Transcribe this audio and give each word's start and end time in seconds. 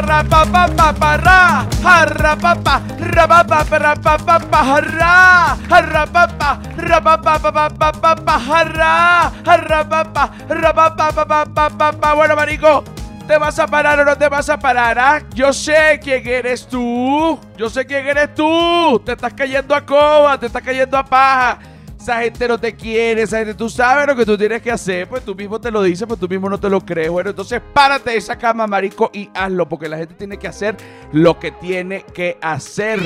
rapapapapara, 0.00 1.66
jarrapapa, 1.82 2.82
rapapa, 2.98 3.78
rapapapa, 3.78 4.64
jarra, 4.64 5.56
jarrapapa, 5.68 6.60
rapapapapapapa, 6.76 8.38
jarra, 8.40 9.32
jarrapapa, 9.44 10.30
rapapapapapapa. 10.48 12.14
Bueno, 12.14 12.36
marico, 12.36 12.84
¿te 13.26 13.38
vas 13.38 13.58
a 13.58 13.66
parar 13.66 14.00
o 14.00 14.04
no 14.04 14.16
te 14.16 14.28
vas 14.28 14.48
a 14.48 14.58
parar? 14.58 14.98
ah? 14.98 15.22
Yo 15.34 15.52
sé 15.52 16.00
quién 16.02 16.26
eres 16.26 16.66
tú. 16.66 17.38
Yo 17.56 17.68
sé 17.70 17.86
quién 17.86 18.06
eres 18.06 18.34
tú. 18.34 19.00
Te 19.04 19.12
estás 19.12 19.34
cayendo 19.34 19.74
a 19.74 19.84
coba, 19.84 20.38
te 20.38 20.46
estás 20.46 20.62
cayendo 20.62 20.96
a 20.96 21.04
paja. 21.04 21.58
Esa 22.00 22.22
gente 22.22 22.48
no 22.48 22.58
te 22.58 22.74
quiere, 22.74 23.22
esa 23.22 23.38
gente, 23.38 23.52
tú 23.52 23.68
sabes 23.68 24.06
lo 24.06 24.16
que 24.16 24.24
tú 24.24 24.38
tienes 24.38 24.62
que 24.62 24.70
hacer, 24.70 25.06
pues 25.06 25.22
tú 25.22 25.34
mismo 25.34 25.60
te 25.60 25.70
lo 25.70 25.82
dices, 25.82 26.08
pues 26.08 26.18
tú 26.18 26.26
mismo 26.26 26.48
no 26.48 26.58
te 26.58 26.70
lo 26.70 26.80
crees. 26.80 27.10
Bueno, 27.10 27.28
entonces 27.28 27.60
párate 27.74 28.12
de 28.12 28.16
esa 28.16 28.36
cama, 28.38 28.66
marico, 28.66 29.10
y 29.12 29.28
hazlo, 29.34 29.68
porque 29.68 29.86
la 29.86 29.98
gente 29.98 30.14
tiene 30.14 30.38
que 30.38 30.48
hacer 30.48 30.78
lo 31.12 31.38
que 31.38 31.50
tiene 31.50 32.06
que 32.14 32.38
hacer. 32.40 33.00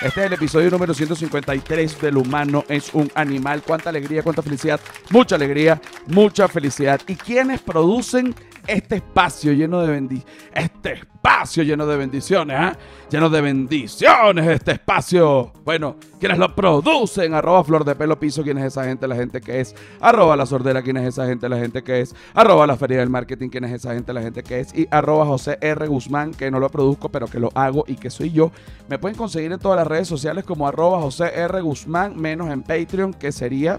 Este 0.00 0.20
es 0.20 0.26
el 0.26 0.32
episodio 0.32 0.70
número 0.70 0.94
153 0.94 2.00
del 2.00 2.16
humano 2.16 2.64
es 2.68 2.94
un 2.94 3.10
animal. 3.14 3.62
Cuánta 3.66 3.90
alegría, 3.90 4.22
cuánta 4.22 4.40
felicidad, 4.40 4.80
mucha 5.10 5.34
alegría, 5.34 5.78
mucha 6.06 6.48
felicidad. 6.48 7.00
¿Y 7.06 7.16
quiénes 7.16 7.60
producen 7.60 8.34
este 8.68 8.96
espacio 8.96 9.52
lleno 9.52 9.80
de 9.80 9.88
bendiciones? 9.88 10.34
Este 10.52 10.92
espacio 10.92 11.62
lleno 11.62 11.86
de 11.86 11.96
bendiciones, 11.96 12.56
¿ah? 12.58 12.78
Lleno 13.10 13.28
de 13.30 13.40
bendiciones 13.40 14.46
este 14.46 14.72
espacio. 14.72 15.52
Bueno, 15.64 15.96
quienes 16.20 16.38
lo 16.38 16.54
producen, 16.54 17.34
arroba 17.34 17.64
flor 17.64 17.84
de 17.84 17.94
pelo 17.94 18.18
piso, 18.18 18.42
quién 18.42 18.58
es 18.58 18.64
esa 18.64 18.84
gente, 18.84 19.08
la 19.08 19.16
gente 19.16 19.40
que 19.40 19.60
es, 19.60 19.74
arroba 20.00 20.36
la 20.36 20.46
sordera, 20.46 20.82
quién 20.82 20.96
es 20.98 21.08
esa 21.08 21.26
gente, 21.26 21.48
la 21.48 21.58
gente 21.58 21.82
que 21.82 22.00
es, 22.00 22.14
arroba 22.34 22.66
la 22.66 22.76
feria 22.76 22.98
del 22.98 23.10
marketing, 23.10 23.48
quién 23.48 23.64
es 23.64 23.72
esa 23.72 23.94
gente, 23.94 24.12
la 24.12 24.22
gente 24.22 24.42
que 24.42 24.60
es, 24.60 24.74
y 24.74 24.86
arroba 24.90 25.26
José 25.26 25.58
R. 25.60 25.86
Guzmán, 25.86 26.32
que 26.32 26.50
no 26.50 26.60
lo 26.60 26.68
produzco, 26.70 27.08
pero 27.08 27.26
que 27.26 27.40
lo 27.40 27.50
hago 27.54 27.84
y 27.86 27.96
que 27.96 28.10
soy 28.10 28.30
yo. 28.30 28.52
Me 28.88 28.98
pueden 28.98 29.16
conseguir 29.16 29.52
en 29.52 29.58
todas 29.58 29.78
las 29.78 29.86
redes 29.86 30.08
sociales 30.08 30.44
como 30.44 30.68
arroba 30.68 31.00
José 31.00 31.32
R. 31.34 31.60
Guzmán, 31.60 32.16
menos 32.16 32.50
en 32.50 32.62
Patreon, 32.62 33.14
que 33.14 33.32
sería 33.32 33.78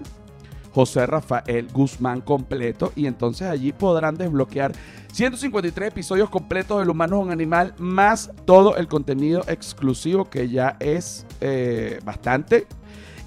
José 0.72 1.06
Rafael 1.06 1.68
Guzmán 1.72 2.20
completo 2.20 2.92
y 2.96 3.06
entonces 3.06 3.48
allí 3.48 3.72
podrán 3.72 4.16
desbloquear 4.16 4.72
153 5.12 5.88
episodios 5.88 6.30
completos 6.30 6.78
del 6.78 6.90
humano 6.90 7.18
es 7.18 7.22
un 7.24 7.32
animal 7.32 7.74
más 7.78 8.30
todo 8.44 8.76
el 8.76 8.86
contenido 8.86 9.42
exclusivo 9.48 10.30
que 10.30 10.48
ya 10.48 10.76
es 10.80 11.26
eh, 11.40 11.98
bastante 12.04 12.66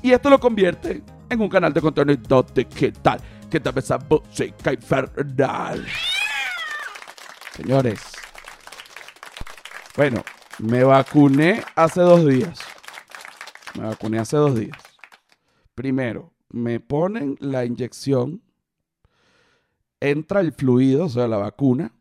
y 0.01 0.11
esto 0.11 0.29
lo 0.29 0.39
convierte 0.39 1.01
en 1.29 1.41
un 1.41 1.49
canal 1.49 1.73
de 1.73 1.81
contenido 1.81 2.43
de 2.53 2.65
qué 2.65 2.91
tal, 2.91 3.19
qué 3.49 3.59
tal 3.59 3.77
esa 3.77 3.97
música 3.97 4.73
infernal. 4.73 5.85
Señores, 7.55 8.01
bueno, 9.95 10.23
me 10.59 10.83
vacuné 10.83 11.63
hace 11.75 12.01
dos 12.01 12.25
días. 12.25 12.59
Me 13.75 13.85
vacuné 13.85 14.19
hace 14.19 14.37
dos 14.37 14.55
días. 14.55 14.77
Primero, 15.73 16.32
me 16.53 16.79
ponen 16.79 17.35
la 17.39 17.65
inyección, 17.65 18.41
entra 19.99 20.39
el 20.39 20.53
fluido, 20.53 21.05
o 21.05 21.09
sea, 21.09 21.27
la 21.27 21.37
vacuna, 21.37 21.91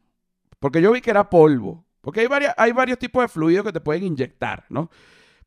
porque 0.61 0.83
yo 0.83 0.93
vi 0.93 1.01
que 1.01 1.11
era 1.11 1.31
polvo, 1.31 1.85
porque 2.03 2.21
hay, 2.21 2.27
varias, 2.27 2.55
hay 2.59 2.73
varios 2.73 2.99
tipos 2.99 3.23
de 3.23 3.29
fluidos 3.29 3.65
que 3.65 3.73
te 3.73 3.81
pueden 3.81 4.05
inyectar, 4.05 4.67
¿no? 4.69 4.91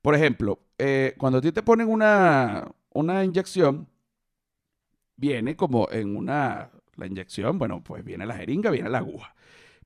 Por 0.01 0.15
ejemplo, 0.15 0.59
eh, 0.77 1.13
cuando 1.17 1.37
a 1.37 1.41
ti 1.41 1.51
te 1.51 1.61
ponen 1.61 1.87
una, 1.87 2.67
una 2.93 3.23
inyección, 3.23 3.87
viene 5.15 5.55
como 5.55 5.87
en 5.91 6.17
una, 6.17 6.71
la 6.95 7.05
inyección, 7.05 7.59
bueno, 7.59 7.83
pues 7.83 8.03
viene 8.03 8.25
la 8.25 8.35
jeringa, 8.35 8.71
viene 8.71 8.89
la 8.89 8.97
aguja, 8.97 9.35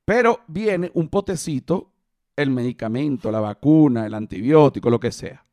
pero 0.06 0.40
viene 0.48 0.90
un 0.94 1.08
potecito, 1.08 1.92
el 2.36 2.50
medicamento, 2.50 3.30
la 3.30 3.40
vacuna, 3.40 4.06
el 4.06 4.14
antibiótico, 4.14 4.88
lo 4.88 4.98
que 4.98 5.12
sea. 5.12 5.44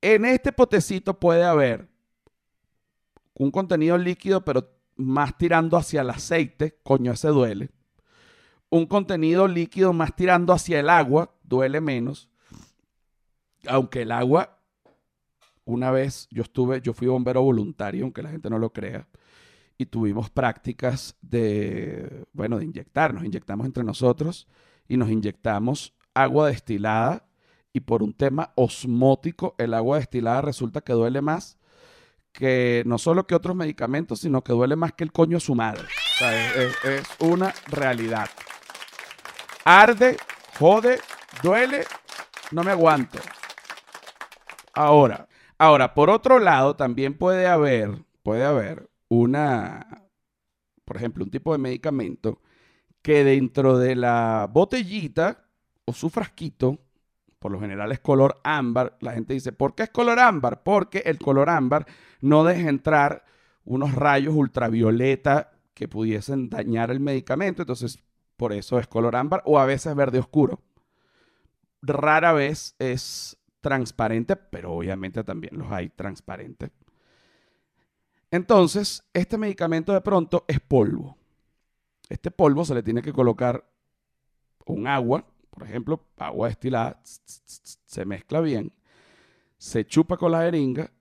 En 0.00 0.24
este 0.24 0.52
potecito 0.52 1.18
puede 1.18 1.42
haber 1.42 1.88
un 3.38 3.50
contenido 3.50 3.96
líquido, 3.96 4.44
pero 4.44 4.68
más 4.96 5.38
tirando 5.38 5.76
hacia 5.76 6.02
el 6.02 6.10
aceite, 6.10 6.78
coño, 6.82 7.12
ese 7.12 7.28
duele. 7.28 7.70
Un 8.68 8.86
contenido 8.86 9.48
líquido 9.48 9.92
más 9.92 10.14
tirando 10.14 10.52
hacia 10.52 10.80
el 10.80 10.90
agua, 10.90 11.34
duele 11.42 11.80
menos. 11.80 12.28
Aunque 13.66 14.02
el 14.02 14.12
agua, 14.12 14.58
una 15.64 15.90
vez 15.90 16.26
yo 16.30 16.42
estuve, 16.42 16.80
yo 16.82 16.92
fui 16.92 17.06
bombero 17.06 17.42
voluntario, 17.42 18.04
aunque 18.04 18.22
la 18.22 18.30
gente 18.30 18.50
no 18.50 18.58
lo 18.58 18.72
crea, 18.72 19.08
y 19.78 19.86
tuvimos 19.86 20.30
prácticas 20.30 21.16
de, 21.22 22.26
bueno, 22.32 22.58
de 22.58 22.64
inyectar, 22.64 23.14
nos 23.14 23.24
inyectamos 23.24 23.64
entre 23.66 23.84
nosotros 23.84 24.48
y 24.88 24.96
nos 24.96 25.08
inyectamos 25.08 25.94
agua 26.12 26.48
destilada 26.48 27.28
y 27.72 27.80
por 27.80 28.02
un 28.02 28.12
tema 28.12 28.52
osmótico, 28.56 29.54
el 29.58 29.74
agua 29.74 29.98
destilada 29.98 30.42
resulta 30.42 30.80
que 30.80 30.92
duele 30.92 31.20
más 31.20 31.57
que 32.32 32.82
no 32.86 32.98
solo 32.98 33.26
que 33.26 33.34
otros 33.34 33.56
medicamentos, 33.56 34.20
sino 34.20 34.42
que 34.42 34.52
duele 34.52 34.76
más 34.76 34.92
que 34.92 35.04
el 35.04 35.12
coño 35.12 35.36
a 35.38 35.40
su 35.40 35.54
madre. 35.54 35.84
Es- 36.56 36.84
es 36.84 37.08
una 37.20 37.54
realidad. 37.66 38.28
Arde, 39.64 40.16
jode, 40.58 41.00
duele, 41.42 41.84
no 42.52 42.62
me 42.62 42.70
aguanto. 42.70 43.18
Ahora, 44.74 45.28
ahora, 45.58 45.94
por 45.94 46.10
otro 46.10 46.38
lado, 46.38 46.76
también 46.76 47.14
puede 47.16 47.46
haber, 47.46 48.04
puede 48.22 48.44
haber 48.44 48.88
una, 49.08 50.04
por 50.84 50.96
ejemplo, 50.96 51.24
un 51.24 51.30
tipo 51.30 51.52
de 51.52 51.58
medicamento 51.58 52.40
que 53.02 53.24
dentro 53.24 53.78
de 53.78 53.96
la 53.96 54.48
botellita 54.50 55.44
o 55.84 55.92
su 55.92 56.10
frasquito, 56.10 56.78
por 57.38 57.52
lo 57.52 57.60
general 57.60 57.92
es 57.92 58.00
color 58.00 58.40
ámbar, 58.42 58.96
la 59.00 59.12
gente 59.12 59.34
dice, 59.34 59.52
¿por 59.52 59.74
qué 59.74 59.84
es 59.84 59.90
color 59.90 60.18
ámbar? 60.18 60.62
Porque 60.62 60.98
el 61.04 61.18
color 61.18 61.50
ámbar 61.50 61.86
no 62.20 62.44
deja 62.44 62.68
entrar 62.68 63.24
unos 63.64 63.94
rayos 63.94 64.34
ultravioleta 64.34 65.52
que 65.74 65.88
pudiesen 65.88 66.48
dañar 66.48 66.90
el 66.90 67.00
medicamento, 67.00 67.62
entonces 67.62 68.02
por 68.36 68.52
eso 68.52 68.78
es 68.78 68.86
color 68.86 69.16
ámbar 69.16 69.42
o 69.44 69.58
a 69.58 69.66
veces 69.66 69.94
verde 69.94 70.18
oscuro. 70.18 70.60
Rara 71.82 72.32
vez 72.32 72.74
es 72.78 73.36
transparente, 73.60 74.36
pero 74.36 74.72
obviamente 74.72 75.22
también 75.22 75.58
los 75.58 75.70
hay 75.70 75.90
transparentes. 75.90 76.70
Entonces, 78.30 79.04
este 79.14 79.38
medicamento 79.38 79.92
de 79.92 80.00
pronto 80.00 80.44
es 80.48 80.60
polvo. 80.60 81.16
Este 82.08 82.30
polvo 82.30 82.64
se 82.64 82.74
le 82.74 82.82
tiene 82.82 83.02
que 83.02 83.12
colocar 83.12 83.64
un 84.66 84.86
agua, 84.86 85.24
por 85.58 85.66
ejemplo, 85.66 86.04
agua 86.16 86.46
destilada, 86.46 87.00
se 87.02 88.04
mezcla 88.04 88.40
bien, 88.40 88.72
se 89.56 89.84
chupa 89.84 90.16
con 90.16 90.30
la 90.30 90.42
jeringa, 90.42 90.92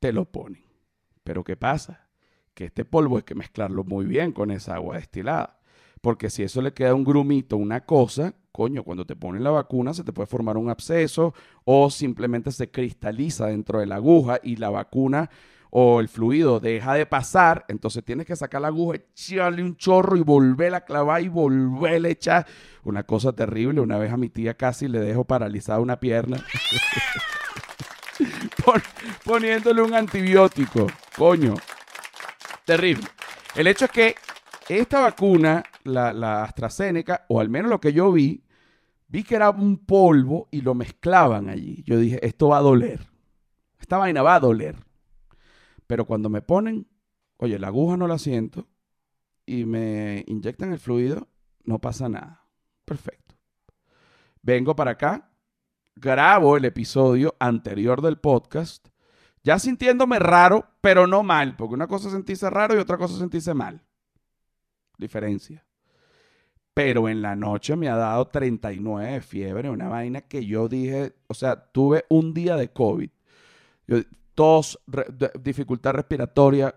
te 0.00 0.10
lo 0.10 0.24
ponen. 0.24 0.64
Pero 1.22 1.44
¿qué 1.44 1.54
pasa? 1.54 2.08
Que 2.54 2.64
este 2.64 2.86
polvo 2.86 3.18
hay 3.18 3.24
que 3.24 3.34
mezclarlo 3.34 3.84
muy 3.84 4.06
bien 4.06 4.32
con 4.32 4.50
esa 4.50 4.76
agua 4.76 4.96
destilada. 4.96 5.60
Porque 6.00 6.30
si 6.30 6.42
eso 6.42 6.62
le 6.62 6.72
queda 6.72 6.94
un 6.94 7.04
grumito, 7.04 7.58
una 7.58 7.84
cosa, 7.84 8.34
coño, 8.52 8.84
cuando 8.84 9.04
te 9.04 9.16
ponen 9.16 9.44
la 9.44 9.50
vacuna 9.50 9.92
se 9.92 10.02
te 10.02 10.14
puede 10.14 10.28
formar 10.28 10.56
un 10.56 10.70
absceso 10.70 11.34
o 11.64 11.90
simplemente 11.90 12.52
se 12.52 12.70
cristaliza 12.70 13.48
dentro 13.48 13.80
de 13.80 13.86
la 13.86 13.96
aguja 13.96 14.40
y 14.42 14.56
la 14.56 14.70
vacuna 14.70 15.28
o 15.76 15.98
el 15.98 16.08
fluido 16.08 16.60
deja 16.60 16.94
de 16.94 17.04
pasar, 17.04 17.64
entonces 17.66 18.04
tienes 18.04 18.26
que 18.26 18.36
sacar 18.36 18.62
la 18.62 18.68
aguja, 18.68 18.94
echarle 18.94 19.60
un 19.60 19.76
chorro 19.76 20.16
y 20.16 20.20
volverla 20.20 20.76
a 20.76 20.84
clavar 20.84 21.20
y 21.20 21.26
volverla 21.26 22.06
a 22.06 22.12
echar. 22.12 22.46
Una 22.84 23.02
cosa 23.02 23.32
terrible. 23.32 23.80
Una 23.80 23.98
vez 23.98 24.12
a 24.12 24.16
mi 24.16 24.28
tía 24.28 24.56
casi 24.56 24.86
le 24.86 25.00
dejo 25.00 25.24
paralizada 25.24 25.80
una 25.80 25.98
pierna. 25.98 26.36
Pon- 28.64 28.82
poniéndole 29.24 29.82
un 29.82 29.94
antibiótico. 29.94 30.86
Coño. 31.16 31.54
Terrible. 32.64 33.08
El 33.56 33.66
hecho 33.66 33.86
es 33.86 33.90
que 33.90 34.14
esta 34.68 35.00
vacuna, 35.00 35.64
la, 35.82 36.12
la 36.12 36.44
AstraZeneca, 36.44 37.24
o 37.28 37.40
al 37.40 37.48
menos 37.48 37.68
lo 37.68 37.80
que 37.80 37.92
yo 37.92 38.12
vi, 38.12 38.44
vi 39.08 39.24
que 39.24 39.34
era 39.34 39.50
un 39.50 39.78
polvo 39.84 40.46
y 40.52 40.60
lo 40.60 40.76
mezclaban 40.76 41.48
allí. 41.48 41.82
Yo 41.84 41.98
dije, 41.98 42.24
esto 42.24 42.50
va 42.50 42.58
a 42.58 42.62
doler. 42.62 43.08
Esta 43.80 43.98
vaina 43.98 44.22
va 44.22 44.36
a 44.36 44.40
doler. 44.40 44.76
Pero 45.94 46.06
cuando 46.06 46.28
me 46.28 46.42
ponen, 46.42 46.88
oye, 47.36 47.56
la 47.56 47.68
aguja 47.68 47.96
no 47.96 48.08
la 48.08 48.18
siento 48.18 48.66
y 49.46 49.64
me 49.64 50.24
inyectan 50.26 50.72
el 50.72 50.80
fluido, 50.80 51.28
no 51.62 51.78
pasa 51.80 52.08
nada. 52.08 52.48
Perfecto. 52.84 53.36
Vengo 54.42 54.74
para 54.74 54.90
acá, 54.90 55.30
grabo 55.94 56.56
el 56.56 56.64
episodio 56.64 57.36
anterior 57.38 58.02
del 58.02 58.18
podcast, 58.18 58.88
ya 59.44 59.60
sintiéndome 59.60 60.18
raro, 60.18 60.66
pero 60.80 61.06
no 61.06 61.22
mal, 61.22 61.54
porque 61.54 61.74
una 61.76 61.86
cosa 61.86 62.10
sentirse 62.10 62.50
raro 62.50 62.74
y 62.74 62.78
otra 62.78 62.98
cosa 62.98 63.16
sentirse 63.16 63.54
mal. 63.54 63.80
Diferencia. 64.98 65.64
Pero 66.74 67.08
en 67.08 67.22
la 67.22 67.36
noche 67.36 67.76
me 67.76 67.88
ha 67.88 67.94
dado 67.94 68.26
39 68.26 69.12
de 69.12 69.20
fiebre, 69.20 69.70
una 69.70 69.88
vaina 69.88 70.22
que 70.22 70.44
yo 70.44 70.68
dije, 70.68 71.14
o 71.28 71.34
sea, 71.34 71.70
tuve 71.70 72.04
un 72.08 72.34
día 72.34 72.56
de 72.56 72.72
COVID. 72.72 73.10
Yo- 73.86 73.98
tos, 74.34 74.80
dificultad 75.40 75.92
respiratoria, 75.92 76.74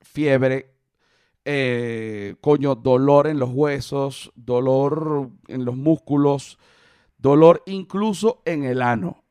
fiebre, 0.00 0.74
eh, 1.44 2.36
coño, 2.40 2.74
dolor 2.74 3.26
en 3.26 3.38
los 3.38 3.50
huesos, 3.50 4.30
dolor 4.34 5.30
en 5.48 5.64
los 5.64 5.76
músculos, 5.76 6.58
dolor 7.16 7.62
incluso 7.66 8.42
en 8.44 8.64
el 8.64 8.82
ano, 8.82 9.24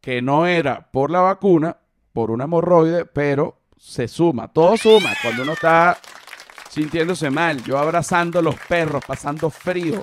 que 0.00 0.22
no 0.22 0.46
era 0.46 0.90
por 0.90 1.10
la 1.10 1.20
vacuna, 1.20 1.78
por 2.12 2.30
una 2.30 2.44
hemorroide, 2.44 3.04
pero 3.04 3.60
se 3.76 4.08
suma, 4.08 4.48
todo 4.48 4.76
suma 4.76 5.10
cuando 5.22 5.42
uno 5.42 5.52
está 5.52 5.98
sintiéndose 6.70 7.30
mal, 7.30 7.62
yo 7.64 7.78
abrazando 7.78 8.38
a 8.38 8.42
los 8.42 8.54
perros, 8.68 9.02
pasando 9.06 9.50
frío, 9.50 10.02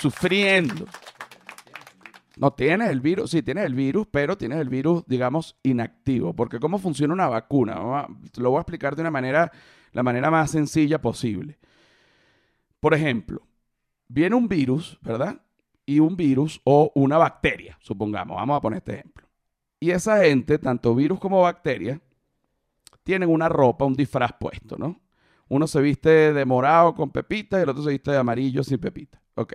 sufriendo. 0.00 0.86
No 2.36 2.52
tienes 2.52 2.90
el 2.90 3.00
virus, 3.00 3.30
sí 3.30 3.42
tienes 3.42 3.64
el 3.64 3.74
virus, 3.74 4.06
pero 4.10 4.36
tienes 4.36 4.58
el 4.58 4.68
virus, 4.68 5.04
digamos, 5.06 5.56
inactivo. 5.62 6.34
Porque 6.34 6.60
¿cómo 6.60 6.78
funciona 6.78 7.14
una 7.14 7.28
vacuna? 7.28 8.06
lo 8.36 8.50
voy 8.50 8.58
a 8.58 8.60
explicar 8.60 8.94
de 8.94 9.00
una 9.00 9.10
manera, 9.10 9.50
la 9.92 10.02
manera 10.02 10.30
más 10.30 10.50
sencilla 10.50 11.00
posible. 11.00 11.58
Por 12.78 12.92
ejemplo, 12.92 13.46
viene 14.06 14.36
un 14.36 14.48
virus, 14.48 14.98
¿verdad? 15.00 15.40
Y 15.86 15.98
un 16.00 16.14
virus 16.14 16.60
o 16.64 16.92
una 16.94 17.16
bacteria, 17.16 17.78
supongamos. 17.80 18.36
Vamos 18.36 18.58
a 18.58 18.60
poner 18.60 18.78
este 18.78 18.94
ejemplo. 18.94 19.26
Y 19.80 19.90
esa 19.90 20.22
gente, 20.22 20.58
tanto 20.58 20.94
virus 20.94 21.18
como 21.18 21.40
bacteria, 21.40 22.00
tienen 23.02 23.30
una 23.30 23.48
ropa, 23.48 23.86
un 23.86 23.94
disfraz 23.94 24.32
puesto, 24.38 24.76
¿no? 24.76 25.00
Uno 25.48 25.66
se 25.66 25.80
viste 25.80 26.32
de 26.32 26.44
morado 26.44 26.94
con 26.94 27.10
pepita 27.10 27.58
y 27.58 27.62
el 27.62 27.68
otro 27.68 27.82
se 27.82 27.90
viste 27.90 28.10
de 28.10 28.18
amarillo 28.18 28.62
sin 28.62 28.78
pepita. 28.78 29.22
Ok. 29.36 29.54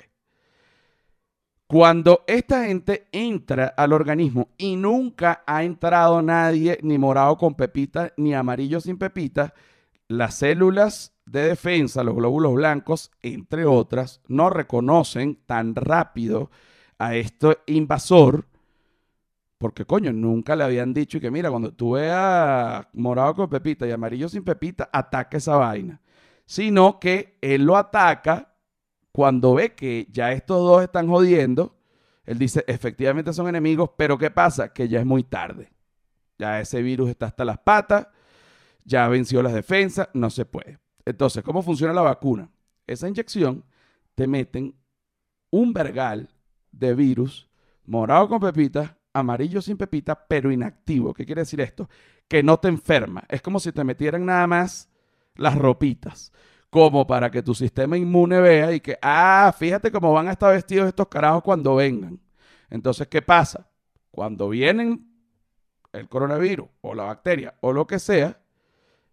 Cuando 1.71 2.25
esta 2.27 2.65
gente 2.65 3.07
entra 3.13 3.73
al 3.77 3.94
organismo 3.94 4.50
y 4.57 4.75
nunca 4.75 5.41
ha 5.47 5.63
entrado 5.63 6.21
nadie 6.21 6.77
ni 6.81 6.97
morado 6.97 7.38
con 7.38 7.56
pepita 7.56 8.12
ni 8.18 8.33
amarillo 8.33 8.81
sin 8.81 8.97
pepita, 8.97 9.53
las 10.09 10.35
células 10.35 11.15
de 11.25 11.44
defensa, 11.44 12.03
los 12.03 12.13
glóbulos 12.13 12.56
blancos, 12.56 13.09
entre 13.21 13.63
otras, 13.63 14.19
no 14.27 14.50
reconocen 14.50 15.39
tan 15.45 15.73
rápido 15.73 16.51
a 17.00 17.15
este 17.15 17.59
invasor, 17.68 18.50
porque 19.57 19.85
coño, 19.85 20.12
nunca 20.12 20.57
le 20.57 20.65
habían 20.65 20.94
dicho 20.94 21.21
que 21.21 21.31
mira, 21.31 21.50
cuando 21.51 21.73
tú 21.73 21.91
veas 21.91 22.85
morado 22.91 23.33
con 23.33 23.50
pepita 23.50 23.88
y 23.88 23.91
amarillo 23.91 24.27
sin 24.27 24.44
pepita, 24.44 24.89
ataca 24.91 25.38
esa 25.38 25.56
vaina. 25.56 26.01
Sino 26.45 27.00
que 27.00 27.38
él 27.39 27.63
lo 27.63 27.77
ataca 27.77 28.50
cuando 29.12 29.56
ve 29.56 29.75
que 29.75 30.08
ya 30.12 30.31
estos 30.31 30.58
dos 30.58 30.84
están 30.84 31.08
jodiendo, 31.08 31.78
él 32.24 32.38
dice, 32.38 32.63
efectivamente 32.68 33.34
son 33.34 33.48
enemigos, 33.48 33.92
pero 33.98 34.18
¿qué 34.18 34.31
pasa? 34.31 34.72
Que 34.72 34.88
ya 34.88 35.00
es 35.00 35.06
muy 35.06 35.24
tarde. 35.24 35.72
Ya 36.38 36.60
ese 36.60 36.81
virus 36.81 37.10
está 37.10 37.28
hasta 37.28 37.46
las 37.46 37.60
patas, 37.60 38.08
ya 38.86 39.08
venció 39.08 39.44
las 39.44 39.54
defensas, 39.54 40.10
no 40.13 40.30
se 40.30 40.46
puede. 40.46 40.80
Entonces, 41.06 41.44
¿cómo 41.44 41.62
funciona 41.62 41.94
la 41.94 42.02
vacuna? 42.02 42.50
Esa 42.88 43.08
inyección 43.08 43.66
te 44.16 44.28
meten 44.28 44.75
un 45.50 45.74
vergal 45.74 46.30
de 46.72 46.96
virus 46.96 47.50
morado 47.86 48.30
con 48.30 48.40
pepita, 48.40 48.98
amarillo 49.14 49.62
sin 49.62 49.78
pepita, 49.78 50.28
pero 50.28 50.52
inactivo. 50.52 51.14
¿Qué 51.14 51.25
quiere 51.25 51.42
decir 51.42 51.60
esto? 51.62 51.90
Que 52.28 52.44
no 52.44 52.57
te 52.57 52.69
enferma. 52.69 53.24
Es 53.28 53.42
como 53.42 53.60
si 53.60 53.72
te 53.72 53.84
metieran 53.84 54.25
nada 54.25 54.48
más 54.48 54.90
las 55.36 55.57
ropitas 55.57 56.31
como 56.71 57.06
para 57.06 57.29
que 57.29 57.44
tu 57.44 57.53
sistema 57.53 57.97
inmune 57.97 58.39
vea 58.39 58.71
y 58.71 58.79
que, 58.79 58.97
ah, 59.01 59.53
fíjate 59.56 59.91
cómo 59.91 60.13
van 60.13 60.29
a 60.29 60.31
estar 60.31 60.53
vestidos 60.53 60.88
estos 60.88 61.09
carajos 61.09 61.44
cuando 61.44 61.75
vengan. 61.75 62.18
Entonces, 62.69 63.07
¿qué 63.09 63.21
pasa? 63.21 63.69
Cuando 64.09 64.47
vienen 64.47 65.06
el 65.91 66.07
coronavirus 66.07 66.68
o 66.79 66.95
la 66.95 67.03
bacteria 67.03 67.53
o 67.59 67.73
lo 67.73 67.85
que 67.85 68.00
sea, 68.00 68.39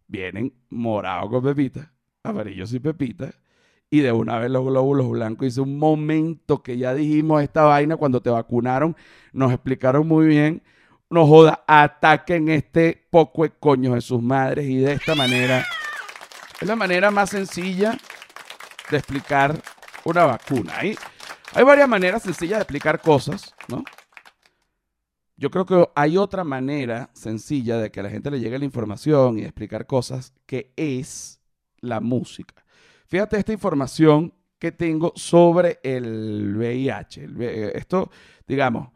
vienen 0.07 0.55
morados 0.71 1.31
con 1.31 1.43
pepitas, 1.43 1.91
amarillos 2.23 2.73
y 2.73 2.79
pepitas, 2.79 3.37
y 3.91 4.01
de 4.01 4.13
una 4.13 4.39
vez 4.39 4.51
los 4.53 4.65
glóbulos 4.65 5.11
blancos. 5.11 5.49
Hice 5.49 5.61
un 5.61 5.79
momento 5.79 6.63
que 6.63 6.79
ya 6.79 6.95
dijimos 6.95 7.43
esta 7.43 7.65
vaina 7.65 7.97
cuando 7.97 8.23
te 8.23 8.31
vacunaron, 8.31 8.95
nos 9.33 9.53
explicaron 9.53 10.07
muy 10.07 10.29
bien. 10.29 10.63
No 11.11 11.27
joda, 11.27 11.65
ataquen 11.67 12.51
este 12.51 13.09
poco 13.11 13.43
de 13.43 13.91
de 13.91 14.01
sus 14.01 14.23
madres 14.23 14.67
y 14.67 14.77
de 14.77 14.93
esta 14.93 15.17
manera 15.17 15.65
es 16.61 16.67
la 16.67 16.77
manera 16.77 17.11
más 17.11 17.31
sencilla 17.31 17.99
de 18.91 18.97
explicar 18.97 19.61
una 20.05 20.25
vacuna. 20.25 20.75
Hay, 20.77 20.97
hay 21.55 21.65
varias 21.65 21.89
maneras 21.89 22.23
sencillas 22.23 22.59
de 22.59 22.63
explicar 22.63 23.01
cosas, 23.01 23.55
¿no? 23.69 23.85
Yo 25.37 25.51
creo 25.53 25.67
que 25.67 25.89
hay 25.95 26.17
otra 26.17 26.43
manera 26.43 27.11
sencilla 27.13 27.79
de 27.79 27.93
que 27.93 28.01
a 28.01 28.03
la 28.03 28.11
gente 28.11 28.31
le 28.31 28.41
llegue 28.41 28.59
la 28.59 28.65
información 28.65 29.39
y 29.39 29.43
de 29.43 29.47
explicar 29.47 29.87
cosas 29.87 30.35
que 30.47 30.73
es 30.77 31.41
la 31.81 32.01
música. 32.01 32.65
Fíjate 33.07 33.39
esta 33.39 33.53
información 33.53 34.35
que 34.59 34.73
tengo 34.73 35.13
sobre 35.15 35.79
el 35.85 36.57
VIH. 36.57 37.29
Esto, 37.75 38.11
digamos, 38.49 38.89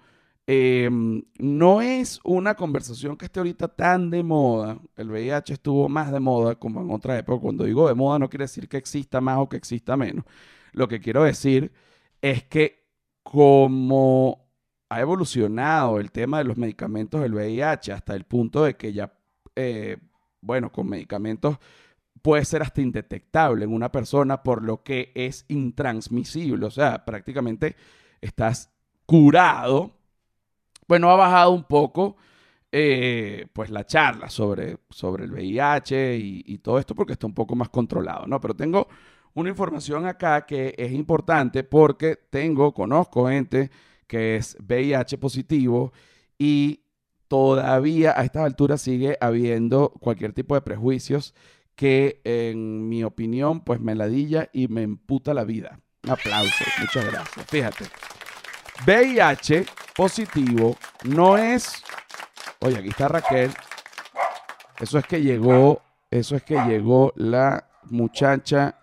Em, 0.55 1.23
no 1.39 1.81
es 1.81 2.21
una 2.25 2.55
conversación 2.57 3.17
que 3.17 3.25
esté 3.25 3.41
ahorita 3.41 3.69
tan 3.69 4.11
de 4.11 4.23
moda. 4.23 4.79
El 4.97 5.11
VIH 5.11 5.55
estuvo 5.55 5.89
más 5.89 6.13
de 6.13 6.21
moda 6.21 6.57
como 6.57 6.83
en 6.83 6.91
otra 6.91 7.19
época. 7.19 7.41
Cuando 7.41 7.65
digo 7.65 7.89
de 7.89 7.95
moda 7.95 8.19
no 8.19 8.29
quiere 8.29 8.45
decir 8.45 8.69
que 8.69 8.77
exista 8.77 9.23
más 9.23 9.39
o 9.39 9.49
que 9.49 9.57
exista 9.57 9.97
menos. 9.97 10.27
Lo 10.73 10.89
que 10.89 11.01
quiero 11.01 11.25
decir 11.25 11.73
es 12.21 12.45
que 12.45 12.85
como 13.23 14.51
ha 14.91 15.01
evolucionado 15.01 15.99
el 15.99 16.13
tema 16.13 16.39
de 16.39 16.45
los 16.45 16.59
medicamentos 16.59 17.23
del 17.23 17.35
VIH 17.35 17.93
hasta 17.93 18.15
el 18.15 18.25
punto 18.25 18.65
de 18.65 18.77
que 18.77 18.93
ya, 18.93 19.11
eh, 19.57 19.97
bueno, 20.43 20.71
con 20.71 20.87
medicamentos 20.87 21.57
puede 22.21 22.45
ser 22.45 22.61
hasta 22.61 22.83
indetectable 22.83 23.65
en 23.65 23.73
una 23.73 23.91
persona 23.91 24.43
por 24.43 24.63
lo 24.63 24.83
que 24.83 25.13
es 25.15 25.47
intransmisible. 25.49 26.67
O 26.67 26.71
sea, 26.71 27.07
prácticamente 27.07 27.75
estás 28.21 28.71
curado 29.07 30.02
bueno, 30.93 31.11
ha 31.11 31.17
bajado 31.17 31.53
un 31.53 31.65
poco 31.65 32.19
eh, 32.71 33.47
pues 33.55 33.71
la 33.71 33.87
charla 33.87 34.29
sobre, 34.29 34.77
sobre 34.91 35.25
el 35.25 35.33
VIH 35.33 36.19
y, 36.19 36.59
todo 36.59 36.79
esto 36.79 36.95
porque 36.95 37.15
está 37.15 37.27
un 37.27 37.33
poco 37.33 37.57
más 37.57 37.71
controlado, 37.71 38.27
¿no? 38.27 38.39
Pero 38.43 38.53
tengo 38.55 38.89
una 39.33 39.49
información 39.49 40.05
acá 40.05 40.45
que 40.45 40.75
es 40.77 40.93
importante 40.93 41.65
porque 41.65 42.17
tengo, 42.29 42.75
conozco 42.75 43.27
gente 43.27 43.71
que 44.07 44.37
es 44.37 44.55
VIH 44.61 45.17
positivo 45.17 45.95
y 46.37 46.83
todavía 47.27 48.13
a 48.15 48.23
estas 48.25 48.45
alturas 48.45 48.83
sigue 48.83 49.17
habiendo 49.19 49.95
cualquier 49.99 50.35
tipo 50.35 50.55
de 50.55 50.61
prejuicios 50.61 51.35
que 51.75 52.21
en 52.25 52.87
mi 52.91 53.03
opinión 53.03 53.65
pues 53.65 53.81
me 53.81 53.95
ladilla 53.95 54.51
y 54.53 54.69
me 54.69 54.83
emputa 54.83 55.33
la 55.33 55.45
vida. 55.45 55.81
Un 56.05 56.11
aplauso, 56.11 56.65
muchas 56.81 57.07
gracias. 57.07 57.47
Fíjate. 57.47 57.87
VIH 58.85 59.65
positivo 59.95 60.77
no 61.05 61.37
es. 61.37 61.83
Oye, 62.61 62.79
aquí 62.79 62.89
está 62.89 63.09
Raquel. 63.09 63.51
Eso 64.81 64.99
es 64.99 65.07
que 65.07 65.21
llegó, 65.21 65.83
eso 66.11 66.37
es 66.37 66.43
que 66.43 66.57
llegó 66.67 67.13
la 67.17 67.69
muchacha 67.85 68.77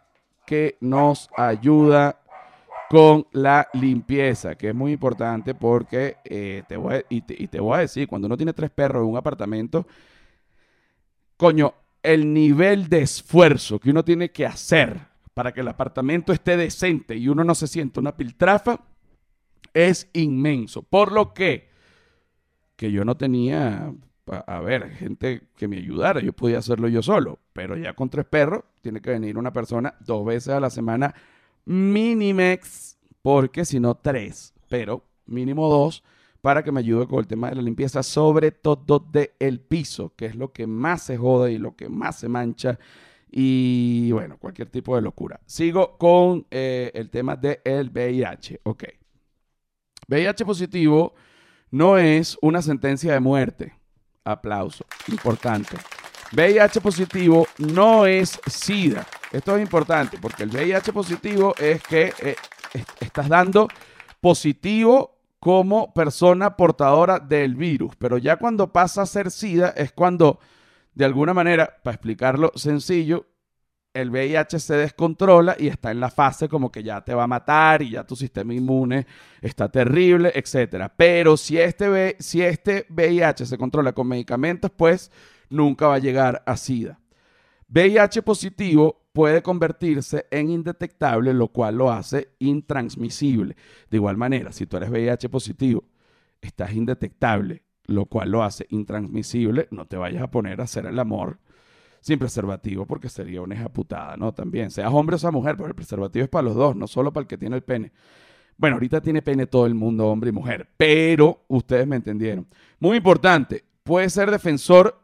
que 0.46 0.78
nos 0.82 1.30
ayuda 1.36 2.20
con 2.90 3.28
la 3.34 3.68
limpieza, 3.74 4.56
que 4.56 4.70
es 4.70 4.76
muy 4.76 4.94
importante 4.94 5.54
porque 5.54 6.18
eh, 6.24 6.64
te 6.68 6.76
voy 6.76 7.04
y, 7.10 7.22
te, 7.22 7.36
y 7.38 7.48
te 7.48 7.60
voy 7.60 7.78
a 7.78 7.82
decir, 7.82 8.08
cuando 8.08 8.26
uno 8.26 8.36
tiene 8.38 8.54
tres 8.54 8.72
perros 8.72 9.04
en 9.04 9.10
un 9.10 9.18
apartamento, 9.18 9.86
coño, 11.38 11.74
el 12.02 12.34
nivel 12.34 12.90
de 12.90 13.02
esfuerzo 13.02 13.80
que 13.80 13.92
uno 13.92 14.04
tiene 14.04 14.32
que 14.32 14.46
hacer 14.46 15.00
para 15.34 15.54
que 15.54 15.62
el 15.62 15.68
apartamento 15.68 16.34
esté 16.34 16.58
decente 16.58 17.16
y 17.16 17.28
uno 17.28 17.44
no 17.44 17.54
se 17.54 17.68
sienta 17.68 18.00
una 18.00 18.16
piltrafa, 18.16 18.80
es 19.74 20.10
inmenso. 20.14 20.84
Por 20.84 21.12
lo 21.12 21.34
que, 21.34 21.70
que 22.76 22.92
yo 22.92 23.06
no 23.06 23.18
tenía, 23.18 23.94
a 24.26 24.60
ver, 24.60 24.90
gente 24.92 25.48
que 25.56 25.68
me 25.68 25.78
ayudara, 25.78 26.22
yo 26.22 26.34
podía 26.34 26.60
hacerlo 26.60 26.88
yo 26.88 27.02
solo, 27.02 27.40
pero 27.54 27.78
ya 27.78 27.94
con 27.94 28.10
tres 28.10 28.26
perros 28.26 28.64
tiene 28.82 29.02
que 29.02 29.12
venir 29.12 29.38
una 29.38 29.54
persona 29.54 29.96
dos 30.00 30.26
veces 30.26 30.50
a 30.50 30.60
la 30.60 30.70
semana, 30.70 31.14
minimex, 31.66 32.98
porque 33.22 33.66
si 33.66 33.80
no 33.80 33.96
tres, 33.96 34.54
pero 34.70 35.04
mínimo 35.26 35.70
dos 35.70 36.04
para 36.42 36.64
que 36.64 36.72
me 36.72 36.80
ayude 36.80 37.08
con 37.08 37.20
el 37.20 37.28
tema 37.28 37.50
de 37.50 37.56
la 37.56 37.62
limpieza, 37.62 38.04
sobre 38.04 38.52
todo 38.52 39.00
del 39.00 39.32
el 39.40 39.60
piso, 39.60 40.14
que 40.16 40.26
es 40.26 40.36
lo 40.36 40.52
que 40.52 40.68
más 40.68 41.04
se 41.04 41.18
jode 41.18 41.52
y 41.52 41.58
lo 41.58 41.76
que 41.76 41.90
más 41.90 42.20
se 42.20 42.30
mancha. 42.30 42.80
Y 43.32 44.12
bueno, 44.12 44.38
cualquier 44.38 44.70
tipo 44.70 44.96
de 44.96 45.02
locura. 45.02 45.40
Sigo 45.46 45.98
con 45.98 46.48
eh, 46.50 46.92
el 46.94 47.10
tema 47.10 47.36
del 47.36 47.60
el 47.64 47.90
VIH. 47.90 48.62
Ok. 48.64 48.86
VIH 50.10 50.44
positivo 50.44 51.14
no 51.70 51.98
es 52.00 52.36
una 52.42 52.64
sentencia 52.64 53.14
de 53.14 53.20
muerte. 53.20 53.74
Aplauso, 54.24 54.86
importante. 55.08 55.78
VIH 56.32 56.82
positivo 56.82 57.48
no 57.60 58.08
es 58.08 58.40
SIDA. 58.48 59.06
Esto 59.32 59.56
es 59.56 59.62
importante 59.62 60.18
porque 60.20 60.44
el 60.44 60.50
VIH 60.50 60.92
positivo 60.92 61.54
es 61.60 61.82
que 61.84 62.12
eh, 62.22 62.36
estás 63.00 63.30
dando 63.30 63.68
positivo 64.20 65.16
como 65.40 65.94
persona 65.94 66.58
portadora 66.58 67.20
del 67.20 67.56
virus, 67.56 67.96
pero 67.98 68.18
ya 68.18 68.38
cuando 68.38 68.74
pasa 68.74 69.04
a 69.04 69.06
ser 69.06 69.32
SIDA 69.32 69.70
es 69.70 69.92
cuando 69.92 70.40
De 70.92 71.06
alguna 71.06 71.34
manera, 71.34 71.78
para 71.84 71.96
explicarlo 71.96 72.52
sencillo, 72.56 73.28
el 74.02 74.10
VIH 74.10 74.60
se 74.60 74.76
descontrola 74.76 75.56
y 75.58 75.68
está 75.68 75.92
en 75.92 76.00
la 76.00 76.10
fase 76.10 76.50
como 76.50 76.72
que 76.72 76.84
ya 76.84 77.02
te 77.02 77.14
va 77.14 77.24
a 77.24 77.28
matar 77.28 77.82
y 77.82 77.92
ya 77.92 78.06
tu 78.06 78.16
sistema 78.16 78.54
inmune 78.54 79.06
está 79.42 79.70
terrible, 79.70 80.32
etc. 80.36 80.92
Pero 80.96 81.38
si 81.38 81.58
este, 81.58 82.16
si 82.20 82.42
este 82.42 82.86
VIH 82.90 83.46
se 83.46 83.58
controla 83.58 83.94
con 83.94 84.08
medicamentos, 84.08 84.72
pues 84.72 85.12
nunca 85.50 85.88
va 85.88 85.96
a 85.96 86.00
llegar 86.00 86.44
a 86.46 86.58
SIDA. 86.58 87.00
VIH 87.68 88.24
positivo 88.24 89.10
puede 89.14 89.44
convertirse 89.44 90.26
en 90.32 90.50
indetectable, 90.50 91.34
lo 91.34 91.50
cual 91.50 91.76
lo 91.76 91.92
hace 91.92 92.30
intransmisible. 92.40 93.56
De 93.90 93.98
igual 93.98 94.18
manera, 94.18 94.52
si 94.52 94.66
tú 94.66 94.78
eres 94.78 94.90
VIH 94.90 95.30
positivo, 95.30 95.84
estás 96.42 96.74
indetectable, 96.74 97.64
lo 97.86 98.06
cual 98.06 98.32
lo 98.32 98.44
hace 98.44 98.66
intransmisible, 98.70 99.68
no 99.72 99.86
te 99.86 99.98
vayas 99.98 100.24
a 100.24 100.32
poner 100.32 100.62
a 100.62 100.64
hacer 100.64 100.86
el 100.86 100.98
amor 101.00 101.40
sin 102.02 102.20
preservativo 102.20 102.86
porque 102.86 103.10
sería 103.10 103.42
una 103.42 103.56
hija 103.56 103.70
putada, 103.70 104.16
¿no? 104.18 104.34
También, 104.34 104.72
seas 104.72 104.92
hombre 104.94 105.16
o 105.16 105.20
sea 105.20 105.32
mujer, 105.32 105.56
pero 105.56 105.68
el 105.68 105.76
preservativo 105.76 106.24
es 106.24 106.30
para 106.30 106.44
los 106.44 106.56
dos, 106.56 106.76
no 106.76 106.88
solo 106.88 107.12
para 107.12 107.24
el 107.24 107.28
que 107.28 107.38
tiene 107.38 107.56
el 107.56 107.64
pene. 107.64 107.92
Bueno, 108.58 108.76
ahorita 108.76 109.02
tiene 109.02 109.22
pene 109.22 109.48
todo 109.48 109.66
el 109.66 109.74
mundo, 109.74 110.08
hombre 110.08 110.32
y 110.32 110.34
mujer, 110.34 110.70
pero 110.76 111.46
ustedes 111.48 111.88
me 111.88 111.96
entendieron. 111.96 112.46
Muy 112.80 112.98
importante, 112.98 113.64
puedes 113.84 114.14
ser 114.14 114.30
defensor 114.32 115.00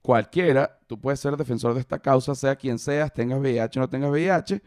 cualquiera, 0.00 0.78
tú 0.86 0.98
puedes 0.98 1.20
ser 1.20 1.36
defensor 1.36 1.74
de 1.74 1.80
esta 1.80 1.98
causa, 1.98 2.34
sea 2.34 2.56
quien 2.56 2.78
seas, 2.78 3.12
tengas 3.12 3.40
VIH 3.40 3.78
o 3.78 3.82
no 3.82 3.88
tengas 3.88 4.10
VIH, 4.10 4.62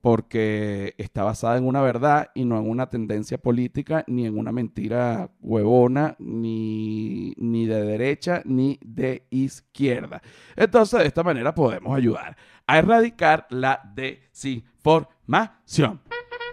porque 0.00 0.94
está 0.96 1.24
basada 1.24 1.58
en 1.58 1.66
una 1.66 1.82
verdad 1.82 2.30
y 2.34 2.46
no 2.46 2.58
en 2.58 2.70
una 2.70 2.88
tendencia 2.88 3.36
política, 3.38 4.04
ni 4.06 4.26
en 4.26 4.38
una 4.38 4.52
mentira 4.52 5.30
huevona, 5.40 6.14
ni, 6.18 7.34
ni 7.36 7.66
de 7.66 7.82
derecha, 7.82 8.40
ni 8.44 8.78
de 8.82 9.26
izquierda. 9.30 10.22
Entonces, 10.56 11.00
de 11.00 11.06
esta 11.06 11.22
manera 11.22 11.54
podemos 11.54 11.94
ayudar 11.96 12.36
a 12.66 12.78
erradicar 12.78 13.46
la 13.50 13.80
desinformación. 13.94 16.00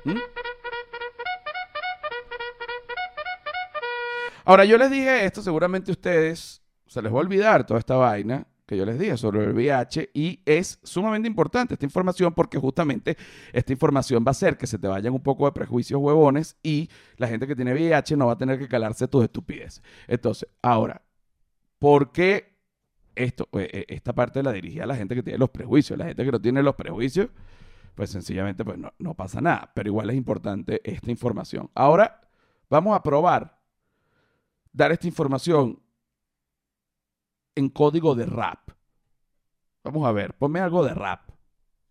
¿Mm? 0.03 0.17
Ahora, 4.43 4.65
yo 4.65 4.77
les 4.77 4.91
dije 4.91 5.25
esto, 5.25 5.41
seguramente 5.41 5.91
ustedes 5.91 6.61
se 6.85 7.01
les 7.01 7.11
va 7.11 7.17
a 7.17 7.21
olvidar 7.21 7.65
toda 7.65 7.79
esta 7.79 7.95
vaina 7.95 8.45
que 8.67 8.75
yo 8.75 8.85
les 8.85 8.99
dije 8.99 9.15
sobre 9.15 9.45
el 9.45 9.53
VIH 9.53 10.11
y 10.13 10.41
es 10.45 10.79
sumamente 10.83 11.27
importante 11.27 11.73
esta 11.73 11.85
información 11.85 12.33
porque 12.33 12.59
justamente 12.59 13.17
esta 13.53 13.71
información 13.71 14.23
va 14.25 14.29
a 14.29 14.31
hacer 14.31 14.57
que 14.57 14.67
se 14.67 14.77
te 14.77 14.89
vayan 14.89 15.13
un 15.13 15.23
poco 15.23 15.45
de 15.45 15.53
prejuicios 15.53 15.99
huevones 16.01 16.57
y 16.61 16.89
la 17.15 17.29
gente 17.29 17.47
que 17.47 17.55
tiene 17.55 17.73
VIH 17.73 18.17
no 18.17 18.27
va 18.27 18.33
a 18.33 18.37
tener 18.37 18.59
que 18.59 18.67
calarse 18.67 19.07
tus 19.07 19.23
estupideces. 19.23 19.81
Entonces, 20.05 20.49
ahora, 20.61 21.01
¿por 21.79 22.11
qué 22.11 22.57
esto, 23.15 23.47
eh, 23.53 23.69
eh, 23.71 23.85
esta 23.87 24.13
parte 24.13 24.43
la 24.43 24.51
dirigía 24.51 24.83
a 24.83 24.87
la 24.87 24.97
gente 24.97 25.15
que 25.15 25.23
tiene 25.23 25.39
los 25.39 25.49
prejuicios? 25.49 25.97
La 25.97 26.05
gente 26.05 26.25
que 26.25 26.31
no 26.31 26.41
tiene 26.41 26.61
los 26.61 26.75
prejuicios, 26.75 27.29
pues 27.95 28.09
sencillamente 28.09 28.65
pues 28.65 28.77
no, 28.77 28.93
no 28.99 29.13
pasa 29.13 29.39
nada, 29.39 29.71
pero 29.73 29.87
igual 29.87 30.09
es 30.09 30.17
importante 30.17 30.81
esta 30.83 31.09
información. 31.09 31.69
Ahora, 31.73 32.19
vamos 32.69 32.93
a 32.97 33.01
probar 33.01 33.61
dar 34.73 34.91
esta 34.91 35.07
información 35.07 35.79
en 37.57 37.69
código 37.69 38.15
de 38.15 38.25
rap. 38.25 38.69
Vamos 39.83 40.05
a 40.05 40.11
ver, 40.11 40.33
ponme 40.33 40.59
algo 40.59 40.83
de 40.85 40.93
rap. 40.93 41.21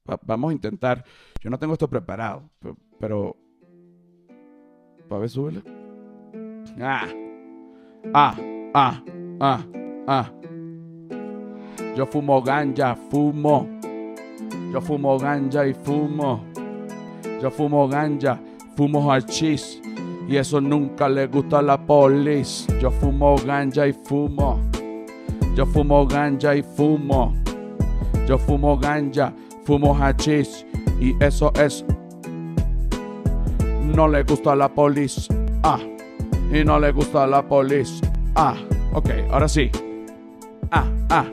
Va- 0.09 0.21
vamos 0.23 0.51
a 0.51 0.53
intentar. 0.55 1.05
Yo 1.43 1.51
no 1.51 1.59
tengo 1.59 1.73
esto 1.75 1.89
preparado, 1.89 2.49
pe- 2.61 2.75
pero. 3.01 3.37
A 5.11 5.19
ver, 5.19 5.29
súbele. 5.31 5.63
Ah. 6.81 7.07
Ah, 8.15 8.37
ah, 8.75 9.03
ah, 9.41 9.65
ah. 10.07 10.33
Yo 11.97 12.07
fumo 12.07 12.43
ganja, 12.43 12.95
fumo. 13.11 13.69
Yo 14.73 14.81
fumo 14.81 15.19
ganja 15.19 15.67
y 15.67 15.75
fumo. 15.75 16.45
Yo 17.43 17.51
fumo 17.51 17.89
ganja, 17.89 18.39
fumo 18.77 19.11
hachís. 19.13 19.81
Y 20.29 20.37
eso 20.37 20.61
nunca 20.61 21.09
le 21.09 21.27
gusta 21.29 21.61
a 21.61 21.63
la 21.63 21.79
polis. 21.87 22.67
Yo 22.81 22.91
fumo 22.91 23.37
ganja 23.47 23.87
y 23.87 23.93
fumo. 23.93 24.61
Yo 25.57 25.65
fumo 25.65 26.07
ganja 26.07 26.55
y 26.55 26.63
fumo. 26.63 27.35
Yo 28.29 28.37
fumo 28.37 28.77
ganja, 28.77 29.33
fumo 29.65 29.95
hachís. 29.95 30.67
Y 31.01 31.17
eso 31.19 31.51
es. 31.55 31.83
No 33.83 34.07
le 34.07 34.23
gusta 34.25 34.55
la 34.55 34.69
polis. 34.69 35.29
Ah. 35.63 35.79
Y 36.53 36.63
no 36.63 36.79
le 36.79 36.93
gusta 36.93 37.27
la 37.27 37.41
polis. 37.41 38.03
Ah. 38.35 38.55
Ok, 38.93 39.09
ahora 39.31 39.49
sí. 39.49 39.71
Ah, 40.71 40.85
ah. 41.09 41.25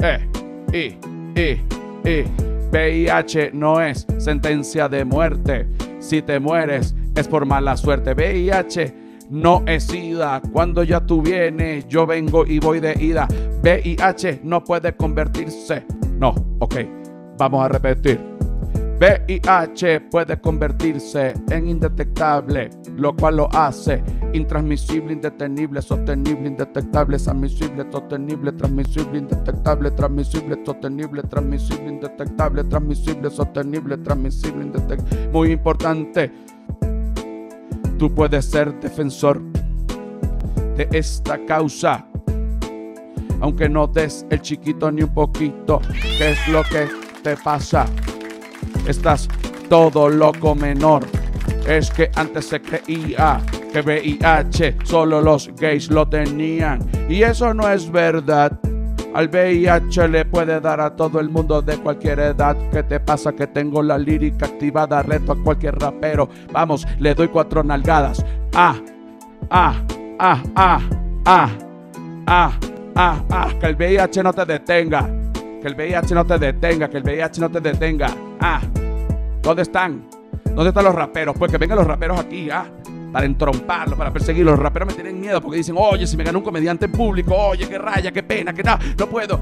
Eh, 0.00 0.26
I, 0.72 1.38
I, 1.38 1.60
I. 2.08 2.24
VIH 2.72 3.50
no 3.52 3.78
es 3.78 4.06
sentencia 4.16 4.88
de 4.88 5.04
muerte. 5.04 5.68
Si 6.00 6.22
te 6.22 6.40
mueres 6.40 6.94
es 7.14 7.28
por 7.28 7.44
mala 7.44 7.76
suerte. 7.76 8.14
VIH 8.14 9.03
no 9.30 9.62
es 9.66 9.84
SIDA. 9.84 10.40
Cuando 10.52 10.82
ya 10.82 11.00
tú 11.00 11.22
vienes, 11.22 11.86
yo 11.88 12.06
vengo 12.06 12.46
y 12.46 12.58
voy 12.58 12.80
de 12.80 12.94
ida. 13.00 13.28
VIH 13.62 14.40
no 14.42 14.62
puede 14.62 14.94
convertirse. 14.96 15.84
No, 16.18 16.34
ok. 16.60 16.76
Vamos 17.38 17.64
a 17.64 17.68
repetir. 17.68 18.34
VIH 19.00 20.02
puede 20.02 20.40
convertirse 20.40 21.34
en 21.50 21.68
indetectable, 21.68 22.70
lo 22.96 23.14
cual 23.14 23.38
lo 23.38 23.48
hace 23.52 24.02
intransmisible, 24.32 25.12
indetenible, 25.12 25.82
sostenible, 25.82 26.48
indetectable, 26.48 27.16
admisible, 27.16 27.84
sostenible, 27.90 28.52
transmisible, 28.52 29.18
indetectable, 29.18 29.90
transmisible, 29.90 30.56
sostenible, 30.64 31.22
transmisible, 31.24 31.88
indetectable, 31.88 32.64
transmisible, 32.64 33.30
sostenible, 33.30 33.98
transmisible, 33.98 34.64
indetectable. 34.64 35.28
Muy 35.32 35.52
importante, 35.52 36.32
tú 37.98 38.14
puedes 38.14 38.44
ser 38.44 38.78
defensor 38.80 39.40
de 40.76 40.88
esta 40.92 41.38
causa, 41.46 42.06
aunque 43.40 43.68
no 43.68 43.86
des 43.86 44.26
el 44.30 44.40
chiquito 44.40 44.90
ni 44.90 45.02
un 45.02 45.14
poquito. 45.14 45.80
¿Qué 46.18 46.32
es 46.32 46.48
lo 46.48 46.62
que 46.64 46.88
te 47.22 47.36
pasa? 47.36 47.86
Estás 48.86 49.28
todo 49.68 50.08
loco 50.08 50.54
menor. 50.54 51.04
Es 51.66 51.90
que 51.90 52.10
antes 52.14 52.46
se 52.46 52.60
creía 52.60 53.40
que 53.72 53.80
VIH 53.80 54.78
solo 54.84 55.20
los 55.20 55.50
gays 55.56 55.90
lo 55.90 56.06
tenían. 56.08 56.80
Y 57.08 57.22
eso 57.22 57.54
no 57.54 57.68
es 57.68 57.90
verdad. 57.90 58.58
Al 59.14 59.28
VIH 59.28 60.08
le 60.08 60.24
puede 60.24 60.60
dar 60.60 60.80
a 60.80 60.96
todo 60.96 61.20
el 61.20 61.28
mundo 61.28 61.62
de 61.62 61.78
cualquier 61.78 62.18
edad. 62.18 62.56
¿Qué 62.72 62.82
te 62.82 62.98
pasa? 62.98 63.32
Que 63.32 63.46
tengo 63.46 63.80
la 63.80 63.96
lírica 63.96 64.46
activada. 64.46 65.02
Reto 65.02 65.32
a 65.32 65.42
cualquier 65.42 65.76
rapero. 65.78 66.28
Vamos, 66.52 66.84
le 66.98 67.14
doy 67.14 67.28
cuatro 67.28 67.62
nalgadas. 67.62 68.26
Ah, 68.52 68.74
ah, 69.50 69.74
ah, 70.18 70.42
ah, 70.56 70.80
ah, 71.26 71.50
ah, 72.26 72.52
ah, 72.96 73.24
ah. 73.30 73.48
Que 73.60 73.66
el 73.66 73.76
VIH 73.76 74.22
no 74.24 74.32
te 74.32 74.44
detenga. 74.44 75.08
Que 75.62 75.68
el 75.68 75.76
VIH 75.76 76.12
no 76.12 76.26
te 76.26 76.36
detenga. 76.36 76.88
Que 76.88 76.96
el 76.96 77.04
VIH 77.04 77.40
no 77.40 77.50
te 77.50 77.60
detenga. 77.60 78.08
Ah, 78.40 78.60
¿dónde 79.42 79.62
están? 79.62 80.08
¿Dónde 80.44 80.70
están 80.70 80.84
los 80.84 80.94
raperos? 80.94 81.36
Pues 81.38 81.52
que 81.52 81.58
vengan 81.58 81.78
los 81.78 81.86
raperos 81.86 82.18
aquí, 82.18 82.50
ah, 82.50 82.66
para 83.14 83.26
entromparlos, 83.26 83.96
para 83.96 84.12
perseguirlos. 84.12 84.54
Los 84.54 84.62
raperos 84.62 84.88
me 84.88 84.94
tienen 84.94 85.20
miedo 85.20 85.40
porque 85.40 85.58
dicen, 85.58 85.76
oye, 85.78 86.04
si 86.04 86.16
me 86.16 86.24
gana 86.24 86.36
un 86.36 86.42
comediante 86.42 86.86
en 86.86 86.92
público, 86.92 87.32
oye, 87.32 87.68
qué 87.68 87.78
raya, 87.78 88.10
qué 88.10 88.24
pena, 88.24 88.52
qué 88.52 88.64
tal, 88.64 88.80
no 88.98 89.06
puedo. 89.08 89.38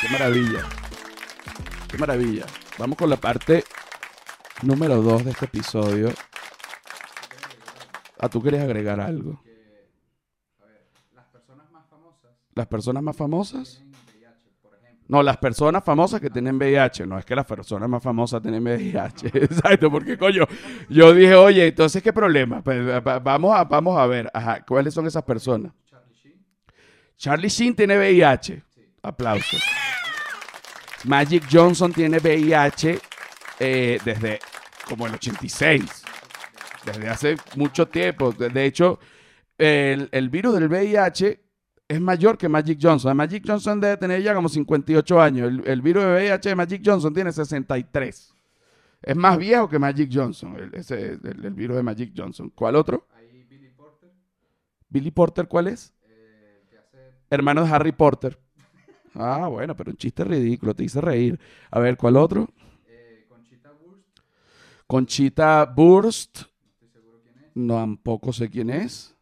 Qué 0.00 0.08
maravilla. 0.10 0.62
Qué 1.88 1.98
maravilla. 1.98 2.46
Vamos 2.78 2.96
con 2.96 3.10
la 3.10 3.16
parte 3.16 3.64
número 4.62 5.00
2 5.02 5.24
de 5.24 5.30
este 5.32 5.44
episodio. 5.46 6.10
Ah, 8.18 8.28
tú 8.28 8.42
querías 8.42 8.62
agregar 8.62 9.00
algo. 9.00 9.42
Las 12.54 12.66
personas 12.66 13.02
más 13.02 13.16
famosas. 13.16 13.82
No, 15.08 15.22
las 15.22 15.36
personas 15.36 15.84
famosas 15.84 16.20
que 16.20 16.30
tienen 16.30 16.56
VIH. 16.56 17.06
No 17.06 17.18
es 17.18 17.24
que 17.24 17.34
las 17.34 17.44
personas 17.46 17.88
más 17.88 18.02
famosas 18.02 18.40
tienen 18.40 18.62
VIH. 18.62 19.28
Exacto, 19.34 19.90
porque 19.90 20.16
coño, 20.16 20.44
yo 20.88 21.12
dije, 21.12 21.34
oye, 21.34 21.66
entonces, 21.66 22.02
¿qué 22.02 22.12
problema? 22.12 22.62
Pues, 22.62 22.78
va- 22.86 23.18
vamos, 23.18 23.54
a, 23.54 23.64
vamos 23.64 23.98
a 23.98 24.06
ver, 24.06 24.30
ajá, 24.32 24.64
¿cuáles 24.64 24.94
son 24.94 25.06
esas 25.06 25.22
personas? 25.24 25.72
Charlie 27.16 27.48
Sheen 27.48 27.74
tiene 27.74 27.96
VIH. 27.98 28.62
Aplausos. 29.02 29.62
Magic 31.04 31.44
Johnson 31.50 31.92
tiene 31.92 32.18
VIH 32.18 33.00
eh, 33.58 33.98
desde 34.04 34.38
como 34.88 35.06
el 35.06 35.14
86. 35.14 36.04
desde 36.86 37.08
hace 37.08 37.36
mucho 37.56 37.88
tiempo. 37.88 38.32
De, 38.32 38.64
hecho, 38.64 38.98
el, 39.58 40.08
el 40.12 40.30
virus 40.30 40.54
del 40.54 40.68
VIH 40.68 41.40
es 41.88 42.00
mayor 42.00 42.38
que 42.38 42.48
Magic 42.48 42.78
Johnson. 42.80 43.16
Magic 43.16 43.44
Johnson 43.46 43.80
debe 43.80 43.96
tener 43.96 44.22
ya 44.22 44.34
como 44.34 44.48
58 44.48 45.20
años. 45.20 45.48
El, 45.48 45.62
el 45.66 45.82
virus 45.82 46.04
de 46.04 46.12
VIH 46.12 46.48
de 46.50 46.54
Magic 46.54 46.82
Johnson 46.84 47.12
tiene 47.12 47.32
63. 47.32 48.34
Es 49.02 49.16
más 49.16 49.36
viejo 49.36 49.68
que 49.68 49.78
Magic 49.80 50.10
Johnson, 50.12 50.56
el, 50.56 50.74
ese, 50.74 51.18
el, 51.24 51.44
el 51.44 51.54
virus 51.54 51.76
de 51.76 51.82
Magic 51.82 52.12
Johnson. 52.16 52.50
¿Cuál 52.54 52.76
otro? 52.76 53.08
Billy 54.88 55.10
Porter, 55.10 55.48
¿cuál 55.48 55.68
es? 55.68 55.92
Hermano 57.30 57.64
de 57.64 57.70
Harry 57.70 57.92
Potter. 57.92 58.38
Ah, 59.14 59.46
bueno, 59.48 59.76
pero 59.76 59.90
un 59.90 59.96
chiste 59.96 60.24
ridículo, 60.24 60.74
te 60.74 60.84
hice 60.84 61.00
reír. 61.00 61.38
A 61.70 61.80
ver, 61.80 61.96
¿cuál 61.96 62.16
otro? 62.16 62.48
Conchita 64.86 65.64
Burst. 65.64 66.42
No, 67.54 67.74
tampoco 67.76 68.32
sé 68.32 68.48
quién 68.48 68.70
es. 68.70 69.14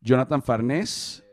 Jonathan 0.00 0.42
Farnés. 0.42 1.24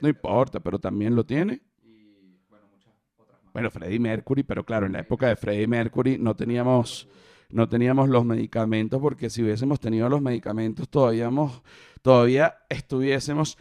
No 0.00 0.08
importa, 0.08 0.60
pero 0.60 0.78
también 0.78 1.14
lo 1.14 1.24
tiene. 1.24 1.62
Bueno, 3.52 3.70
Freddie 3.70 3.98
Mercury, 3.98 4.42
pero 4.42 4.64
claro, 4.64 4.86
en 4.86 4.92
la 4.92 5.00
época 5.00 5.28
de 5.28 5.36
Freddie 5.36 5.66
Mercury 5.66 6.18
no 6.18 6.36
teníamos, 6.36 7.08
no 7.48 7.68
teníamos 7.68 8.08
los 8.08 8.24
medicamentos, 8.24 9.00
porque 9.00 9.30
si 9.30 9.42
hubiésemos 9.42 9.80
tenido 9.80 10.08
los 10.08 10.20
medicamentos, 10.20 10.88
todavía, 10.88 11.30
todavía 12.02 12.58
estuviésemos. 12.68 13.56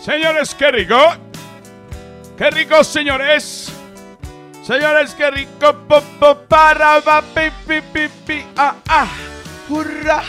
Señores, 0.00 0.54
qué 0.54 0.70
rico. 0.70 0.96
Qué 2.36 2.50
rico, 2.50 2.82
señores. 2.84 3.72
Señores, 4.62 5.14
qué 5.14 5.30
rico. 5.30 5.74
Para, 6.48 7.00
va, 7.00 7.22
pi, 7.22 7.50
pi, 7.66 8.08
pi, 8.26 8.44
ah, 8.56 8.76
ah. 8.88 9.08
Hurra, 9.68 10.22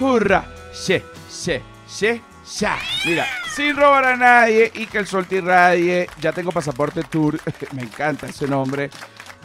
hurra. 0.00 0.59
Sí, 0.80 0.96
sí, 1.28 1.52
sí, 1.86 2.22
ya. 2.58 2.78
Mira, 3.04 3.26
sin 3.54 3.76
robar 3.76 4.02
a 4.06 4.16
nadie 4.16 4.72
y 4.74 4.86
que 4.86 4.96
el 4.96 5.06
sol 5.06 5.26
te. 5.26 5.42
Ya 6.22 6.32
tengo 6.32 6.52
pasaporte 6.52 7.02
tour. 7.02 7.38
Me 7.72 7.82
encanta 7.82 8.28
ese 8.28 8.48
nombre. 8.48 8.88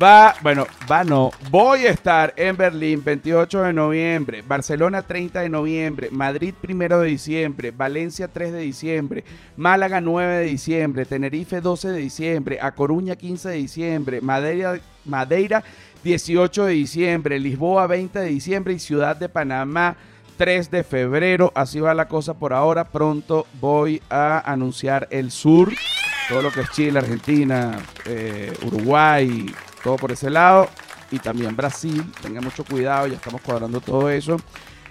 Va, 0.01 0.33
bueno, 0.41 0.65
va 0.89 1.03
no. 1.03 1.31
Voy 1.51 1.87
a 1.87 1.91
estar 1.91 2.33
en 2.37 2.55
Berlín 2.55 3.03
28 3.03 3.63
de 3.63 3.73
noviembre, 3.73 4.43
Barcelona 4.47 5.01
30 5.01 5.41
de 5.41 5.49
noviembre, 5.49 6.09
Madrid 6.09 6.53
1 6.67 6.99
de 6.99 7.07
diciembre, 7.07 7.71
Valencia 7.71 8.29
3 8.29 8.53
de 8.53 8.59
diciembre, 8.59 9.23
Málaga 9.57 9.99
9 9.99 10.37
de 10.37 10.45
diciembre, 10.45 11.05
Tenerife 11.05 11.59
12 11.59 11.89
de 11.89 11.97
diciembre, 11.99 12.59
A 12.61 12.71
Coruña 12.71 13.17
15 13.17 13.49
de 13.49 13.55
diciembre, 13.55 14.21
Madeira, 14.21 14.79
Madeira 15.03 15.63
18 16.03 16.65
de 16.65 16.73
diciembre, 16.73 17.39
Lisboa 17.39 17.87
20 17.87 18.19
de 18.19 18.27
diciembre 18.27 18.73
y 18.73 18.79
Ciudad 18.79 19.17
de 19.17 19.29
Panamá 19.29 19.97
3 20.37 20.71
de 20.71 20.83
febrero. 20.83 21.51
Así 21.55 21.79
va 21.79 21.93
la 21.93 22.07
cosa 22.07 22.33
por 22.33 22.53
ahora. 22.53 22.85
Pronto 22.85 23.47
voy 23.59 24.01
a 24.09 24.51
anunciar 24.51 25.07
el 25.11 25.31
sur, 25.31 25.71
todo 26.29 26.41
lo 26.41 26.51
que 26.51 26.61
es 26.61 26.71
Chile, 26.71 26.99
Argentina, 26.99 27.77
eh, 28.05 28.53
Uruguay, 28.65 29.45
todo 29.83 29.95
por 29.95 30.11
ese 30.11 30.29
lado. 30.29 30.69
Y 31.11 31.19
también 31.19 31.55
Brasil, 31.55 32.03
tengan 32.21 32.43
mucho 32.43 32.63
cuidado, 32.63 33.07
ya 33.07 33.15
estamos 33.15 33.41
cuadrando 33.41 33.79
todo 33.79 34.09
eso. 34.09 34.37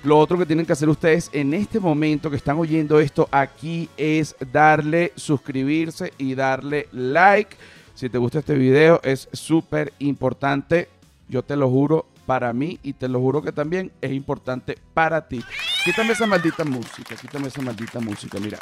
Lo 0.05 0.19
otro 0.19 0.37
que 0.37 0.47
tienen 0.47 0.67
que 0.67 0.73
hacer 0.75 0.89
ustedes 0.89 1.31
en 1.33 1.55
este 1.55 1.81
momento 1.81 2.29
que 2.29 2.37
están 2.37 2.59
oyendo 2.59 3.01
esto 3.01 3.27
aquí 3.31 3.89
es 3.97 4.37
darle 4.53 5.13
suscribirse 5.17 6.13
y 6.19 6.35
darle 6.35 6.89
like. 6.93 7.57
Si 7.95 8.11
te 8.11 8.19
gusta 8.19 8.41
este 8.41 8.55
video 8.55 9.01
es 9.03 9.29
súper 9.33 9.95
importante, 10.01 10.89
yo 11.29 11.43
te 11.43 11.57
lo 11.57 11.71
juro 11.71 12.07
para 12.27 12.53
mí 12.53 12.79
y 12.83 12.95
te 12.95 13.09
lo 13.09 13.21
juro 13.21 13.43
que 13.43 13.53
también 13.53 13.93
es 14.01 14.13
importante 14.13 14.79
para 14.95 15.29
ti. 15.29 15.43
Quítame 15.85 16.13
esa 16.13 16.27
maldita 16.27 16.65
música, 16.65 17.15
quítame 17.17 17.49
esa 17.49 17.63
maldita 17.63 18.01
música, 18.01 18.39
mira. 18.41 18.59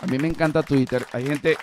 A 0.00 0.06
mí 0.06 0.18
me 0.18 0.28
encanta 0.28 0.62
Twitter, 0.62 1.06
hay 1.12 1.26
gente 1.26 1.56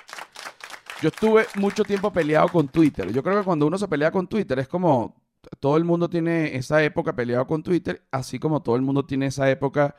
yo 1.02 1.08
estuve 1.08 1.46
mucho 1.56 1.84
tiempo 1.84 2.12
peleado 2.12 2.50
con 2.50 2.68
Twitter. 2.68 3.12
Yo 3.14 3.24
creo 3.24 3.40
que 3.40 3.46
cuando 3.46 3.66
uno 3.66 3.78
se 3.78 3.88
pelea 3.88 4.12
con 4.12 4.28
Twitter 4.28 4.60
es 4.60 4.68
como 4.68 5.16
todo 5.60 5.78
el 5.78 5.86
mundo 5.86 6.10
tiene 6.10 6.56
esa 6.58 6.84
época 6.84 7.16
peleado 7.16 7.48
con 7.48 7.64
Twitter, 7.64 8.06
así 8.12 8.38
como 8.38 8.62
todo 8.62 8.76
el 8.76 8.82
mundo 8.82 9.06
tiene 9.06 9.28
esa 9.28 9.50
época 9.50 9.96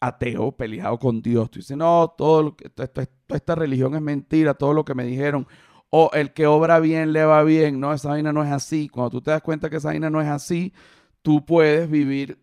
ateo 0.00 0.52
peleado 0.52 0.98
con 0.98 1.22
Dios. 1.22 1.50
Tú 1.50 1.60
dices, 1.60 1.76
no, 1.76 2.14
todo 2.16 2.42
lo 2.42 2.56
que, 2.56 2.68
toda 2.68 3.08
esta 3.28 3.54
religión 3.54 3.94
es 3.94 4.02
mentira, 4.02 4.54
todo 4.54 4.74
lo 4.74 4.84
que 4.84 4.94
me 4.94 5.04
dijeron. 5.04 5.46
O 5.90 6.10
el 6.12 6.32
que 6.32 6.46
obra 6.46 6.80
bien 6.80 7.12
le 7.12 7.24
va 7.24 7.42
bien. 7.44 7.80
No, 7.80 7.92
esa 7.92 8.10
vaina 8.10 8.32
no 8.32 8.44
es 8.44 8.50
así. 8.50 8.88
Cuando 8.88 9.10
tú 9.10 9.22
te 9.22 9.30
das 9.30 9.42
cuenta 9.42 9.70
que 9.70 9.76
esa 9.76 9.88
vaina 9.88 10.10
no 10.10 10.20
es 10.20 10.28
así, 10.28 10.72
tú 11.22 11.44
puedes 11.44 11.90
vivir 11.90 12.38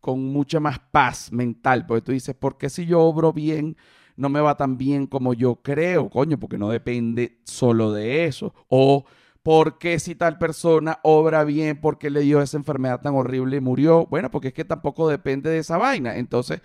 con 0.00 0.24
mucha 0.26 0.60
más 0.60 0.78
paz 0.78 1.32
mental. 1.32 1.86
Porque 1.86 2.02
tú 2.02 2.12
dices, 2.12 2.34
¿por 2.34 2.58
qué 2.58 2.68
si 2.70 2.86
yo 2.86 3.00
obro 3.00 3.32
bien? 3.32 3.76
no 4.18 4.28
me 4.28 4.40
va 4.40 4.56
tan 4.56 4.76
bien 4.76 5.06
como 5.06 5.32
yo 5.32 5.62
creo, 5.62 6.10
coño, 6.10 6.38
porque 6.40 6.58
no 6.58 6.68
depende 6.68 7.38
solo 7.44 7.92
de 7.92 8.26
eso. 8.26 8.52
O 8.66 9.04
¿por 9.42 9.78
qué 9.78 9.98
si 9.98 10.14
tal 10.14 10.38
persona 10.38 10.98
obra 11.04 11.44
bien, 11.44 11.80
porque 11.80 12.10
le 12.10 12.20
dio 12.20 12.42
esa 12.42 12.58
enfermedad 12.58 13.00
tan 13.00 13.14
horrible 13.14 13.56
y 13.56 13.60
murió? 13.60 14.06
Bueno, 14.06 14.30
porque 14.30 14.48
es 14.48 14.54
que 14.54 14.64
tampoco 14.64 15.08
depende 15.08 15.50
de 15.50 15.58
esa 15.58 15.78
vaina. 15.78 16.16
Entonces, 16.16 16.60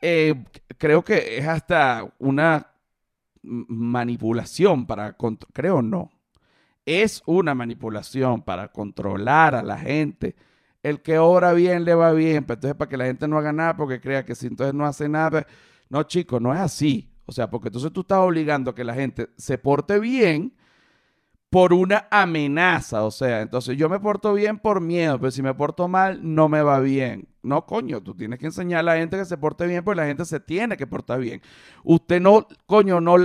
eh, 0.00 0.44
creo 0.78 1.02
que 1.02 1.38
es 1.38 1.48
hasta 1.48 2.06
una 2.18 2.69
manipulación 3.42 4.86
para, 4.86 5.16
creo 5.52 5.82
no, 5.82 6.10
es 6.84 7.22
una 7.26 7.54
manipulación 7.54 8.42
para 8.42 8.68
controlar 8.68 9.54
a 9.54 9.62
la 9.62 9.78
gente. 9.78 10.36
El 10.82 11.02
que 11.02 11.18
obra 11.18 11.52
bien 11.52 11.84
le 11.84 11.94
va 11.94 12.12
bien, 12.12 12.44
pero 12.44 12.54
entonces 12.54 12.76
para 12.76 12.88
que 12.88 12.96
la 12.96 13.04
gente 13.04 13.28
no 13.28 13.38
haga 13.38 13.52
nada 13.52 13.76
porque 13.76 14.00
crea 14.00 14.24
que 14.24 14.34
si 14.34 14.46
entonces 14.46 14.74
no 14.74 14.86
hace 14.86 15.08
nada, 15.08 15.46
no, 15.88 16.02
chicos, 16.04 16.40
no 16.40 16.54
es 16.54 16.60
así. 16.60 17.10
O 17.26 17.32
sea, 17.32 17.50
porque 17.50 17.68
entonces 17.68 17.92
tú 17.92 18.00
estás 18.00 18.18
obligando 18.18 18.70
a 18.70 18.74
que 18.74 18.84
la 18.84 18.94
gente 18.94 19.28
se 19.36 19.58
porte 19.58 20.00
bien 20.00 20.54
por 21.50 21.72
una 21.74 22.06
amenaza. 22.10 23.04
O 23.04 23.10
sea, 23.10 23.42
entonces 23.42 23.76
yo 23.76 23.88
me 23.88 24.00
porto 24.00 24.32
bien 24.34 24.58
por 24.58 24.80
miedo, 24.80 25.18
pero 25.18 25.30
si 25.30 25.42
me 25.42 25.54
porto 25.54 25.88
mal, 25.88 26.20
no 26.22 26.48
me 26.48 26.62
va 26.62 26.80
bien. 26.80 27.28
No, 27.42 27.66
coño, 27.66 28.02
tú 28.02 28.14
tienes 28.14 28.38
que 28.38 28.46
enseñar 28.46 28.80
a 28.80 28.82
la 28.84 28.96
gente 28.96 29.16
que 29.18 29.24
se 29.24 29.36
porte 29.38 29.66
bien, 29.66 29.84
pues 29.84 29.96
la 29.96 30.06
gente 30.06 30.24
se 30.24 30.40
tiene 30.40 30.76
que 30.76 30.86
portar 30.86 31.20
bien. 31.20 31.42
Usted 31.84 32.20
no, 32.20 32.46
coño, 32.66 33.00
no, 33.00 33.16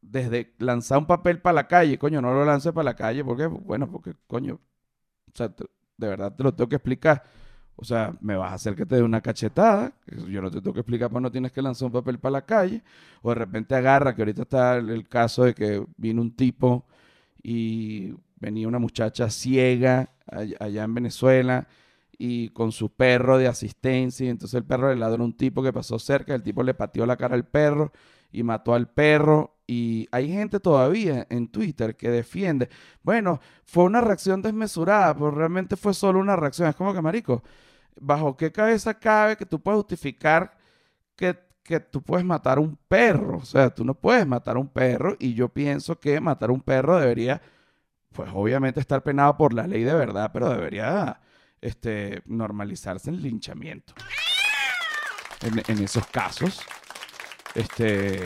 desde 0.00 0.54
lanzar 0.58 0.98
un 0.98 1.06
papel 1.06 1.40
para 1.40 1.54
la 1.54 1.68
calle, 1.68 1.98
coño, 1.98 2.20
no 2.20 2.34
lo 2.34 2.44
lance 2.44 2.72
para 2.72 2.84
la 2.84 2.94
calle, 2.96 3.24
porque, 3.24 3.46
bueno, 3.46 3.90
porque, 3.90 4.14
coño, 4.26 4.54
o 4.54 5.36
sea, 5.36 5.48
de 5.48 6.08
verdad 6.08 6.34
te 6.34 6.42
lo 6.42 6.54
tengo 6.54 6.68
que 6.68 6.76
explicar. 6.76 7.22
O 7.76 7.84
sea, 7.84 8.14
me 8.20 8.36
vas 8.36 8.52
a 8.52 8.54
hacer 8.56 8.76
que 8.76 8.86
te 8.86 8.96
dé 8.96 9.02
una 9.02 9.20
cachetada. 9.20 9.94
Yo 10.28 10.42
no 10.42 10.50
te 10.50 10.60
tengo 10.60 10.74
que 10.74 10.80
explicar, 10.80 11.10
pues 11.10 11.22
no 11.22 11.32
tienes 11.32 11.52
que 11.52 11.62
lanzar 11.62 11.86
un 11.86 11.92
papel 11.92 12.18
para 12.18 12.32
la 12.32 12.46
calle. 12.46 12.82
O 13.22 13.30
de 13.30 13.34
repente 13.36 13.74
agarra, 13.74 14.14
que 14.14 14.22
ahorita 14.22 14.42
está 14.42 14.76
el, 14.76 15.08
caso 15.08 15.44
de 15.44 15.54
que 15.54 15.84
vino 15.96 16.20
un 16.22 16.36
tipo 16.36 16.86
y 17.42 18.14
venía 18.36 18.68
una 18.68 18.78
muchacha 18.78 19.30
ciega 19.30 20.10
allá, 20.26 20.84
en 20.84 20.94
Venezuela 20.94 21.68
y 22.18 22.50
con 22.50 22.72
su 22.72 22.90
perro 22.94 23.38
de 23.38 23.48
asistencia. 23.48 24.26
Y 24.26 24.30
entonces 24.30 24.54
el 24.54 24.64
perro 24.64 24.90
le 24.90 24.96
ladró 24.96 25.22
a 25.22 25.26
un 25.26 25.36
tipo 25.36 25.62
que 25.62 25.72
pasó 25.72 25.98
cerca. 25.98 26.34
El 26.34 26.42
tipo 26.42 26.62
le 26.62 26.74
pateó 26.74 27.06
la 27.06 27.16
cara 27.16 27.34
al 27.34 27.46
perro 27.46 27.92
y 28.30 28.42
mató 28.42 28.74
al 28.74 28.88
perro. 28.90 29.56
Y 29.66 30.08
hay 30.12 30.30
gente 30.30 30.60
todavía 30.60 31.26
en 31.30 31.48
Twitter 31.48 31.96
que 31.96 32.10
defiende, 32.10 32.68
bueno, 33.02 33.40
fue 33.64 33.84
una 33.84 34.00
reacción 34.00 34.42
desmesurada, 34.42 35.14
pero 35.14 35.30
realmente 35.30 35.76
fue 35.76 35.94
solo 35.94 36.18
una 36.20 36.36
reacción. 36.36 36.68
Es 36.68 36.76
como 36.76 36.92
que, 36.92 37.00
marico, 37.00 37.42
¿bajo 38.00 38.36
qué 38.36 38.52
cabeza 38.52 38.98
cabe 38.98 39.36
que 39.36 39.46
tú 39.46 39.60
puedes 39.62 39.78
justificar 39.78 40.56
que, 41.16 41.38
que 41.62 41.80
tú 41.80 42.02
puedes 42.02 42.24
matar 42.24 42.58
un 42.58 42.76
perro? 42.88 43.38
O 43.38 43.44
sea, 43.44 43.70
tú 43.70 43.84
no 43.84 43.94
puedes 43.94 44.26
matar 44.26 44.56
un 44.56 44.68
perro 44.68 45.16
y 45.18 45.34
yo 45.34 45.48
pienso 45.48 45.98
que 45.98 46.20
matar 46.20 46.50
un 46.50 46.60
perro 46.60 46.98
debería, 46.98 47.40
pues 48.12 48.30
obviamente 48.32 48.80
estar 48.80 49.02
penado 49.02 49.36
por 49.36 49.52
la 49.52 49.66
ley 49.66 49.84
de 49.84 49.94
verdad, 49.94 50.30
pero 50.32 50.50
debería 50.50 51.20
este, 51.60 52.22
normalizarse 52.26 53.10
el 53.10 53.22
linchamiento. 53.22 53.94
En, 55.42 55.62
en 55.66 55.84
esos 55.84 56.06
casos. 56.06 56.60
Este, 57.54 58.22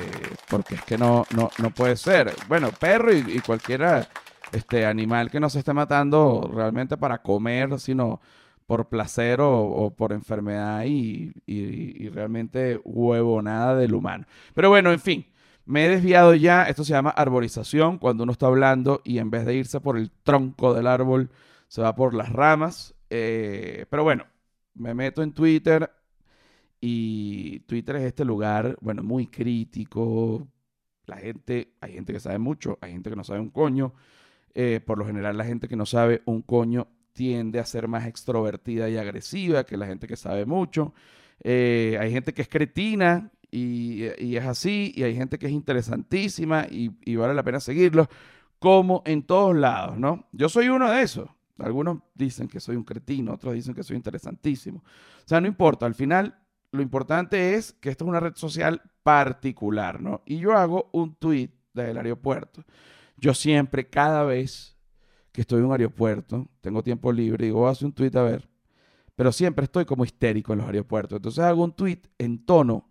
porque 0.49 0.77
es 0.77 0.83
que 0.83 0.99
no, 0.99 1.27
no, 1.35 1.51
no 1.59 1.71
puede 1.71 1.97
ser. 1.97 2.35
Bueno, 2.49 2.71
perro 2.71 3.13
y, 3.13 3.19
y 3.27 3.41
cualquier 3.41 4.07
este, 4.53 4.87
animal 4.87 5.31
que 5.31 5.41
no 5.41 5.51
se 5.51 5.59
esté 5.61 5.73
matando 5.73 6.49
realmente 6.53 6.97
para 6.97 7.19
comer, 7.19 7.79
sino 7.81 8.21
por 8.67 8.89
placer 8.89 9.41
o, 9.41 9.95
por 9.97 10.13
enfermedad 10.13 10.85
y, 10.85 11.33
y, 11.47 12.05
y, 12.05 12.09
realmente 12.09 12.81
huevonada 12.85 13.77
del 13.77 13.95
humano. 13.95 14.27
Pero 14.55 14.69
bueno, 14.71 14.93
en 14.93 15.01
fin, 15.01 15.27
Me 15.67 15.87
he 15.87 15.89
desviado 15.89 16.35
ya, 16.35 16.65
esto 16.65 16.85
se 16.85 16.93
llama 16.93 17.11
arborización, 17.11 17.99
cuando 17.99 18.23
uno 18.23 18.33
está 18.33 18.47
hablando 18.47 19.03
y 19.05 19.19
en 19.19 19.31
vez 19.31 19.45
de 19.47 19.55
irse 19.57 19.81
por 19.81 19.99
el 19.99 20.11
tronco 20.13 20.75
del 20.75 20.87
árbol, 20.87 21.31
se 21.69 21.83
va 21.83 21.95
por 21.97 22.15
las 22.15 22.33
ramas. 22.33 22.95
Eh, 23.11 23.87
pero 23.91 24.05
bueno, 24.05 24.27
me 24.75 24.95
meto 24.95 25.23
en 25.23 25.33
Twitter 25.33 25.91
y 26.81 27.61
Twitter 27.61 27.97
es 27.97 28.05
este 28.05 28.25
lugar, 28.25 28.77
bueno, 28.81 29.03
muy 29.03 29.27
crítico. 29.27 30.47
La 31.07 31.17
gente, 31.19 31.75
hay 31.81 31.95
gente 31.95 32.13
que 32.13 32.21
sabe 32.21 32.39
mucho, 32.39 32.79
hay 32.81 32.93
gente 32.93 33.11
que 33.11 33.17
no 33.17 33.25
sabe 33.25 33.41
un 33.41 33.51
coño. 33.51 33.95
Eh, 34.55 34.81
por 34.85 34.99
lo 34.99 35.07
general, 35.07 35.37
la 35.37 35.45
gente 35.45 35.69
que 35.69 35.77
no 35.77 35.87
sabe 35.87 36.23
un 36.27 36.43
coño 36.43 36.89
tiende 37.17 37.59
a 37.59 37.65
ser 37.65 37.89
más 37.89 38.07
extrovertida 38.07 38.89
y 38.89 38.99
agresiva 38.99 39.65
que 39.65 39.77
la 39.77 39.87
gente 39.87 40.07
que 40.07 40.17
sabe 40.17 40.45
mucho. 40.45 40.93
Eh, 41.43 41.97
hay 41.99 42.13
gente 42.13 42.35
que 42.35 42.43
es 42.43 42.49
cretina 42.49 43.33
y, 43.51 44.05
es 44.05 44.45
así, 44.45 44.93
y 44.95 45.03
hay 45.03 45.17
gente 45.17 45.39
que 45.39 45.47
es 45.47 45.53
interesantísima 45.53 46.67
y, 46.71 47.17
vale 47.17 47.35
la 47.35 47.43
pena 47.43 47.59
seguirlo, 47.59 48.09
como 48.59 49.03
en 49.07 49.23
todos 49.23 49.57
lados, 49.57 49.99
¿no? 49.99 50.29
Yo 50.33 50.49
soy 50.49 50.69
uno 50.69 50.91
de 50.91 51.03
esos. 51.03 51.29
Algunos 51.59 52.01
dicen 52.15 52.49
que 52.49 52.61
soy 52.61 52.77
un 52.77 52.85
cretino, 52.85 53.33
otros 53.33 53.55
dicen 53.55 53.75
que 53.75 53.83
soy 53.83 53.97
interesantísimo. 53.97 54.81
O 54.81 55.29
sea, 55.29 55.41
no 55.41 55.47
importa, 55.47 55.87
al 55.87 55.95
final 55.95 56.39
lo 56.71 56.83
importante 56.83 57.55
es 57.55 57.73
que 57.73 57.89
esto 57.89 58.05
es 58.05 58.09
una 58.09 58.21
red 58.21 58.35
social 58.35 58.83
particular, 59.03 60.03
¿no? 60.03 60.23
Y 60.27 60.39
yo 60.39 60.53
hago 60.53 60.91
un 60.93 61.15
tweet 61.15 61.51
del 61.73 61.97
aeropuerto. 61.97 62.63
Yo 63.17 63.33
siempre, 63.33 63.89
cada 63.89 64.25
vez 64.25 64.76
que 65.37 65.43
estoy 65.43 65.59
en 65.59 65.67
un 65.67 65.73
aeropuerto, 65.73 66.49
tengo 66.63 66.83
tiempo 66.83 67.13
libre, 67.13 67.45
digo, 67.45 67.61
voy 67.61 67.69
a 67.69 67.73
hacer 67.73 67.85
un 67.85 67.93
tweet 67.93 68.13
a 68.15 68.23
ver. 68.23 68.49
Pero 69.15 69.31
siempre 69.33 69.65
estoy 69.65 69.85
como 69.85 70.03
histérico 70.03 70.55
en 70.55 70.61
los 70.61 70.67
aeropuertos. 70.67 71.17
Entonces 71.17 71.45
hago 71.45 71.63
un 71.63 71.73
tweet 71.73 72.01
en 72.17 72.47
tono 72.47 72.89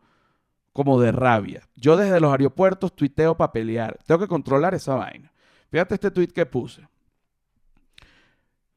como 0.71 1.01
de 1.01 1.12
rabia. 1.12 1.67
Yo 1.75 1.97
desde 1.97 2.19
los 2.19 2.31
aeropuertos 2.31 2.95
tuiteo 2.95 3.36
para 3.36 3.51
pelear. 3.51 3.97
Tengo 4.05 4.19
que 4.19 4.27
controlar 4.27 4.75
esa 4.75 4.93
vaina. 4.93 5.34
Fíjate 5.71 5.95
este 5.95 6.12
tweet 6.12 6.27
que 6.27 6.45
puse. 6.45 6.88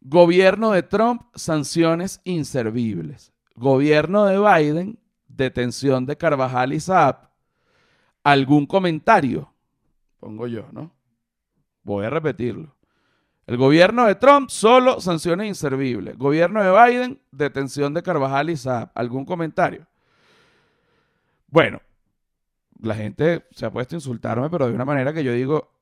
Gobierno 0.00 0.70
de 0.70 0.82
Trump, 0.82 1.24
sanciones 1.34 2.22
inservibles. 2.24 3.34
Gobierno 3.54 4.24
de 4.24 4.38
Biden, 4.38 4.98
detención 5.26 6.06
de 6.06 6.16
Carvajal 6.16 6.72
y 6.72 6.80
Saab. 6.80 7.28
¿Algún 8.24 8.64
comentario? 8.64 9.52
Pongo 10.20 10.46
yo, 10.46 10.68
¿no? 10.72 10.90
Voy 11.82 12.06
a 12.06 12.10
repetirlo. 12.10 12.77
El 13.48 13.56
gobierno 13.56 14.04
de 14.04 14.14
Trump, 14.14 14.50
solo 14.50 15.00
sanciones 15.00 15.48
inservibles. 15.48 16.18
Gobierno 16.18 16.62
de 16.62 16.70
Biden, 16.70 17.18
detención 17.30 17.94
de 17.94 18.02
Carvajal 18.02 18.50
y 18.50 18.58
Saab. 18.58 18.90
¿Algún 18.94 19.24
comentario? 19.24 19.86
Bueno, 21.46 21.80
la 22.78 22.94
gente 22.94 23.46
se 23.52 23.64
ha 23.64 23.70
puesto 23.70 23.94
a 23.94 23.96
insultarme, 23.96 24.50
pero 24.50 24.68
de 24.68 24.74
una 24.74 24.84
manera 24.84 25.14
que 25.14 25.24
yo 25.24 25.32
digo, 25.32 25.72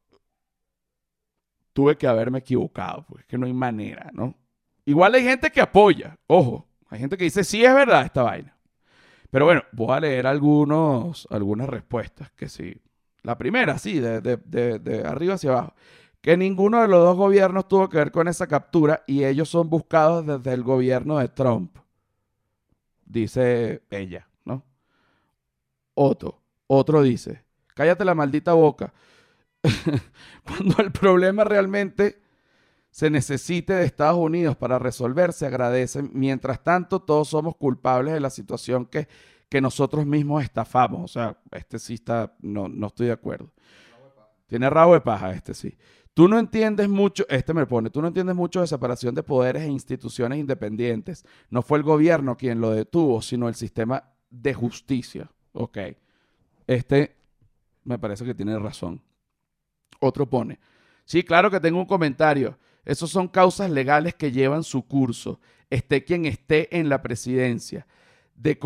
tuve 1.72 1.98
que 1.98 2.07
haberme 2.07 2.38
equivocado, 2.38 3.05
pues 3.09 3.24
que 3.24 3.37
no 3.37 3.46
hay 3.46 3.52
manera, 3.52 4.11
¿no? 4.12 4.37
Igual 4.85 5.16
hay 5.16 5.24
gente 5.24 5.50
que 5.50 5.61
apoya, 5.61 6.16
ojo, 6.29 6.68
hay 6.88 7.00
gente 7.00 7.16
que 7.16 7.24
dice, 7.24 7.42
sí 7.42 7.64
es 7.64 7.74
verdad 7.74 8.05
esta 8.05 8.22
vaina. 8.22 8.57
Pero 9.29 9.44
bueno, 9.44 9.64
voy 9.72 9.90
a 9.90 9.98
leer 9.98 10.29
algunos, 10.29 11.26
algunas 11.33 11.68
respuestas 11.68 12.31
que 12.31 12.48
sí. 12.48 12.81
La 13.22 13.37
primera, 13.37 13.76
sí, 13.76 13.98
de, 13.98 14.20
de, 14.20 14.79
de, 14.79 15.05
arriba 15.05 15.35
hacia 15.35 15.50
abajo. 15.50 15.74
Que 16.27 16.37
ninguno 16.37 16.83
de 16.83 16.89
los 16.89 17.05
dos 17.05 17.17
gobiernos 17.17 17.69
tuvo 17.69 17.89
que 17.89 17.99
ver 17.99 18.11
con 18.11 18.27
esa 18.27 18.49
captura 18.49 19.05
y 19.07 19.23
ellos 19.23 19.49
son 19.49 19.71
buscados 19.71 20.27
desde 20.27 20.55
el 20.55 20.65
gobierno 20.65 21.19
de 21.19 21.29
Trump. 21.29 21.79
Dice 23.05 23.85
ella, 23.91 24.29
¿no? 24.45 24.65
Otro, 25.95 26.43
otro 26.67 27.03
dice, 27.03 27.45
cállate 27.77 28.05
la 28.05 28.17
maldita 28.17 28.55
boca. 28.55 28.93
Cuando 30.45 30.83
el 30.83 30.91
problema 30.91 31.45
realmente 31.45 32.21
se 32.91 33.09
necesite 33.09 33.75
de 33.75 33.85
Estados 33.85 34.19
Unidos 34.19 34.57
para 34.57 34.81
resolver, 34.81 35.33
se 35.33 35.47
agradece. 35.47 36.03
Mientras 36.03 36.61
tanto, 36.65 36.99
todos 36.99 37.29
somos 37.29 37.55
culpables 37.55 38.15
de 38.15 38.21
la 38.21 38.31
situación 38.31 38.87
que, 38.87 39.07
que 39.49 39.61
nosotros 39.61 40.05
mismos 40.05 40.43
estafamos. 40.43 41.05
O 41.05 41.07
sea, 41.07 41.39
este 41.53 41.79
sí 41.79 41.95
está, 41.95 42.35
no, 42.41 42.67
no 42.67 42.89
estoy 42.89 43.07
de 43.07 43.12
acuerdo. 43.12 43.53
Tiene 44.49 44.69
rabo 44.69 44.95
de 44.95 45.01
paja 45.01 45.31
este 45.31 45.55
sí. 45.55 45.77
Tú 46.16 46.29
no 46.29 46.38
entiendes 46.38 46.88
mucho, 46.88 47.26
este 47.29 47.52
me 47.52 47.66
pone, 47.66 47.90
tú 47.90 48.00
no 48.00 48.09
entiendes 48.09 48.35
mucho 48.35 48.62
de 48.62 48.66
separación 48.66 49.14
de 49.14 49.22
poderes 49.22 49.64
e 49.64 49.68
instituciones 49.68 50.38
independientes. 50.38 51.26
No 51.50 51.61
fue 51.61 51.76
el 51.76 51.85
gobierno 51.85 52.38
quien 52.38 52.59
lo 52.59 52.70
detuvo, 52.70 53.20
sino 53.20 53.48
el 53.48 53.55
sistema 53.55 54.02
de 54.31 54.55
justicia. 54.55 55.31
Ok. 55.52 55.76
Este 56.66 57.14
me 57.85 57.98
parece 57.98 58.24
que 58.24 58.35
tiene 58.35 58.59
razón. 58.59 59.02
Otro 60.00 60.24
pone, 60.24 60.59
sí, 61.05 61.22
claro 61.22 61.50
que 61.50 61.61
tengo 61.61 61.81
un 61.81 61.85
comentario. 61.85 62.59
Esos 62.87 63.11
son 63.11 63.29
causas 63.29 63.70
legales 63.70 64.14
que 64.14 64.33
llevan 64.33 64.64
su 64.64 64.87
curso, 64.87 65.38
esté 65.68 66.02
quien 66.02 66.24
esté 66.24 66.74
en 66.79 66.88
la 66.88 67.02
presidencia. 67.02 67.87
De, 68.35 68.59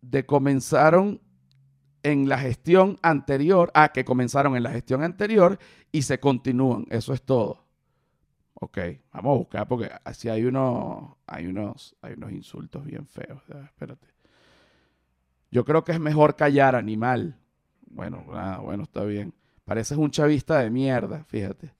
de 0.00 0.24
comenzaron 0.24 1.20
en 2.02 2.28
la 2.28 2.38
gestión 2.38 2.98
anterior, 3.02 3.70
ah, 3.74 3.90
que 3.92 4.04
comenzaron 4.04 4.56
en 4.56 4.62
la 4.62 4.70
gestión 4.70 5.02
anterior 5.02 5.58
y 5.92 6.02
se 6.02 6.20
continúan. 6.20 6.86
Eso 6.90 7.12
es 7.12 7.22
todo. 7.22 7.64
Ok, 8.54 8.78
vamos 9.12 9.34
a 9.34 9.38
buscar 9.38 9.68
porque 9.68 9.90
así 10.04 10.28
hay 10.28 10.44
unos, 10.44 11.16
hay 11.26 11.46
unos, 11.46 11.96
hay 12.02 12.14
unos 12.14 12.32
insultos 12.32 12.84
bien 12.84 13.06
feos. 13.06 13.42
Espérate. 13.64 14.06
Yo 15.50 15.64
creo 15.64 15.82
que 15.82 15.92
es 15.92 16.00
mejor 16.00 16.36
callar, 16.36 16.76
animal. 16.76 17.36
Bueno, 17.86 18.24
ah, 18.32 18.60
bueno, 18.62 18.84
está 18.84 19.04
bien. 19.04 19.34
Pareces 19.64 19.98
un 19.98 20.10
chavista 20.10 20.58
de 20.58 20.70
mierda, 20.70 21.24
fíjate. 21.24 21.74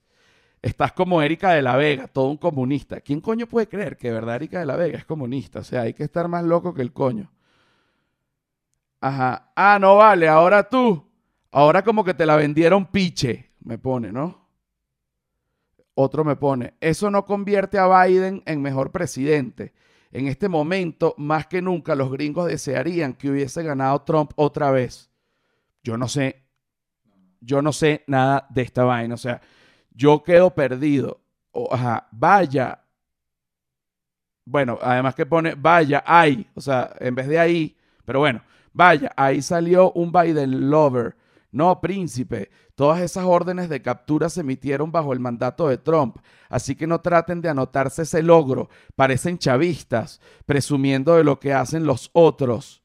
Estás 0.62 0.92
como 0.92 1.22
Erika 1.22 1.52
de 1.52 1.62
la 1.62 1.76
Vega, 1.76 2.06
todo 2.06 2.28
un 2.28 2.37
comunista. 2.37 3.00
¿Quién 3.00 3.20
coño 3.20 3.46
puede 3.46 3.68
creer 3.68 3.96
que 3.96 4.11
verdad 4.11 4.37
Erika 4.37 4.61
de 4.61 4.66
la 4.66 4.76
Vega 4.76 4.98
es 4.98 5.04
comunista? 5.04 5.61
O 5.61 5.64
sea, 5.64 5.83
hay 5.83 5.94
que 5.94 6.04
estar 6.04 6.28
más 6.28 6.44
loco 6.44 6.74
que 6.74 6.83
el 6.83 6.92
coño. 6.92 7.30
Ajá. 9.00 9.52
Ah, 9.56 9.78
no 9.80 9.96
vale, 9.96 10.28
ahora 10.28 10.68
tú. 10.68 11.06
Ahora 11.50 11.82
como 11.82 12.04
que 12.04 12.14
te 12.14 12.26
la 12.26 12.36
vendieron 12.36 12.86
piche, 12.86 13.50
me 13.60 13.78
pone, 13.78 14.12
¿no? 14.12 14.48
Otro 15.94 16.24
me 16.24 16.36
pone, 16.36 16.74
eso 16.80 17.10
no 17.10 17.26
convierte 17.26 17.78
a 17.78 18.04
Biden 18.04 18.42
en 18.46 18.62
mejor 18.62 18.92
presidente. 18.92 19.74
En 20.12 20.28
este 20.28 20.48
momento, 20.48 21.14
más 21.18 21.46
que 21.46 21.60
nunca, 21.60 21.94
los 21.94 22.10
gringos 22.10 22.46
desearían 22.46 23.14
que 23.14 23.30
hubiese 23.30 23.62
ganado 23.62 24.00
Trump 24.02 24.32
otra 24.36 24.70
vez. 24.70 25.10
Yo 25.82 25.96
no 25.96 26.08
sé, 26.08 26.42
yo 27.40 27.62
no 27.62 27.72
sé 27.72 28.04
nada 28.06 28.46
de 28.50 28.62
esta 28.62 28.84
vaina. 28.84 29.14
O 29.14 29.18
sea, 29.18 29.40
yo 29.90 30.22
quedo 30.22 30.54
perdido. 30.54 31.20
ajá, 31.70 32.08
vaya. 32.12 32.84
Bueno, 34.44 34.78
además 34.82 35.14
que 35.14 35.26
pone 35.26 35.54
vaya, 35.54 36.02
ahí. 36.06 36.48
O 36.54 36.60
sea, 36.60 36.94
en 36.98 37.14
vez 37.14 37.28
de 37.28 37.38
ahí. 37.38 37.76
Pero 38.04 38.20
bueno, 38.20 38.42
vaya, 38.72 39.12
ahí 39.16 39.42
salió 39.42 39.92
un 39.92 40.12
Biden 40.12 40.70
lover. 40.70 41.16
No, 41.52 41.80
príncipe, 41.80 42.50
todas 42.76 43.00
esas 43.00 43.24
órdenes 43.24 43.68
de 43.68 43.83
captura 43.83 44.28
se 44.28 44.42
emitieron 44.42 44.92
bajo 44.92 45.12
el 45.12 45.18
mandato 45.18 45.68
de 45.68 45.78
Trump, 45.78 46.18
así 46.48 46.76
que 46.76 46.87
no 46.87 47.00
traten 47.00 47.40
de 47.40 47.48
anotarse 47.48 48.02
ese 48.02 48.22
logro. 48.22 48.68
Parecen 48.94 49.38
chavistas, 49.38 50.20
presumiendo 50.46 51.16
de 51.16 51.24
lo 51.24 51.40
que 51.40 51.52
hacen 51.52 51.85
los 51.85 52.11
otros. 52.12 52.83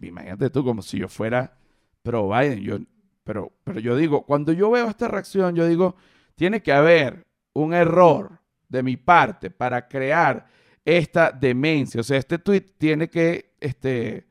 Imagínate 0.00 0.50
tú 0.50 0.64
como 0.64 0.82
si 0.82 0.98
yo 0.98 1.08
fuera 1.08 1.56
pro 2.02 2.28
Biden. 2.28 2.60
Yo, 2.60 2.78
pero, 3.22 3.52
pero 3.62 3.78
yo 3.78 3.96
digo, 3.96 4.26
cuando 4.26 4.52
yo 4.52 4.70
veo 4.70 4.88
esta 4.88 5.06
reacción, 5.06 5.54
yo 5.54 5.66
digo, 5.66 5.94
tiene 6.34 6.62
que 6.62 6.72
haber 6.72 7.26
un 7.52 7.72
error 7.72 8.40
de 8.68 8.82
mi 8.82 8.96
parte 8.96 9.50
para 9.50 9.86
crear 9.88 10.46
esta 10.84 11.30
demencia. 11.30 12.00
O 12.00 12.04
sea, 12.04 12.18
este 12.18 12.38
tweet 12.38 12.66
tiene 12.76 13.08
que 13.08 13.54
este, 13.60 14.26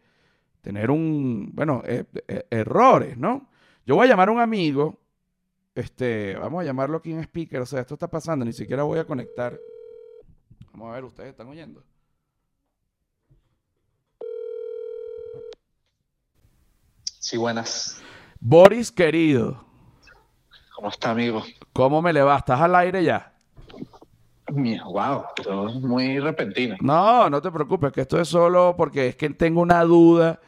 tener 0.64 0.90
un, 0.90 1.52
bueno, 1.54 1.84
eh, 1.86 2.06
eh, 2.28 2.48
errores, 2.50 3.18
¿no? 3.18 3.50
Yo 3.86 3.96
voy 3.96 4.08
a 4.08 4.10
llamar 4.10 4.30
a 4.30 4.32
un 4.32 4.40
amigo, 4.40 4.98
este, 5.76 6.36
vamos 6.38 6.62
a 6.62 6.64
llamarlo 6.64 6.98
aquí 6.98 7.12
en 7.12 7.20
speaker, 7.20 7.60
o 7.60 7.66
sea, 7.66 7.82
esto 7.82 7.96
está 7.96 8.10
pasando, 8.10 8.46
ni 8.46 8.54
siquiera 8.54 8.84
voy 8.84 8.98
a 8.98 9.06
conectar. 9.06 9.60
Vamos 10.72 10.90
a 10.90 10.96
ver, 10.96 11.04
ustedes 11.04 11.32
están 11.32 11.50
oyendo. 11.50 11.84
Sí, 17.20 17.36
buenas. 17.36 18.02
Boris, 18.40 18.90
querido. 18.90 19.66
¿Cómo 20.76 20.88
está, 20.88 21.12
amigo? 21.12 21.44
¿Cómo 21.74 22.02
me 22.02 22.14
le 22.14 22.22
va? 22.22 22.38
¿Estás 22.38 22.62
al 22.62 22.76
aire 22.76 23.04
ya? 23.04 23.33
Wow, 24.50 25.24
todo 25.36 25.70
es 25.70 25.76
muy 25.76 26.20
repentino. 26.20 26.76
No, 26.82 27.30
no 27.30 27.42
te 27.42 27.52
preocupes, 27.52 27.92
que 27.92 28.02
esto 28.02 28.20
es 28.20 28.28
solo 28.28 28.76
porque 28.78 29.10
es 29.10 29.16
que 29.16 29.30
tengo 29.30 29.62
una 29.62 29.84
duda 29.84 30.40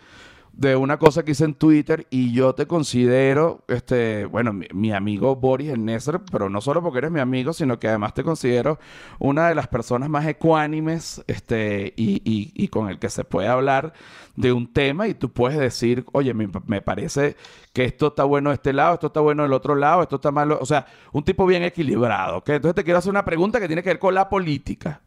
de 0.58 0.76
una 0.78 0.98
cosa 0.98 1.24
que 1.26 1.32
hice 1.32 1.44
en 1.44 1.54
Twitter 1.54 2.08
y 2.10 2.32
yo 2.34 2.56
te 2.56 2.66
considero, 2.66 3.64
este, 3.68 4.24
bueno, 4.26 4.54
mi, 4.54 4.68
mi 4.74 4.94
amigo 4.94 5.36
Boris 5.36 5.70
el 5.70 5.84
Nesser, 5.84 6.22
pero 6.32 6.50
no 6.50 6.62
solo 6.62 6.82
porque 6.82 7.00
eres 7.00 7.12
mi 7.12 7.20
amigo, 7.20 7.52
sino 7.52 7.78
que 7.78 7.90
además 7.90 8.14
te 8.14 8.24
considero 8.24 8.80
una 9.20 9.50
de 9.50 9.56
las 9.56 9.68
personas 9.68 10.10
más 10.10 10.26
ecuánimes 10.28 11.24
este, 11.28 11.94
y, 11.98 12.22
y- 12.24 12.52
y 12.56 12.68
con 12.70 12.90
el 12.90 13.00
que 13.00 13.10
se 13.10 13.26
puede 13.26 13.50
hablar 13.50 13.94
de 14.38 14.54
un 14.54 14.72
tema 14.72 15.08
y 15.10 15.14
tú 15.14 15.30
puedes 15.32 15.60
decir, 15.60 16.06
oye, 16.14 16.34
me, 16.34 16.50
me 16.68 16.82
parece 16.82 17.36
que 17.74 17.84
esto 17.84 18.08
está 18.08 18.24
bueno 18.24 18.50
de 18.52 18.56
este 18.56 18.72
lado, 18.72 18.94
esto 18.94 19.08
está 19.08 19.20
bueno 19.20 19.44
del 19.44 19.54
otro 19.54 19.76
lado, 19.76 20.04
esto 20.04 20.16
está 20.16 20.32
malo, 20.32 20.58
o 20.62 20.66
sea, 20.66 20.86
un 21.12 21.24
tipo 21.24 21.46
bien 21.46 21.64
equilibrado, 21.64 22.38
¿ok? 22.38 22.50
Entonces 22.50 22.76
te 22.76 22.84
quiero 22.86 23.00
hacer 23.00 23.10
una 23.12 23.26
pregunta 23.26 23.60
que 23.60 23.68
tiene 23.68 23.84
que 23.84 23.90
ver 23.90 24.00
con 24.00 24.16
la 24.16 24.30
política. 24.30 25.02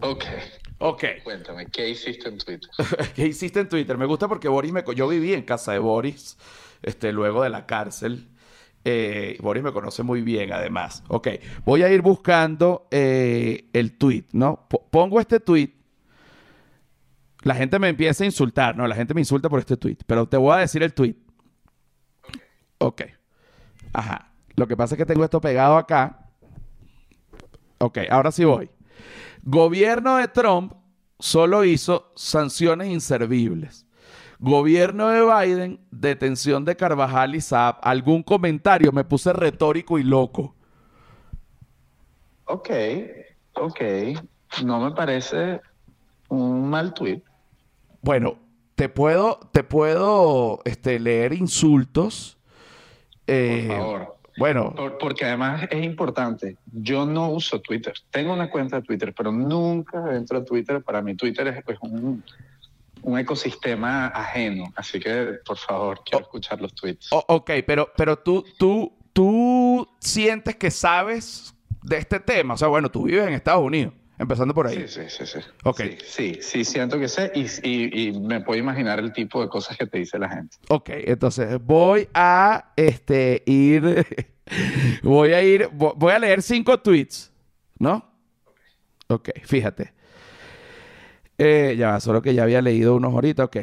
Ok, 0.00 0.24
Ok. 0.86 1.04
cuéntame, 1.22 1.66
¿qué 1.66 1.88
hiciste 1.88 2.28
en 2.28 2.36
Twitter? 2.38 2.68
¿Qué 3.14 3.26
hiciste 3.26 3.60
en 3.60 3.68
Twitter? 3.68 3.96
Me 3.96 4.04
gusta 4.04 4.28
porque 4.28 4.48
Boris 4.48 4.70
me... 4.72 4.84
Yo 4.94 5.08
viví 5.08 5.32
en 5.32 5.42
casa 5.42 5.72
de 5.72 5.78
Boris, 5.78 6.36
este, 6.82 7.10
luego 7.12 7.42
de 7.42 7.48
la 7.50 7.64
cárcel. 7.64 8.28
Eh, 8.84 9.38
Boris 9.40 9.62
me 9.62 9.72
conoce 9.72 10.02
muy 10.02 10.20
bien, 10.20 10.52
además. 10.52 11.02
Ok, 11.08 11.28
voy 11.64 11.82
a 11.84 11.90
ir 11.90 12.02
buscando 12.02 12.86
eh, 12.90 13.70
el 13.72 13.96
tweet, 13.96 14.24
¿no? 14.32 14.66
Po- 14.68 14.86
pongo 14.90 15.20
este 15.20 15.40
tweet. 15.40 15.70
La 17.44 17.54
gente 17.54 17.78
me 17.78 17.88
empieza 17.88 18.22
a 18.24 18.26
insultar, 18.26 18.76
¿no? 18.76 18.86
La 18.86 18.94
gente 18.94 19.14
me 19.14 19.22
insulta 19.22 19.48
por 19.48 19.60
este 19.60 19.78
tweet, 19.78 19.96
pero 20.06 20.26
te 20.28 20.36
voy 20.36 20.54
a 20.54 20.58
decir 20.58 20.82
el 20.82 20.92
tweet. 20.92 21.16
Ok. 22.78 23.02
Ajá. 23.94 24.32
Lo 24.56 24.66
que 24.68 24.76
pasa 24.76 24.94
es 24.94 24.98
que 24.98 25.06
tengo 25.06 25.24
esto 25.24 25.40
pegado 25.40 25.78
acá. 25.78 26.28
Ok, 27.78 27.98
ahora 28.10 28.30
sí 28.30 28.44
voy. 28.44 28.68
Gobierno 29.46 30.16
de 30.16 30.28
Trump 30.28 30.72
solo 31.18 31.64
hizo 31.64 32.12
sanciones 32.16 32.88
inservibles. 32.88 33.86
Gobierno 34.38 35.08
de 35.08 35.22
Biden, 35.22 35.80
detención 35.90 36.64
de 36.64 36.76
Carvajal 36.76 37.34
y 37.34 37.42
Saab. 37.42 37.76
Algún 37.82 38.22
comentario, 38.22 38.90
me 38.90 39.04
puse 39.04 39.32
retórico 39.34 39.98
y 39.98 40.02
loco. 40.02 40.54
Ok, 42.46 42.70
ok, 43.54 43.80
no 44.64 44.80
me 44.80 44.92
parece 44.92 45.60
un 46.28 46.68
mal 46.68 46.94
tweet. 46.94 47.22
Bueno, 48.00 48.38
te 48.74 48.88
puedo, 48.88 49.40
te 49.52 49.62
puedo 49.62 50.60
este, 50.64 50.98
leer 50.98 51.34
insultos. 51.34 52.38
Eh, 53.26 53.66
Por 53.68 53.76
favor. 53.76 54.16
Bueno, 54.36 54.74
Por- 54.74 54.98
porque 54.98 55.24
además 55.24 55.66
es 55.70 55.84
importante. 55.84 56.56
Yo 56.72 57.06
no 57.06 57.30
uso 57.30 57.60
Twitter. 57.60 57.94
Tengo 58.10 58.32
una 58.32 58.50
cuenta 58.50 58.76
de 58.76 58.82
Twitter, 58.82 59.14
pero 59.16 59.30
nunca 59.30 60.14
entro 60.16 60.38
a 60.38 60.44
Twitter. 60.44 60.82
Para 60.82 61.00
mí 61.02 61.14
Twitter 61.14 61.46
es 61.48 61.62
pues, 61.64 61.78
un, 61.82 62.22
un 63.02 63.18
ecosistema 63.18 64.06
ajeno. 64.08 64.72
Así 64.76 64.98
que, 64.98 65.38
por 65.46 65.56
favor, 65.58 66.00
quiero 66.04 66.24
escuchar 66.24 66.60
los 66.60 66.74
tweets. 66.74 67.12
o- 67.12 67.24
ok, 67.28 67.50
pero, 67.66 67.90
pero 67.96 68.18
tú, 68.18 68.44
tú, 68.58 68.92
tú 69.12 69.88
sientes 70.00 70.56
que 70.56 70.70
sabes 70.70 71.54
de 71.82 71.98
este 71.98 72.18
tema. 72.18 72.54
O 72.54 72.56
sea, 72.56 72.68
bueno, 72.68 72.90
tú 72.90 73.04
vives 73.04 73.26
en 73.28 73.34
Estados 73.34 73.62
Unidos, 73.62 73.92
empezando 74.18 74.54
por 74.54 74.66
ahí. 74.66 74.86
Sí, 74.86 74.88
sí, 74.88 75.00
sí, 75.08 75.26
sí. 75.26 75.38
Sí, 75.76 75.98
sí, 76.04 76.38
sí, 76.40 76.64
siento 76.64 76.98
que 76.98 77.08
sé 77.08 77.32
y, 77.34 77.42
y- 77.62 78.08
y 78.08 78.20
me 78.20 78.40
puedo 78.40 78.58
imaginar 78.58 78.98
el 78.98 79.12
tipo 79.12 79.40
de 79.42 79.48
cosas 79.48 79.76
que 79.76 79.86
te 79.86 79.98
dice 79.98 80.18
la 80.18 80.28
gente. 80.28 80.56
Ok, 80.68 80.90
entonces 81.04 81.58
voy 81.64 82.08
a 82.14 82.72
este 82.76 83.42
ir. 83.46 84.06
voy 85.02 85.32
a 85.32 85.42
ir. 85.42 85.68
vo- 85.70 85.94
Voy 85.96 86.12
a 86.12 86.18
leer 86.18 86.42
cinco 86.42 86.78
tweets. 86.80 87.32
¿No? 87.78 88.04
Ok, 89.08 89.30
fíjate. 89.44 89.92
Eh, 91.38 91.74
ya 91.76 91.90
va, 91.92 92.00
solo 92.00 92.22
que 92.22 92.34
ya 92.34 92.44
había 92.44 92.62
leído 92.62 92.94
unos 92.94 93.12
ahorita. 93.12 93.44
Ok. 93.44 93.56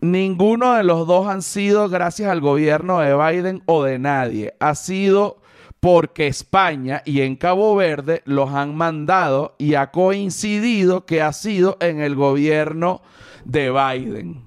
Ninguno 0.00 0.74
de 0.74 0.82
los 0.82 1.06
dos 1.06 1.28
han 1.28 1.42
sido 1.42 1.88
gracias 1.88 2.28
al 2.30 2.40
gobierno 2.40 2.98
de 3.00 3.14
Biden 3.16 3.62
o 3.66 3.84
de 3.84 3.98
nadie. 3.98 4.52
Ha 4.58 4.74
sido 4.74 5.41
porque 5.86 6.28
España 6.28 7.02
y 7.04 7.22
en 7.22 7.34
Cabo 7.34 7.74
Verde 7.74 8.22
los 8.24 8.50
han 8.50 8.76
mandado 8.76 9.56
y 9.58 9.74
ha 9.74 9.90
coincidido 9.90 11.06
que 11.06 11.20
ha 11.22 11.32
sido 11.32 11.76
en 11.80 12.00
el 12.00 12.14
gobierno 12.14 13.02
de 13.44 13.72
Biden. 13.72 14.44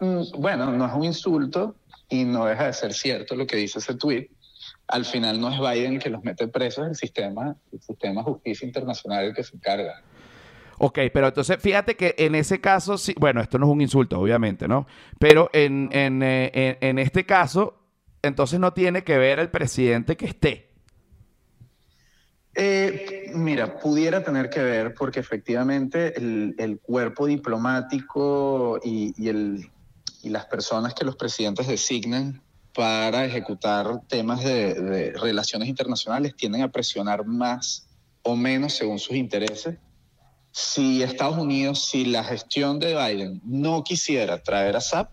Mm, 0.00 0.20
Bueno, 0.38 0.70
no 0.70 0.84
es 0.86 0.92
un 0.92 1.04
insulto 1.04 1.76
y 2.10 2.24
no 2.26 2.44
deja 2.44 2.66
de 2.66 2.72
ser 2.74 2.92
cierto 2.92 3.34
lo 3.34 3.46
que 3.46 3.56
dice 3.56 3.78
ese 3.78 3.94
tweet. 3.94 4.28
Al 4.86 5.06
final 5.06 5.40
no 5.40 5.48
es 5.48 5.58
Biden 5.58 5.98
que 5.98 6.10
los 6.10 6.22
mete 6.22 6.46
presos, 6.46 6.86
el 6.86 6.94
sistema, 6.94 7.56
el 7.72 7.80
sistema 7.80 8.20
de 8.20 8.24
justicia 8.24 8.66
internacional 8.66 9.24
el 9.24 9.34
que 9.34 9.44
se 9.44 9.56
encarga. 9.56 10.02
Ok, 10.76 10.98
pero 11.10 11.28
entonces 11.28 11.56
fíjate 11.58 11.96
que 11.96 12.14
en 12.18 12.34
ese 12.34 12.60
caso, 12.60 12.98
sí, 12.98 13.14
bueno, 13.18 13.40
esto 13.40 13.58
no 13.58 13.64
es 13.64 13.72
un 13.72 13.80
insulto, 13.80 14.20
obviamente, 14.20 14.68
¿no? 14.68 14.86
Pero 15.18 15.48
en, 15.54 15.88
en, 15.90 16.22
eh, 16.22 16.50
en- 16.52 16.76
en 16.82 16.98
este 16.98 17.24
caso, 17.24 17.78
entonces 18.26 18.58
no 18.58 18.72
tiene 18.72 19.04
que 19.04 19.18
ver 19.18 19.38
el 19.38 19.50
presidente 19.50 20.16
que 20.16 20.26
esté. 20.26 20.70
Eh, 22.56 23.32
mira, 23.34 23.78
pudiera 23.78 24.22
tener 24.22 24.48
que 24.48 24.62
ver 24.62 24.94
porque 24.94 25.20
efectivamente 25.20 26.14
el, 26.16 26.80
cuerpo 26.82 27.26
diplomático 27.26 28.80
y 28.82 29.12
las 30.22 30.46
personas 30.46 30.94
que 30.94 31.04
los 31.04 31.16
presidentes 31.16 31.66
designan 31.66 32.42
para 32.74 33.24
ejecutar 33.24 34.00
temas 34.08 34.42
de, 34.42 34.74
de 34.74 35.12
relaciones 35.12 35.68
internacionales 35.68 36.34
tienden 36.34 36.62
a 36.62 36.72
presionar 36.72 37.24
más 37.24 37.86
o 38.22 38.34
menos 38.36 38.74
según 38.74 38.98
sus 38.98 39.16
intereses. 39.16 39.76
Si 40.50 41.02
Estados 41.02 41.38
Unidos, 41.38 41.86
si 41.86 42.04
la 42.04 42.24
gestión 42.24 42.78
de 42.78 42.94
Biden 42.94 43.40
no 43.44 43.84
quisiera 43.84 44.42
traer 44.42 44.76
a 44.76 44.80
SAP, 44.80 45.10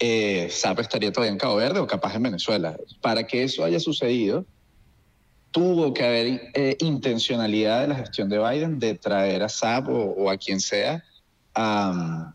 eh, 0.00 0.48
estaría 0.50 1.12
todavía 1.12 1.32
en 1.32 1.38
Cabo 1.38 1.56
Verde 1.56 1.78
o 1.80 1.86
capaz 1.86 2.14
en 2.16 2.22
Venezuela. 2.24 2.76
Para 3.00 3.26
que 3.26 3.42
eso 3.44 3.64
haya 3.64 3.78
sucedido, 3.78 4.46
tuvo 5.50 5.92
que 5.92 6.04
haber 6.04 6.50
eh, 6.54 6.76
intencionalidad 6.80 7.82
de 7.82 7.88
la 7.88 7.94
gestión 7.96 8.28
de 8.28 8.38
Biden 8.38 8.78
de 8.78 8.94
traer 8.94 9.42
a 9.42 9.48
SAP 9.48 9.88
o, 9.88 9.92
o 10.12 10.30
a 10.30 10.36
quien 10.36 10.60
sea 10.60 11.04
a, 11.54 12.32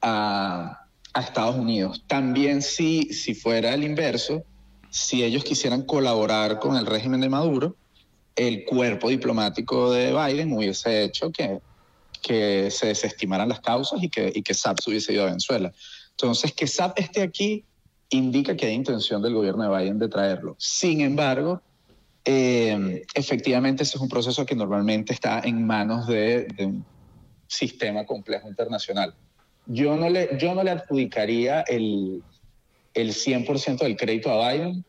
a- 0.00 0.76
a 1.12 1.20
Estados 1.20 1.56
Unidos. 1.56 2.04
También 2.06 2.62
si, 2.62 3.12
si 3.12 3.34
fuera 3.34 3.74
el 3.74 3.82
inverso, 3.82 4.44
si 4.90 5.24
ellos 5.24 5.42
quisieran 5.44 5.82
colaborar 5.82 6.60
con 6.60 6.76
el 6.76 6.86
régimen 6.86 7.20
de 7.20 7.28
Maduro, 7.28 7.76
el 8.36 8.64
cuerpo 8.64 9.08
diplomático 9.08 9.90
de 9.92 10.12
Biden 10.14 10.52
hubiese 10.52 11.02
hecho 11.02 11.32
que, 11.32 11.58
que 12.22 12.70
se 12.70 12.86
desestimaran 12.86 13.48
las 13.48 13.60
causas 13.60 14.00
y 14.02 14.08
que, 14.08 14.30
y 14.32 14.42
que 14.42 14.54
SAP 14.54 14.78
se 14.80 14.90
hubiese 14.90 15.12
ido 15.12 15.22
a 15.24 15.26
Venezuela. 15.26 15.72
Entonces, 16.22 16.52
que 16.52 16.66
SAP 16.66 16.98
esté 16.98 17.22
aquí 17.22 17.64
indica 18.10 18.56
que 18.56 18.66
hay 18.66 18.74
intención 18.74 19.22
del 19.22 19.34
gobierno 19.34 19.62
de 19.62 19.78
Biden 19.78 19.98
de 19.98 20.08
traerlo. 20.08 20.56
Sin 20.58 21.00
embargo, 21.00 21.62
eh, 22.24 23.04
efectivamente 23.14 23.84
ese 23.84 23.96
es 23.96 24.02
un 24.02 24.08
proceso 24.08 24.44
que 24.44 24.54
normalmente 24.54 25.12
está 25.12 25.40
en 25.40 25.66
manos 25.66 26.06
de, 26.06 26.44
de 26.44 26.66
un 26.66 26.84
sistema 27.46 28.04
complejo 28.04 28.48
internacional. 28.48 29.14
Yo 29.66 29.96
no 29.96 30.08
le, 30.08 30.36
yo 30.38 30.54
no 30.54 30.62
le 30.62 30.72
adjudicaría 30.72 31.62
el, 31.62 32.22
el 32.94 33.12
100% 33.12 33.78
del 33.78 33.96
crédito 33.96 34.30
a 34.30 34.52
Biden, 34.52 34.84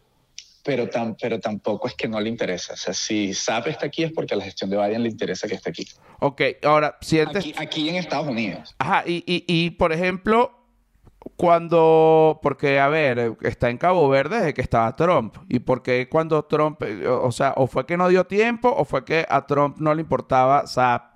pero, 0.64 0.90
tan, 0.90 1.16
pero 1.16 1.40
tampoco 1.40 1.88
es 1.88 1.94
que 1.96 2.08
no 2.08 2.20
le 2.20 2.30
interesa. 2.30 2.74
O 2.74 2.78
sea, 2.78 2.94
si 2.94 3.34
SAP 3.34 3.68
está 3.68 3.86
aquí 3.88 4.04
es 4.04 4.12
porque 4.12 4.34
a 4.34 4.38
la 4.38 4.44
gestión 4.44 4.70
de 4.70 4.78
Biden 4.78 5.04
le 5.04 5.10
interesa 5.10 5.48
que 5.48 5.56
esté 5.56 5.70
aquí. 5.70 5.88
Ok, 6.20 6.42
ahora, 6.64 6.98
sientes... 7.02 7.38
Aquí, 7.38 7.54
aquí 7.58 7.90
en 7.90 7.96
Estados 7.96 8.28
Unidos. 8.28 8.76
Ajá, 8.78 9.04
y, 9.06 9.24
y, 9.26 9.44
y, 9.48 9.72
por 9.72 9.92
ejemplo, 9.92 10.61
cuando, 11.36 12.40
porque 12.42 12.80
a 12.80 12.88
ver, 12.88 13.20
eh, 13.20 13.36
está 13.42 13.70
en 13.70 13.78
Cabo 13.78 14.10
Verde 14.10 14.38
desde 14.38 14.54
que 14.54 14.62
estaba 14.62 14.96
Trump. 14.96 15.38
¿Y 15.50 15.60
por 15.60 15.84
qué 15.84 16.10
cuando 16.10 16.44
Trump, 16.46 16.82
eh, 16.84 17.08
o 17.08 17.32
sea, 17.32 17.54
o 17.58 17.68
fue 17.68 17.86
que 17.86 17.98
no 17.98 18.08
dio 18.08 18.26
tiempo 18.26 18.74
o 18.76 18.86
fue 18.86 19.06
que 19.06 19.26
a 19.30 19.46
Trump 19.46 19.78
no 19.78 19.94
le 19.94 20.02
importaba 20.02 20.66
SAP? 20.66 21.12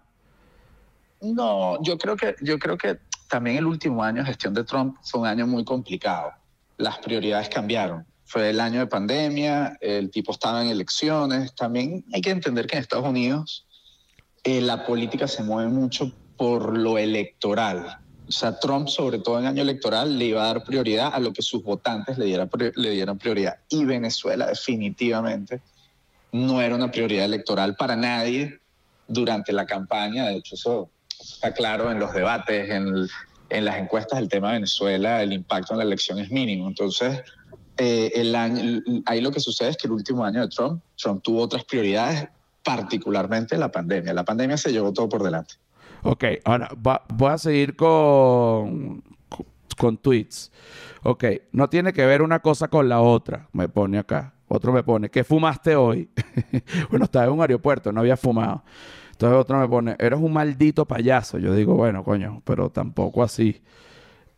No, 1.22 1.82
yo 1.82 1.98
creo 1.98 2.15
que, 2.15 2.36
yo 2.41 2.60
creo 2.60 2.78
que 2.78 3.00
también 3.30 3.58
el 3.58 3.65
último 3.65 4.04
año 4.04 4.22
de 4.22 4.28
gestión 4.28 4.54
de 4.54 4.63
Trump 4.63 4.98
fue 5.02 5.22
un 5.22 5.28
año 5.28 5.48
muy 5.48 5.63
complicado. 5.65 6.32
Las 6.78 7.00
prioridades 7.00 7.50
cambiaron. 7.50 8.06
Fue 8.26 8.50
el 8.50 8.60
año 8.60 8.80
de 8.80 8.88
pandemia, 8.88 9.78
el 9.82 10.12
tipo 10.12 10.32
estaba 10.32 10.63
en 10.63 10.70
elecciones. 10.70 11.54
También 11.56 12.06
hay 12.13 12.22
que 12.22 12.32
entender 12.32 12.68
que 12.68 12.76
en 12.76 12.82
Estados 12.82 13.08
Unidos 13.08 13.65
eh, 14.44 14.62
la 14.62 14.86
política 14.86 15.28
se 15.28 15.44
mueve 15.44 15.70
mucho 15.70 16.12
por 16.38 16.78
lo 16.78 16.98
electoral. 16.98 18.00
O 18.27 18.31
sea, 18.31 18.59
Trump, 18.59 18.88
sobre 18.88 19.19
todo 19.19 19.39
en 19.39 19.45
año 19.45 19.61
electoral, 19.61 20.17
le 20.17 20.25
iba 20.25 20.43
a 20.43 20.47
dar 20.47 20.63
prioridad 20.63 21.13
a 21.13 21.19
lo 21.19 21.31
que 21.31 21.41
sus 21.41 21.63
votantes 21.63 22.17
le, 22.17 22.25
dieran 22.25 23.17
prioridad. 23.19 23.57
Y 23.69 23.85
Venezuela 23.85 24.47
definitivamente 24.47 25.61
no 26.31 26.61
era 26.61 26.75
una 26.75 26.91
prioridad 26.91 27.25
electoral 27.25 27.75
para 27.75 27.95
nadie 27.95 28.59
durante 29.07 29.53
la 29.53 29.65
campaña. 29.65 30.25
De 30.27 30.38
hecho, 30.38 30.55
eso 30.55 30.89
está 31.19 31.53
claro 31.53 31.91
en 31.91 31.99
los 31.99 32.13
debates, 32.13 32.69
en, 32.69 32.88
el- 32.88 33.09
las 33.65 33.77
encuestas 33.77 34.19
del 34.19 34.27
tema 34.27 34.49
de 34.49 34.53
Venezuela, 34.55 35.21
el 35.21 35.31
impacto 35.31 35.73
en 35.73 35.77
la 35.77 35.83
elección 35.85 36.17
es 36.19 36.31
mínimo. 36.31 36.67
Entonces, 36.67 37.21
eh, 37.77 38.11
el 38.15 38.33
el- 38.33 39.03
ahí 39.05 39.21
lo 39.21 39.31
que 39.31 39.39
sucede 39.39 39.69
es 39.69 39.77
que 39.77 39.88
el 39.88 39.93
último 39.93 40.25
año 40.25 40.41
de 40.41 40.47
Trump, 40.47 40.81
Trump 40.97 41.21
tuvo 41.23 41.41
otras 41.41 41.63
prioridades, 41.63 42.27
particularmente 42.63 43.55
la 43.57 43.71
pandemia. 43.71 44.13
La 44.13 44.25
pandemia 44.25 44.57
se 44.57 44.71
llevó 44.71 44.91
todo 44.91 45.07
por 45.07 45.21
delante. 45.23 45.53
Ok, 46.08 46.24
ahora 46.44 46.70
voy 46.76 47.32
a 47.32 47.38
seguir 47.39 47.76
con, 47.76 49.04
con 49.76 49.98
tweets. 49.98 50.52
Ok, 51.02 51.24
no 51.52 51.68
tiene 51.68 51.94
que 51.94 52.06
ver 52.06 52.22
una 52.22 52.41
cosa 52.41 52.68
con 52.68 52.88
la 52.88 53.02
otra, 53.02 53.50
me 53.54 53.68
pone 53.70 53.98
acá. 53.98 54.36
Otro 54.48 54.72
me 54.72 54.84
pone, 54.84 55.10
¿qué 55.10 55.24
fumaste 55.24 55.76
hoy? 55.76 56.08
bueno, 56.91 57.06
estaba 57.06 57.26
en 57.26 57.32
un 57.32 57.41
aeropuerto, 57.41 57.91
no 57.91 58.02
había 58.02 58.18
fumado. 58.18 58.63
Entonces 59.13 59.36
otro 59.36 59.58
me 59.58 59.68
pone, 59.68 59.96
eres 59.98 60.20
un 60.20 60.32
maldito 60.32 60.86
payaso. 60.86 61.39
Yo 61.39 61.56
digo, 61.56 61.74
bueno, 61.74 62.04
coño, 62.04 62.44
pero 62.46 62.70
tampoco 62.70 63.24
así. 63.24 63.63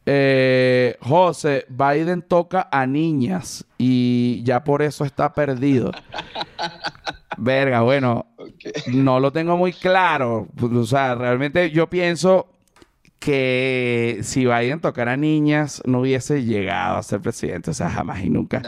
Eh, 0.10 0.98
José, 1.02 1.66
Biden 1.68 2.22
toca 2.22 2.70
a 2.72 2.86
niñas 2.86 3.66
y 3.78 4.42
ya 4.44 4.64
por 4.64 4.82
eso 4.82 5.04
está 5.04 5.34
perdido. 5.34 5.92
Verga, 7.38 7.82
bueno, 7.82 8.26
no 8.88 9.20
lo 9.20 9.34
tengo 9.34 9.58
muy 9.58 9.74
claro. 9.74 10.48
O 10.62 10.86
sea, 10.86 11.14
realmente 11.14 11.72
yo 11.72 11.90
pienso 11.90 12.48
que 13.20 14.20
si 14.24 14.46
Biden 14.46 14.80
tocara 14.80 15.12
a 15.12 15.18
niñas 15.18 15.82
no 15.86 16.00
hubiese 16.00 16.46
llegado 16.46 16.96
a 16.96 17.04
ser 17.04 17.20
presidente. 17.20 17.72
O 17.72 17.74
sea, 17.74 17.90
jamás 17.90 18.24
y 18.24 18.30
nunca. 18.30 18.62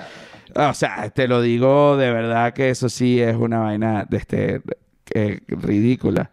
O 0.53 0.73
sea, 0.73 1.09
te 1.09 1.29
lo 1.29 1.41
digo 1.41 1.95
de 1.95 2.11
verdad 2.11 2.53
que 2.53 2.69
eso 2.69 2.89
sí 2.89 3.21
es 3.21 3.37
una 3.37 3.59
vaina 3.59 4.05
de 4.09 4.17
este 4.17 4.61
eh, 5.13 5.39
ridícula. 5.47 6.31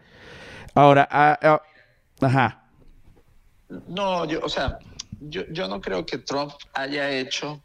Ahora, 0.75 1.09
ah, 1.13 1.39
ah, 1.41 1.63
ajá. 2.21 2.65
No, 3.87 4.25
yo, 4.25 4.41
o 4.43 4.49
sea, 4.49 4.79
yo, 5.21 5.43
yo 5.51 5.69
no 5.69 5.81
creo 5.81 6.05
que 6.05 6.19
Trump 6.19 6.53
haya 6.75 7.11
hecho 7.11 7.65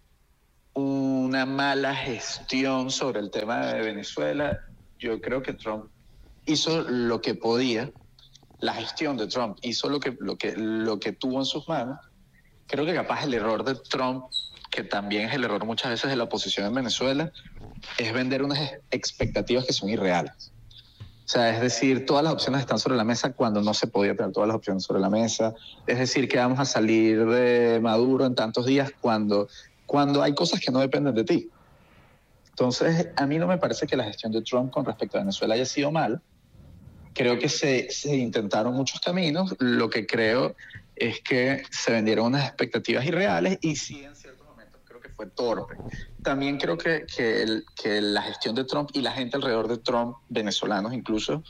una 0.74 1.46
mala 1.46 1.96
gestión 1.96 2.92
sobre 2.92 3.20
el 3.20 3.32
tema 3.32 3.68
de 3.68 3.82
Venezuela. 3.82 4.58
Yo 5.00 5.20
creo 5.20 5.42
que 5.42 5.54
Trump 5.54 5.92
hizo 6.46 6.82
lo 6.82 7.22
que 7.22 7.36
podía, 7.36 7.92
la 8.60 8.74
gestión 8.74 9.18
de 9.18 9.28
Trump 9.28 9.58
hizo 9.62 9.90
lo 9.90 10.00
que, 10.00 10.16
lo 10.20 10.38
que, 10.38 10.54
lo 10.56 11.00
que 11.00 11.14
tuvo 11.14 11.40
en 11.40 11.46
sus 11.46 11.68
manos. 11.68 11.98
Creo 12.68 12.86
que 12.86 12.94
capaz 12.94 13.24
el 13.26 13.34
error 13.34 13.64
de 13.64 13.76
Trump, 13.90 14.26
que 14.70 14.84
también 14.84 15.28
es 15.28 15.34
el 15.34 15.44
error 15.44 15.66
muchas 15.66 15.92
veces 15.92 16.10
de 16.10 16.16
la 16.16 16.24
oposición 16.24 16.68
en 16.68 16.76
Venezuela, 16.76 17.32
es 17.98 18.14
vender 18.14 18.44
unas 18.44 18.60
expectativas 18.92 19.66
que 19.66 19.74
son 19.74 19.90
irreales. 19.90 20.54
O 21.32 21.34
sea, 21.34 21.50
es 21.50 21.62
decir, 21.62 22.06
todas 22.06 22.26
las 22.26 22.34
opciones 22.34 22.60
están 22.60 22.78
sobre 22.78 22.98
la 22.98 23.06
mesa 23.06 23.32
cuando 23.32 23.62
no 23.62 23.74
se 23.74 23.88
podía 23.88 24.14
tener 24.14 24.34
todas 24.34 24.48
las 24.50 24.58
opciones 24.58 24.84
sobre 24.84 25.00
la 25.00 25.10
mesa. 25.10 25.54
Es 25.88 25.98
decir, 25.98 26.28
que 26.28 26.38
vamos 26.38 26.60
a 26.60 26.66
salir 26.66 27.26
de 27.26 27.80
Maduro 27.82 28.26
en 28.26 28.36
tantos 28.36 28.66
días 28.66 28.92
cuando, 29.00 29.48
cuando 29.86 30.22
hay 30.22 30.36
cosas 30.36 30.60
que 30.60 30.74
no 30.74 30.80
dependen 30.80 31.16
de 31.16 31.24
ti. 31.24 31.50
Entonces, 32.50 33.08
a 33.16 33.26
mí 33.28 33.38
no 33.38 33.48
me 33.48 33.58
parece 33.58 33.88
que 33.88 33.96
la 33.96 34.04
gestión 34.04 34.34
de 34.34 34.42
Trump 34.42 34.74
con 34.74 34.84
respecto 34.84 35.16
a 35.16 35.22
Venezuela 35.22 35.54
haya 35.54 35.66
sido 35.66 35.90
mal. 35.90 36.22
Creo 37.14 37.40
que 37.40 37.48
se, 37.48 37.90
se 37.92 38.14
intentaron 38.14 38.74
muchos 38.74 39.00
caminos. 39.00 39.56
Lo 39.60 39.90
que 39.90 40.06
creo 40.06 40.58
es 40.98 41.22
que 41.22 41.64
se 41.72 41.94
vendieron 41.94 42.26
unas 42.26 42.46
expectativas 42.46 43.06
irreales 43.06 43.58
y 43.62 43.78
sí, 43.78 44.04
en 44.04 44.18
ciertos 44.18 44.46
momentos 44.46 44.82
creo 44.84 45.00
que 45.00 45.08
fue 45.22 45.30
torpe. 45.32 45.76
También 46.24 46.58
creo 46.58 46.78
que, 46.78 47.06
que, 47.06 47.62
que 47.76 48.02
la 48.02 48.22
gestión 48.24 48.56
de 48.56 48.64
Trump 48.64 48.90
y 48.94 49.02
la 49.02 49.12
gente 49.12 49.38
alrededor 49.38 49.68
de 49.68 49.78
Trump, 49.78 50.18
venezolanos 50.30 50.94
incluso, 50.94 51.44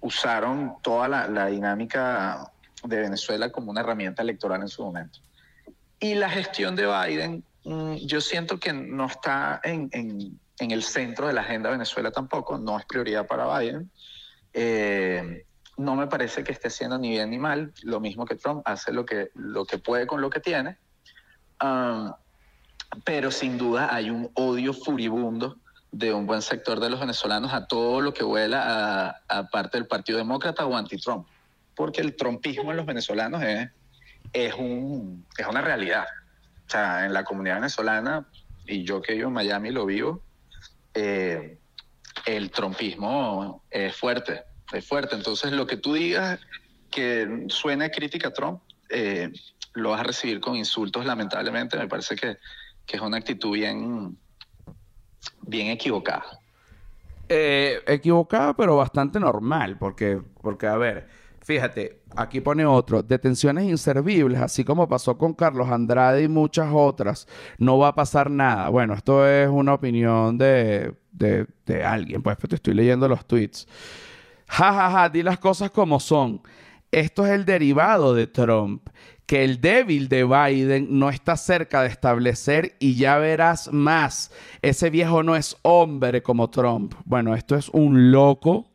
usaron 0.00 0.74
toda 0.82 1.08
la, 1.08 1.28
la 1.28 1.46
dinámica 1.46 2.50
de 2.84 3.00
Venezuela 3.00 3.50
como 3.50 3.70
una 3.70 3.80
herramienta 3.80 4.22
electoral 4.22 4.62
en 4.62 4.68
su 4.68 4.82
momento. 4.82 5.20
Y 6.00 6.14
la 6.14 6.30
gestión 6.30 6.74
de 6.74 6.86
Biden, 6.86 7.44
mm, 7.64 7.94
yo 8.06 8.20
siento 8.20 8.58
que 8.58 8.72
no 8.72 9.06
está 9.06 9.60
en, 9.62 9.88
en, 9.92 10.40
en, 10.58 10.70
el 10.70 10.82
centro 10.82 11.26
de 11.26 11.34
la 11.34 11.42
agenda 11.42 11.68
de 11.68 11.76
Venezuela 11.76 12.10
tampoco, 12.10 12.58
no 12.58 12.78
es 12.78 12.86
prioridad 12.86 13.26
para 13.26 13.58
Biden. 13.58 13.90
Eh, 14.54 15.44
no 15.76 15.96
me 15.96 16.06
parece 16.06 16.44
que 16.44 16.52
esté 16.52 16.68
haciendo 16.68 16.98
ni 16.98 17.10
bien 17.10 17.30
ni 17.30 17.38
mal, 17.38 17.72
lo 17.82 18.00
mismo 18.00 18.24
que 18.24 18.36
Trump, 18.36 18.62
hace 18.64 18.92
lo 18.92 19.04
que, 19.04 19.30
lo 19.34 19.64
que 19.64 19.78
puede 19.78 20.06
con 20.06 20.20
lo 20.20 20.30
que 20.30 20.40
tiene. 20.40 20.78
Um, 21.62 22.12
pero 23.04 23.30
sin 23.30 23.58
duda 23.58 23.94
hay 23.94 24.10
un 24.10 24.30
odio 24.34 24.72
furibundo 24.72 25.56
de 25.90 26.12
un 26.12 26.26
buen 26.26 26.42
sector 26.42 26.80
de 26.80 26.88
los 26.88 27.00
venezolanos 27.00 27.52
a 27.52 27.66
todo 27.66 28.00
lo 28.00 28.14
que 28.14 28.24
vuela 28.24 29.20
a, 29.28 29.48
parte 29.48 29.76
del 29.76 29.86
Partido 29.86 30.18
Demócrata 30.18 30.64
o 30.64 30.76
anti-Trump, 30.76 31.26
porque 31.74 32.00
el 32.00 32.16
trumpismo 32.16 32.70
en 32.70 32.78
los 32.78 32.86
venezolanos 32.86 33.42
es, 33.42 33.68
es, 34.32 34.54
un, 34.54 35.26
es 35.36 35.46
una 35.46 35.60
realidad. 35.60 36.06
O 36.66 36.70
sea, 36.70 37.04
en 37.04 37.12
la 37.12 37.24
comunidad 37.24 37.56
venezolana, 37.56 38.26
y 38.66 38.84
yo 38.84 39.02
que 39.02 39.14
vivo 39.14 39.28
en 39.28 39.34
Miami 39.34 39.70
lo 39.70 39.84
vivo, 39.84 40.22
eh, 40.94 41.58
el 42.24 42.50
trumpismo 42.50 43.62
es 43.70 43.94
fuerte, 43.94 44.44
es 44.72 44.86
fuerte. 44.86 45.14
Entonces, 45.14 45.52
lo 45.52 45.66
que 45.66 45.76
tú 45.76 45.94
digas 45.94 46.40
que 46.90 47.46
suene 47.48 47.90
crítica 47.90 48.28
a 48.28 48.32
Trump, 48.32 48.62
eh, 48.88 49.30
lo 49.74 49.90
vas 49.90 50.00
a 50.00 50.04
recibir 50.04 50.40
con 50.40 50.56
insultos, 50.56 51.04
lamentablemente. 51.04 51.76
Me 51.76 51.88
parece 51.88 52.16
que, 52.16 52.38
que 52.86 52.96
es 52.96 53.02
una 53.02 53.16
actitud 53.16 53.52
bien, 53.52 54.16
bien 55.42 55.68
equivocada. 55.68 56.24
Eh, 57.28 57.80
equivocada, 57.86 58.54
pero 58.54 58.76
bastante 58.76 59.18
normal, 59.18 59.78
porque, 59.78 60.20
porque, 60.42 60.66
a 60.66 60.76
ver, 60.76 61.08
fíjate, 61.40 62.02
aquí 62.14 62.40
pone 62.40 62.66
otro, 62.66 63.02
detenciones 63.02 63.64
inservibles, 63.64 64.40
así 64.40 64.64
como 64.64 64.88
pasó 64.88 65.16
con 65.16 65.32
Carlos 65.32 65.70
Andrade 65.70 66.24
y 66.24 66.28
muchas 66.28 66.68
otras, 66.72 67.26
no 67.58 67.78
va 67.78 67.88
a 67.88 67.94
pasar 67.94 68.30
nada. 68.30 68.68
Bueno, 68.68 68.94
esto 68.94 69.26
es 69.26 69.48
una 69.48 69.74
opinión 69.74 70.36
de, 70.36 70.94
de, 71.10 71.46
de 71.64 71.84
alguien, 71.84 72.22
pues, 72.22 72.36
te 72.36 72.56
estoy 72.56 72.74
leyendo 72.74 73.08
los 73.08 73.24
tweets. 73.26 73.66
Ja, 74.48 74.72
ja, 74.72 74.90
ja, 74.90 75.08
di 75.08 75.22
las 75.22 75.38
cosas 75.38 75.70
como 75.70 75.98
son. 76.00 76.42
Esto 76.90 77.24
es 77.24 77.32
el 77.32 77.46
derivado 77.46 78.14
de 78.14 78.26
Trump 78.26 78.86
que 79.26 79.44
el 79.44 79.60
débil 79.60 80.08
de 80.08 80.24
Biden 80.24 80.98
no 80.98 81.08
está 81.10 81.36
cerca 81.36 81.82
de 81.82 81.88
establecer 81.88 82.76
y 82.78 82.96
ya 82.96 83.18
verás 83.18 83.72
más. 83.72 84.30
Ese 84.60 84.90
viejo 84.90 85.22
no 85.22 85.36
es 85.36 85.56
hombre 85.62 86.22
como 86.22 86.50
Trump. 86.50 86.94
Bueno, 87.04 87.34
esto 87.34 87.56
es 87.56 87.68
un 87.70 88.10
loco 88.10 88.68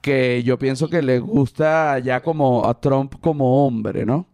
que 0.00 0.42
yo 0.42 0.58
pienso 0.58 0.88
que 0.88 1.02
le 1.02 1.18
gusta 1.18 1.98
ya 1.98 2.22
como 2.22 2.66
a 2.66 2.80
Trump 2.80 3.14
como 3.20 3.66
hombre, 3.66 4.06
¿no? 4.06 4.26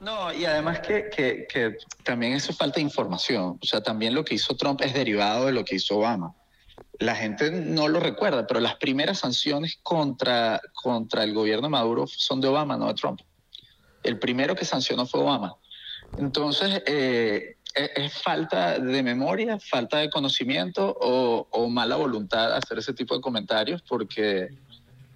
No, 0.00 0.32
y 0.32 0.44
además 0.44 0.80
que, 0.80 1.08
que, 1.10 1.76
también 2.02 2.32
eso 2.32 2.52
falta 2.52 2.76
de 2.76 2.82
información. 2.82 3.58
O 3.62 3.66
sea, 3.66 3.80
también 3.80 4.14
lo 4.14 4.24
que 4.24 4.34
hizo 4.34 4.56
Trump 4.56 4.80
es 4.82 4.92
derivado 4.92 5.46
de 5.46 5.52
lo 5.52 5.64
que 5.64 5.76
hizo 5.76 5.98
Obama 5.98 6.34
la 6.98 7.14
gente 7.14 7.50
no 7.50 7.88
lo 7.88 8.00
recuerda, 8.00 8.46
pero 8.46 8.60
las 8.60 8.76
primeras 8.76 9.18
sanciones 9.18 9.78
contra, 9.82 10.60
contra 10.72 11.24
el 11.24 11.34
gobierno 11.34 11.66
de 11.66 11.70
Maduro 11.70 12.06
son 12.06 12.40
de 12.40 12.48
Obama, 12.48 12.76
no 12.76 12.88
de 12.88 12.94
Trump. 12.94 13.20
El 14.02 14.18
primero 14.18 14.54
que 14.54 14.64
sancionó 14.64 15.06
fue 15.06 15.20
Obama. 15.20 15.56
Entonces, 16.18 16.82
eh, 16.86 17.56
es, 17.74 18.12
falta 18.22 18.78
de 18.78 19.02
memoria, 19.02 19.58
falta 19.58 19.98
de 19.98 20.10
conocimiento 20.10 20.96
o, 21.00 21.46
o, 21.50 21.68
mala 21.68 21.96
voluntad 21.96 22.54
hacer 22.54 22.78
ese 22.78 22.92
tipo 22.92 23.14
de 23.14 23.20
comentarios 23.20 23.82
porque 23.82 24.50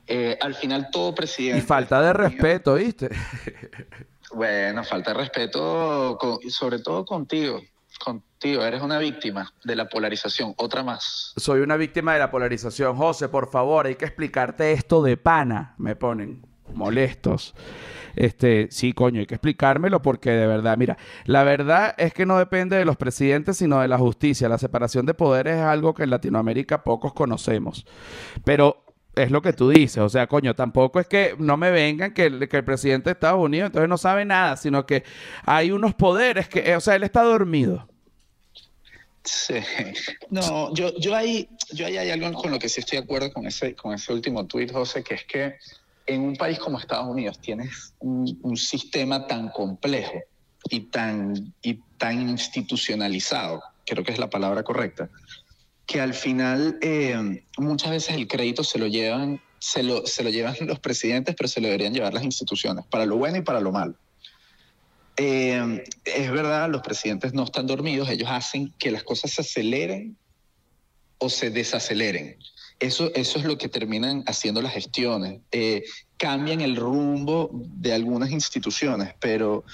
eh, 0.07 0.39
al 0.41 0.55
final 0.55 0.89
todo 0.91 1.15
presidente... 1.15 1.59
Y 1.59 1.67
falta 1.67 2.01
de 2.01 2.13
respeto, 2.13 2.75
¿viste? 2.75 3.11
Bueno, 4.33 4.85
falta 4.85 5.13
de 5.13 5.19
respeto, 5.19 6.19
con, 6.21 6.39
sobre 6.51 6.81
todo 6.81 7.05
contigo. 7.05 7.61
Contigo, 8.05 8.63
eres 8.65 8.83
una 8.83 8.99
víctima 8.99 9.51
de 9.65 9.77
la 9.77 9.89
polarización, 9.89 10.53
otra 10.57 10.83
más. 10.83 11.33
Soy 11.37 11.61
una 11.61 11.77
víctima 11.77 12.13
de 12.13 12.19
la 12.19 12.31
polarización. 12.31 12.97
José, 12.97 13.29
por 13.29 13.51
favor, 13.51 13.87
hay 13.87 13.95
que 13.95 14.05
explicarte 14.05 14.73
esto 14.73 15.03
de 15.03 15.17
pana, 15.17 15.75
me 15.79 15.97
ponen 15.97 16.43
molestos. 16.75 17.55
Este, 18.17 18.69
sí, 18.71 18.95
coño, 18.95 19.21
hay 19.21 19.27
que 19.27 19.35
explicármelo 19.35 20.01
porque 20.01 20.31
de 20.31 20.47
verdad, 20.47 20.77
mira, 20.79 20.97
la 21.27 21.45
verdad 21.45 21.95
es 21.99 22.15
que 22.15 22.25
no 22.25 22.39
depende 22.39 22.77
de 22.77 22.87
los 22.87 22.97
presidentes, 22.97 23.59
sino 23.59 23.81
de 23.81 23.89
la 23.89 23.99
justicia. 23.99 24.49
La 24.49 24.59
separación 24.59 25.05
de 25.05 25.15
poderes 25.15 25.57
es 25.57 25.63
algo 25.63 25.95
que 25.95 26.05
en 26.05 26.11
Latinoamérica 26.11 26.83
pocos 26.83 27.13
conocemos. 27.13 27.87
Pero 28.45 28.85
es 29.15 29.31
lo 29.31 29.41
que 29.43 29.53
tú 29.53 29.71
dices, 29.71 29.99
o 29.99 30.09
sea, 30.09 30.27
coño, 30.27 30.55
tampoco 30.55 31.01
es 31.01 31.07
que 31.07 31.35
no 31.39 31.57
me 31.57 31.71
vengan 31.71 32.13
que 32.13 32.27
el, 32.27 32.49
que 32.49 32.59
el 32.59 32.65
presidente 32.65 33.09
de 33.09 33.13
Estados 33.13 33.43
Unidos 33.43 33.69
entonces 33.69 33.89
no 33.89 33.97
sabe 33.97 34.25
nada, 34.27 34.57
sino 34.57 34.85
que 34.85 35.05
hay 35.45 35.71
unos 35.71 35.95
poderes 35.95 36.49
que, 36.49 36.77
o 36.77 36.81
sea, 36.81 36.97
él 36.97 37.03
está 37.03 37.23
dormido. 37.23 37.89
Sí. 39.25 39.55
No, 40.31 40.73
yo, 40.75 40.95
yo 40.99 41.17
ahí, 41.17 41.49
yo 41.73 41.87
hay 41.87 42.11
algo 42.11 42.33
con 42.41 42.51
lo 42.51 42.59
que 42.59 42.69
sí 42.69 42.81
estoy 42.81 42.99
de 42.99 43.05
acuerdo 43.05 43.33
con 43.33 43.47
ese, 43.47 43.75
con 43.75 43.95
ese 43.95 44.13
último 44.13 44.47
tuit, 44.47 44.71
José, 44.71 45.03
que 45.03 45.15
es 45.15 45.25
que 45.25 45.57
en 46.07 46.23
un 46.23 46.37
país 46.37 46.59
como 46.59 46.79
Estados 46.79 47.07
Unidos 47.07 47.39
tienes 47.41 47.95
un, 47.99 48.57
sistema 48.57 49.27
tan 49.27 49.49
complejo 49.49 50.21
y 50.71 50.81
tan, 50.81 51.55
y 51.63 51.81
tan 51.99 52.21
institucionalizado, 52.29 53.63
creo 53.85 54.05
que 54.05 54.13
es 54.13 54.19
la 54.19 54.31
palabra 54.31 54.63
correcta, 54.63 55.09
que 55.87 56.01
al 56.01 56.15
final 56.15 56.79
eh, 56.81 57.45
muchas 57.59 57.91
veces 57.91 58.17
el 58.17 58.29
crédito 58.29 58.65
se 58.65 58.79
lo 58.79 58.87
llevan 58.87 59.41
se 59.59 59.83
lo, 59.83 60.07
se 60.07 60.23
lo 60.23 60.31
llevan 60.31 60.55
los 60.61 60.79
presidentes, 60.79 61.35
pero 61.37 61.49
se 61.49 61.61
lo 61.61 61.67
deberían 61.67 61.93
llevar 61.93 62.15
las 62.15 62.25
instituciones, 62.25 62.85
para 62.87 63.07
lo 63.07 63.17
bueno 63.17 63.39
y 63.39 63.43
para 63.43 63.61
lo 63.61 63.73
malo. 63.73 63.95
Eh, 65.17 65.85
es 66.05 66.31
verdad, 66.31 66.69
los 66.69 66.83
presidentes 66.83 67.33
no 67.33 67.45
están 67.45 67.67
dormidos, 67.67 68.09
ellos 68.11 68.29
hacen 68.31 68.73
que 68.79 68.91
las 68.91 69.03
cosas 69.03 69.33
se 69.33 69.41
aceleren 69.41 70.17
o 71.19 71.31
se 71.31 71.51
desaceleren. 71.51 72.37
Eso, 72.79 73.11
eso 73.15 73.39
es 73.39 73.45
lo 73.45 73.57
que 73.57 73.69
terminan 73.69 74.23
haciendo 74.27 74.61
las 74.61 74.73
gestiones. 74.73 75.41
Eh, 75.51 75.83
cambian 76.19 76.61
el 76.61 76.77
rumbo 76.77 77.51
de 77.53 77.95
algunas 77.95 78.31
instituciones, 78.31 79.15
pero, 79.19 79.65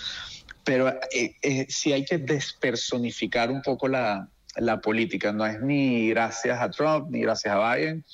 pero 0.62 0.88
eh, 1.12 1.36
eh, 1.42 1.66
hay 1.86 2.04
que 2.04 2.18
despersonificar 2.18 3.50
un 3.50 3.60
poco 3.60 3.88
la, 3.88 4.28
la, 4.56 4.80
política. 4.80 5.32
No 5.32 5.44
es 5.44 5.60
ni 5.60 6.10
gracias 6.10 6.60
a 6.60 6.70
Trump 6.70 7.10
ni 7.10 7.20
gracias 7.22 7.52
a 7.52 7.74
Biden, 7.74 8.04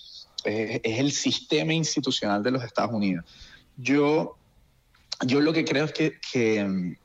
es, 0.44 0.80
el 0.82 1.12
sistema 1.12 1.74
institucional 1.74 2.42
de 2.42 2.50
los 2.50 2.64
Estados 2.64 2.92
Unidos. 2.92 3.26
Yo, 3.76 4.38
yo 5.26 5.40
lo 5.42 5.52
que 5.52 5.66
creo 5.66 5.84
es 5.84 5.92
que, 5.92 6.18
que 6.32 6.96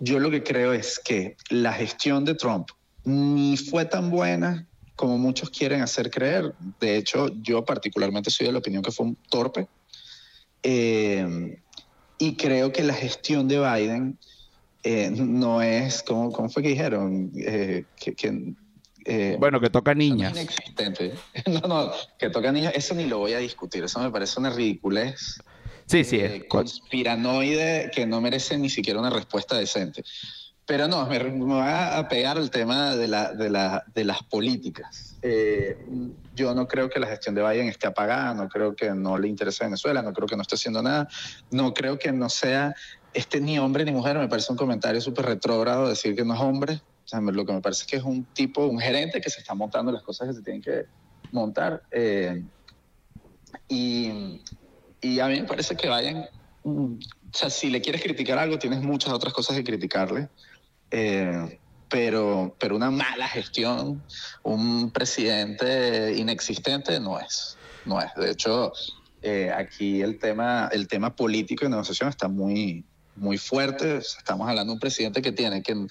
yo 0.00 0.18
lo 0.20 0.30
que 0.30 0.42
creo 0.42 0.74
es 0.74 0.98
que 0.98 1.36
la 1.48 1.72
gestión 1.72 2.26
de 2.26 2.34
Trump 2.34 2.68
ni 3.04 3.56
fue 3.56 3.86
tan 3.86 4.10
buena 4.10 4.67
como 4.98 5.16
muchos 5.16 5.48
quieren 5.50 5.80
hacer 5.80 6.10
creer. 6.10 6.52
De 6.80 6.96
hecho, 6.96 7.28
yo 7.40 7.64
particularmente 7.64 8.30
soy 8.30 8.48
de 8.48 8.52
la 8.52 8.58
opinión 8.58 8.82
que 8.82 8.90
fue 8.90 9.06
un 9.06 9.16
torpe. 9.30 9.68
Eh, 10.64 11.56
y 12.18 12.34
creo 12.34 12.72
que 12.72 12.82
la 12.82 12.94
gestión 12.94 13.46
de 13.46 13.60
Biden 13.60 14.18
eh, 14.82 15.08
no 15.10 15.62
es, 15.62 16.02
como 16.02 16.32
¿cómo, 16.32 16.48
fue 16.48 16.64
que 16.64 16.70
dijeron? 16.70 17.30
Eh, 17.36 17.84
que, 17.96 19.36
bueno, 19.38 19.60
que 19.60 19.70
toca 19.70 19.94
niñas. 19.94 20.32
Inexistente. 20.32 21.14
No, 21.46 21.60
no, 21.60 21.92
que 22.18 22.28
toca 22.28 22.50
niñas, 22.50 22.72
eso 22.74 22.96
ni 22.96 23.06
lo 23.06 23.18
voy 23.18 23.34
a 23.34 23.38
discutir, 23.38 23.84
eso 23.84 24.00
me 24.00 24.10
parece 24.10 24.40
una 24.40 24.50
ridiculez. 24.50 25.38
Sí, 25.86 26.02
sí. 26.02 26.16
Eh, 26.16 26.44
conspiranoide 26.48 27.92
que 27.94 28.04
no 28.04 28.20
merece 28.20 28.58
ni 28.58 28.68
siquiera 28.68 28.98
una 28.98 29.10
respuesta 29.10 29.56
decente. 29.56 30.02
Pero 30.68 30.86
no, 30.86 31.06
me, 31.06 31.18
voy 31.18 31.62
a 31.62 32.06
pegar 32.10 32.36
al 32.36 32.50
tema 32.50 32.94
de, 32.94 33.08
la, 33.08 33.32
de, 33.32 33.48
la, 33.48 33.84
de 33.94 34.04
las 34.04 34.22
políticas. 34.22 35.16
Eh, 35.22 35.78
yo 36.36 36.54
no 36.54 36.68
creo 36.68 36.90
que 36.90 37.00
la 37.00 37.06
gestión 37.06 37.34
de 37.34 37.42
Biden 37.42 37.68
esté 37.68 37.86
apagada, 37.86 38.34
no 38.34 38.50
creo 38.50 38.76
que 38.76 38.90
no 38.90 39.16
le 39.16 39.28
interese 39.28 39.64
a 39.64 39.66
Venezuela, 39.68 40.02
no 40.02 40.12
creo 40.12 40.28
que 40.28 40.36
no 40.36 40.42
esté 40.42 40.56
haciendo 40.56 40.82
nada, 40.82 41.08
no 41.50 41.72
creo 41.72 41.98
que 41.98 42.12
no 42.12 42.28
sea 42.28 42.74
este 43.14 43.40
ni 43.40 43.58
hombre 43.58 43.86
ni 43.86 43.92
mujer, 43.92 44.18
me 44.18 44.28
parece 44.28 44.52
un 44.52 44.58
comentario 44.58 45.00
súper 45.00 45.24
retrógrado 45.24 45.88
decir 45.88 46.14
que 46.14 46.22
no 46.22 46.34
es 46.34 46.40
hombre. 46.40 46.82
Lo 47.10 47.46
que 47.46 47.54
me 47.54 47.62
parece 47.62 47.84
es 47.84 47.86
que 47.86 47.96
es 47.96 48.02
un 48.02 48.26
tipo, 48.34 48.66
un 48.66 48.78
gerente 48.78 49.22
que 49.22 49.30
se 49.30 49.40
está 49.40 49.54
montando 49.54 49.90
las 49.90 50.02
cosas 50.02 50.28
que 50.28 50.34
se 50.34 50.42
tienen 50.42 50.60
que 50.60 50.84
montar. 51.32 51.82
Eh, 51.90 52.44
y, 53.68 54.10
a 55.18 55.28
mí 55.28 55.40
me 55.40 55.44
parece 55.44 55.74
que 55.74 55.88
vayan, 55.88 56.26
mm, 56.64 56.92
o 56.92 56.98
sea, 57.32 57.48
si 57.48 57.70
le 57.70 57.80
quieres 57.80 58.02
criticar 58.02 58.38
algo, 58.38 58.58
tienes 58.58 58.82
muchas 58.82 59.14
otras 59.14 59.32
cosas 59.32 59.56
que 59.56 59.64
criticarle. 59.64 60.28
Eh, 60.90 61.58
pero, 61.88 62.54
pero 62.58 62.76
una 62.76 62.90
mala 62.90 63.28
gestión, 63.28 64.02
un 64.42 64.90
presidente 64.90 66.14
inexistente 66.16 67.00
no 67.00 67.18
es. 67.18 67.56
No 67.84 68.00
es. 68.00 68.14
De 68.14 68.30
hecho, 68.30 68.72
eh, 69.22 69.50
aquí 69.54 70.02
el 70.02 70.18
tema, 70.18 70.68
el 70.72 70.86
tema 70.86 71.14
político 71.16 71.64
y 71.64 71.68
negociación 71.68 72.08
está 72.10 72.28
muy, 72.28 72.84
muy 73.16 73.38
fuerte. 73.38 73.98
Estamos 73.98 74.48
hablando 74.48 74.72
de 74.72 74.74
un 74.74 74.80
presidente 74.80 75.22
que 75.22 75.32
tiene 75.32 75.62
que 75.62 75.86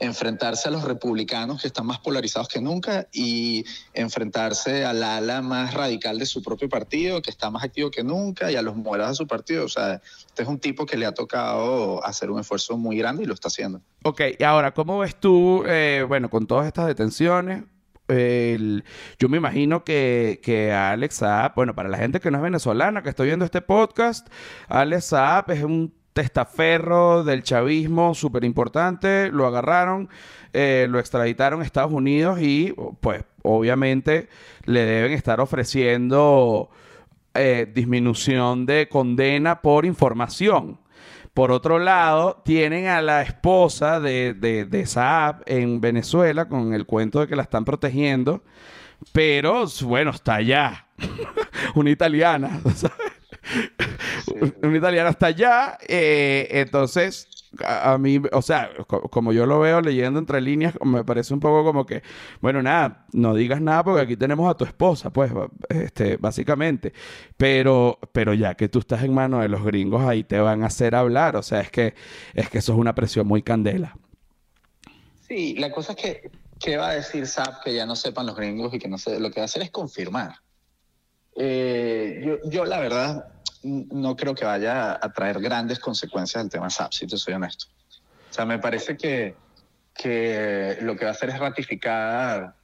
enfrentarse 0.00 0.68
a 0.68 0.72
los 0.72 0.82
republicanos 0.82 1.60
que 1.60 1.68
están 1.68 1.86
más 1.86 1.98
polarizados 1.98 2.48
que 2.48 2.60
nunca 2.60 3.06
y 3.12 3.64
enfrentarse 3.92 4.84
al 4.84 5.02
ala 5.02 5.42
más 5.42 5.74
radical 5.74 6.18
de 6.18 6.24
su 6.24 6.42
propio 6.42 6.68
partido, 6.70 7.20
que 7.20 7.30
está 7.30 7.50
más 7.50 7.62
activo 7.62 7.90
que 7.90 8.02
nunca, 8.02 8.50
y 8.50 8.56
a 8.56 8.62
los 8.62 8.74
moderados 8.74 9.12
de 9.12 9.22
su 9.22 9.26
partido. 9.26 9.66
O 9.66 9.68
sea, 9.68 10.00
este 10.26 10.42
es 10.42 10.48
un 10.48 10.58
tipo 10.58 10.86
que 10.86 10.96
le 10.96 11.04
ha 11.04 11.12
tocado 11.12 12.04
hacer 12.04 12.30
un 12.30 12.40
esfuerzo 12.40 12.78
muy 12.78 12.96
grande 12.96 13.24
y 13.24 13.26
lo 13.26 13.34
está 13.34 13.48
haciendo. 13.48 13.82
Ok, 14.02 14.22
y 14.38 14.42
ahora, 14.42 14.72
¿cómo 14.72 14.98
ves 14.98 15.20
tú, 15.20 15.64
eh, 15.66 16.04
bueno, 16.08 16.30
con 16.30 16.46
todas 16.46 16.66
estas 16.66 16.86
detenciones? 16.86 17.64
yo 19.20 19.28
me 19.28 19.36
imagino 19.36 19.84
que, 19.84 20.40
que 20.42 20.72
Alex 20.72 21.14
Saab, 21.14 21.54
bueno, 21.54 21.76
para 21.76 21.88
la 21.88 21.96
gente 21.96 22.18
que 22.18 22.32
no 22.32 22.38
es 22.38 22.42
venezolana, 22.42 23.04
que 23.04 23.08
está 23.08 23.22
viendo 23.22 23.44
este 23.44 23.60
podcast, 23.60 24.26
Alex 24.66 25.04
Saab 25.04 25.52
es 25.52 25.62
un 25.62 25.94
testaferro 26.12 27.24
del 27.24 27.42
chavismo 27.42 28.14
súper 28.14 28.44
importante, 28.44 29.30
lo 29.30 29.46
agarraron, 29.46 30.08
eh, 30.52 30.86
lo 30.90 30.98
extraditaron 30.98 31.60
a 31.60 31.64
Estados 31.64 31.92
Unidos 31.92 32.40
y 32.40 32.74
pues 33.00 33.24
obviamente 33.42 34.28
le 34.64 34.84
deben 34.84 35.12
estar 35.12 35.40
ofreciendo 35.40 36.70
eh, 37.34 37.70
disminución 37.72 38.66
de 38.66 38.88
condena 38.88 39.62
por 39.62 39.86
información. 39.86 40.78
Por 41.32 41.52
otro 41.52 41.78
lado, 41.78 42.42
tienen 42.44 42.88
a 42.88 43.00
la 43.00 43.22
esposa 43.22 44.00
de, 44.00 44.34
de, 44.34 44.86
Saab 44.86 45.42
en 45.46 45.80
Venezuela 45.80 46.48
con 46.48 46.74
el 46.74 46.86
cuento 46.86 47.20
de 47.20 47.28
que 47.28 47.36
la 47.36 47.42
están 47.42 47.64
protegiendo, 47.64 48.42
pero 49.12 49.64
bueno, 49.84 50.10
está 50.10 50.34
allá. 50.34 50.86
Una 51.76 51.90
italiana, 51.90 52.60
¿sabes? 52.74 53.09
Un 54.62 54.76
italiano 54.76 55.08
hasta 55.08 55.26
allá. 55.26 55.78
Eh, 55.88 56.48
entonces, 56.50 57.28
a, 57.64 57.98
mí, 57.98 58.20
o 58.32 58.42
sea, 58.42 58.70
como 58.86 59.32
yo 59.32 59.46
lo 59.46 59.60
veo 59.60 59.80
leyendo 59.80 60.18
entre 60.18 60.40
líneas, 60.40 60.74
me 60.84 61.04
parece 61.04 61.34
un 61.34 61.40
poco 61.40 61.64
como 61.64 61.84
que, 61.84 62.02
bueno, 62.40 62.62
nada, 62.62 63.06
no 63.12 63.34
digas 63.34 63.60
nada 63.60 63.82
porque 63.82 64.02
aquí 64.02 64.16
tenemos 64.16 64.48
a 64.48 64.56
tu 64.56 64.64
esposa, 64.64 65.10
pues, 65.10 65.32
este, 65.68 66.16
básicamente. 66.16 66.92
Pero, 67.36 67.98
pero 68.12 68.34
ya 68.34 68.54
que 68.54 68.68
tú 68.68 68.78
estás 68.78 69.02
en 69.02 69.12
manos 69.12 69.42
de 69.42 69.48
los 69.48 69.64
gringos, 69.64 70.02
ahí 70.02 70.24
te 70.24 70.38
van 70.38 70.62
a 70.62 70.66
hacer 70.66 70.94
hablar. 70.94 71.36
O 71.36 71.42
sea, 71.42 71.60
es 71.60 71.70
que, 71.70 71.94
es 72.34 72.48
que 72.48 72.58
eso 72.58 72.72
es 72.72 72.78
una 72.78 72.94
presión 72.94 73.26
muy 73.26 73.42
candela. 73.42 73.96
Sí, 75.26 75.54
la 75.56 75.70
cosa 75.70 75.92
es 75.92 75.98
que, 75.98 76.30
¿qué 76.58 76.76
va 76.76 76.90
a 76.90 76.94
decir 76.94 77.26
SAP 77.26 77.64
que 77.64 77.74
ya 77.74 77.86
no 77.86 77.96
sepan 77.96 78.26
los 78.26 78.36
gringos 78.36 78.72
y 78.74 78.78
que 78.78 78.88
no 78.88 78.98
sé? 78.98 79.18
Lo 79.18 79.30
que 79.30 79.40
va 79.40 79.42
a 79.42 79.46
hacer 79.46 79.62
es 79.62 79.70
confirmar. 79.70 80.36
Eh, 81.36 82.22
yo, 82.24 82.50
yo, 82.50 82.64
la 82.64 82.80
verdad, 82.80 83.39
no 83.62 84.16
creo 84.16 84.34
que 84.34 84.44
vaya 84.44 84.92
a 84.92 85.12
traer 85.12 85.40
grandes 85.40 85.78
consecuencias 85.78 86.42
el 86.44 86.50
tema 86.50 86.70
SAP, 86.70 86.92
si 86.92 87.06
te 87.06 87.16
soy 87.16 87.34
honesto. 87.34 87.66
O 88.30 88.32
sea, 88.32 88.44
me 88.44 88.58
parece 88.58 88.96
que, 88.96 89.34
que 89.94 90.78
lo 90.82 90.96
que 90.96 91.04
va 91.04 91.10
a 91.10 91.14
hacer 91.14 91.30
es 91.30 91.38
ratificar 91.38 92.54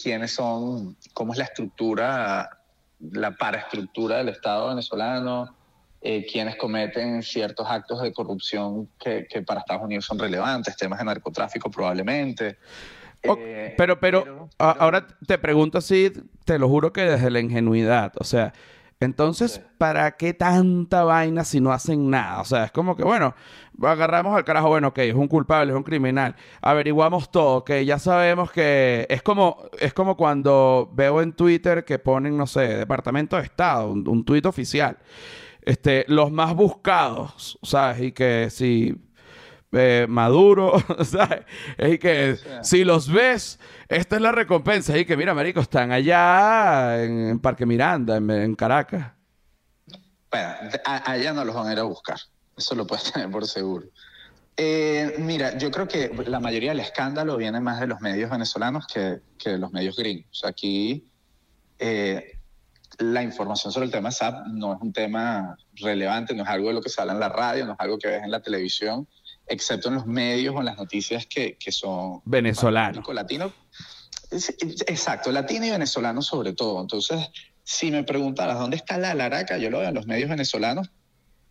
quiénes 0.00 0.32
son, 0.32 0.96
cómo 1.12 1.32
es 1.32 1.38
la 1.38 1.44
estructura, 1.44 2.58
la 3.00 3.36
paraestructura 3.36 4.18
del 4.18 4.30
Estado 4.30 4.68
venezolano, 4.68 5.54
eh, 6.00 6.26
quienes 6.30 6.56
cometen 6.56 7.22
ciertos 7.22 7.66
actos 7.68 8.00
de 8.00 8.12
corrupción 8.12 8.88
que, 8.98 9.26
que, 9.28 9.42
para 9.42 9.60
Estados 9.60 9.82
Unidos 9.82 10.06
son 10.06 10.18
relevantes, 10.18 10.76
temas 10.76 10.98
de 10.98 11.04
narcotráfico 11.04 11.70
probablemente. 11.70 12.58
Eh, 13.22 13.74
pero, 13.76 14.00
pero, 14.00 14.48
ahora 14.56 15.06
te 15.26 15.36
pregunto 15.36 15.78
así, 15.78 16.10
te 16.46 16.58
lo 16.58 16.68
juro 16.68 16.92
que 16.92 17.02
desde 17.02 17.30
la 17.30 17.40
ingenuidad, 17.40 18.12
o 18.18 18.24
sea, 18.24 18.54
entonces, 19.00 19.62
¿para 19.78 20.12
qué 20.18 20.34
tanta 20.34 21.04
vaina 21.04 21.44
si 21.44 21.58
no 21.58 21.72
hacen 21.72 22.10
nada? 22.10 22.42
O 22.42 22.44
sea, 22.44 22.64
es 22.64 22.70
como 22.70 22.96
que, 22.96 23.02
bueno, 23.02 23.34
agarramos 23.82 24.36
al 24.36 24.44
carajo, 24.44 24.68
bueno, 24.68 24.88
ok, 24.88 24.98
es 24.98 25.14
un 25.14 25.26
culpable, 25.26 25.72
es 25.72 25.76
un 25.76 25.82
criminal, 25.82 26.36
averiguamos 26.60 27.30
todo, 27.30 27.64
que 27.64 27.86
ya 27.86 27.98
sabemos 27.98 28.52
que 28.52 29.06
es 29.08 29.22
como, 29.22 29.62
es 29.78 29.94
como 29.94 30.18
cuando 30.18 30.90
veo 30.92 31.22
en 31.22 31.32
Twitter 31.32 31.86
que 31.86 31.98
ponen, 31.98 32.36
no 32.36 32.46
sé, 32.46 32.60
Departamento 32.76 33.36
de 33.36 33.44
Estado, 33.44 33.90
un, 33.90 34.06
un 34.06 34.22
tuit 34.22 34.44
oficial, 34.44 34.98
este, 35.62 36.04
los 36.08 36.30
más 36.30 36.54
buscados, 36.54 37.58
¿sabes? 37.62 38.02
Y 38.02 38.12
que 38.12 38.50
si 38.50 38.94
eh, 39.72 40.06
Maduro, 40.08 40.74
¿sabes? 41.04 41.44
Es 41.78 41.98
que 41.98 42.36
si 42.62 42.84
los 42.84 43.10
ves, 43.10 43.58
esta 43.88 44.16
es 44.16 44.22
la 44.22 44.32
recompensa. 44.32 44.96
Y 44.98 45.04
que 45.04 45.16
mira, 45.16 45.34
marico, 45.34 45.60
están 45.60 45.92
allá 45.92 47.02
en, 47.02 47.38
Parque 47.40 47.66
Miranda, 47.66 48.16
en, 48.16 48.54
Caracas. 48.54 49.12
Bueno, 50.30 50.54
allá 50.84 51.32
no 51.32 51.44
los 51.44 51.54
van 51.54 51.68
a 51.68 51.72
ir 51.72 51.78
a 51.78 51.84
buscar. 51.84 52.18
Eso 52.56 52.74
lo 52.74 52.86
puedes 52.86 53.12
tener 53.12 53.30
por 53.30 53.46
seguro. 53.46 53.86
Eh, 54.56 55.14
mira, 55.18 55.56
yo 55.56 55.70
creo 55.70 55.88
que 55.88 56.10
la 56.26 56.40
mayoría 56.40 56.70
del 56.70 56.80
escándalo 56.80 57.36
viene 57.36 57.60
más 57.60 57.80
de 57.80 57.86
los 57.86 58.00
medios 58.00 58.30
venezolanos 58.30 58.86
que, 58.86 59.20
que 59.38 59.50
de 59.50 59.58
los 59.58 59.72
medios 59.72 59.96
gringos. 59.96 60.42
Aquí 60.44 61.10
eh, 61.78 62.36
la 62.98 63.22
información 63.22 63.72
sobre 63.72 63.86
el 63.86 63.92
tema 63.92 64.10
SAP 64.10 64.46
no 64.48 64.74
es 64.74 64.82
un 64.82 64.92
tema 64.92 65.56
relevante, 65.76 66.34
no 66.34 66.42
es 66.42 66.48
algo 66.48 66.68
de 66.68 66.74
lo 66.74 66.82
que 66.82 66.90
sale 66.90 67.12
en 67.12 67.20
la 67.20 67.30
radio, 67.30 67.64
no 67.64 67.72
es 67.72 67.80
algo 67.80 67.98
que 67.98 68.08
ves 68.08 68.22
en 68.22 68.30
la 68.30 68.40
televisión 68.40 69.08
excepto 69.46 69.88
en 69.88 69.94
los 69.96 70.06
medios 70.06 70.54
o 70.54 70.60
en 70.60 70.66
las 70.66 70.76
noticias 70.76 71.26
que, 71.26 71.56
que 71.56 71.72
son 71.72 72.22
venezolanos. 72.24 73.06
Latino. 73.12 73.52
Exacto, 74.30 75.32
latino 75.32 75.66
y 75.66 75.70
venezolano 75.70 76.22
sobre 76.22 76.52
todo. 76.52 76.80
Entonces, 76.80 77.30
si 77.64 77.90
me 77.90 78.04
preguntaras 78.04 78.58
dónde 78.58 78.76
está 78.76 78.96
la 78.98 79.14
laraca, 79.14 79.58
yo 79.58 79.70
lo 79.70 79.80
veo 79.80 79.88
en 79.88 79.94
los 79.94 80.06
medios 80.06 80.30
venezolanos, 80.30 80.90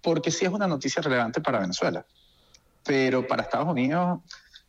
porque 0.02 0.32
sí 0.32 0.46
es 0.46 0.52
una 0.52 0.68
noticia 0.68 1.02
relevante 1.02 1.42
para 1.42 1.60
Venezuela. 1.60 2.06
Pero 2.84 3.28
para 3.28 3.44
Estados 3.44 3.68
Unidos, 3.68 4.20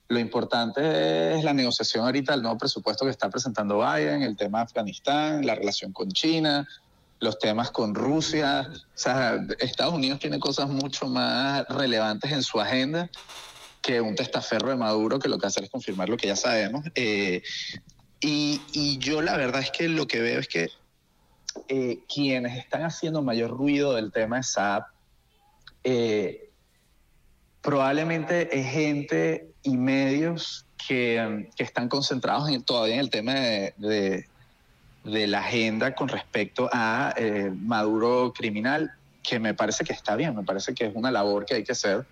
lo 0.09 0.19
importante 0.19 1.37
es 1.37 1.45
la 1.45 1.53
negociación 1.53 2.05
ahorita 2.05 2.33
del 2.33 2.43
nuevo 2.43 2.59
presupuesto 2.59 3.05
que 3.05 3.13
está 3.13 3.31
presentando 3.31 3.79
Biden, 3.79 4.23
el 4.23 4.37
tema 4.37 4.59
de 4.59 4.65
Afganistán, 4.65 5.47
la 5.47 5.55
relación 5.55 5.93
con 5.93 6.11
China, 6.11 6.67
los 7.21 7.39
temas 7.39 7.71
con 7.71 7.95
Rusia. 7.95 8.69
O 8.73 8.99
sea, 8.99 9.39
Estados 9.59 9.95
Unidos 9.95 10.19
tiene 10.19 10.39
cosas 10.39 10.69
mucho 10.69 11.07
más 11.07 11.67
relevantes 11.69 12.33
en 12.33 12.43
su 12.43 12.61
agenda 12.61 13.09
que 13.83 14.01
un 14.01 14.15
testaferro 14.15 14.71
de 14.71 14.77
Maduro 14.77 15.19
que 15.19 15.29
lo 15.29 15.39
que 15.39 15.47
hace 15.47 15.63
es 15.65 15.71
confirmar 15.71 16.09
lo 16.09 16.17
que 16.17 16.27
ya 16.27 16.37
sabemos. 16.37 16.85
Eh, 16.95 17.43
y, 18.21 18.99
yo 18.99 19.23
la 19.23 19.37
verdad 19.37 19.63
es 19.63 19.71
que 19.71 19.89
lo 19.89 20.07
que 20.07 20.21
veo 20.21 20.41
es 20.41 20.49
que 20.49 20.69
eh, 21.69 22.01
quienes 22.13 22.59
están 22.59 22.83
haciendo 22.83 23.23
mayor 23.23 23.51
ruido 23.51 23.95
del 23.95 24.13
tema 24.13 24.37
de 24.37 24.43
SAP, 24.43 24.87
eh, 25.85 26.51
probablemente 27.63 28.59
es 28.59 28.71
gente 28.71 29.51
y 29.63 29.77
medios 29.77 30.67
que, 30.87 31.49
que 31.57 31.63
están 31.63 31.89
concentrados 31.89 32.49
en, 32.51 32.63
todavía 32.63 32.95
en 32.95 33.01
el 33.01 33.11
tema 33.11 33.35
de, 33.35 34.27
de 35.05 35.27
la 35.27 35.41
agenda 35.41 35.95
con 35.95 36.09
respecto 36.09 36.69
a 36.73 37.15
eh, 37.17 37.51
Maduro 37.55 38.33
criminal, 38.35 38.93
que 39.23 39.39
me 39.39 39.55
parece 39.55 39.85
que 39.85 39.93
está 39.93 40.17
bien, 40.17 40.35
me 40.35 40.43
parece 40.43 40.75
que 40.75 40.87
es 40.87 40.95
una 40.95 41.11
labor 41.11 41.45
que 41.47 41.55
hay 41.55 41.65
que 41.65 41.73
hacer. 41.73 42.05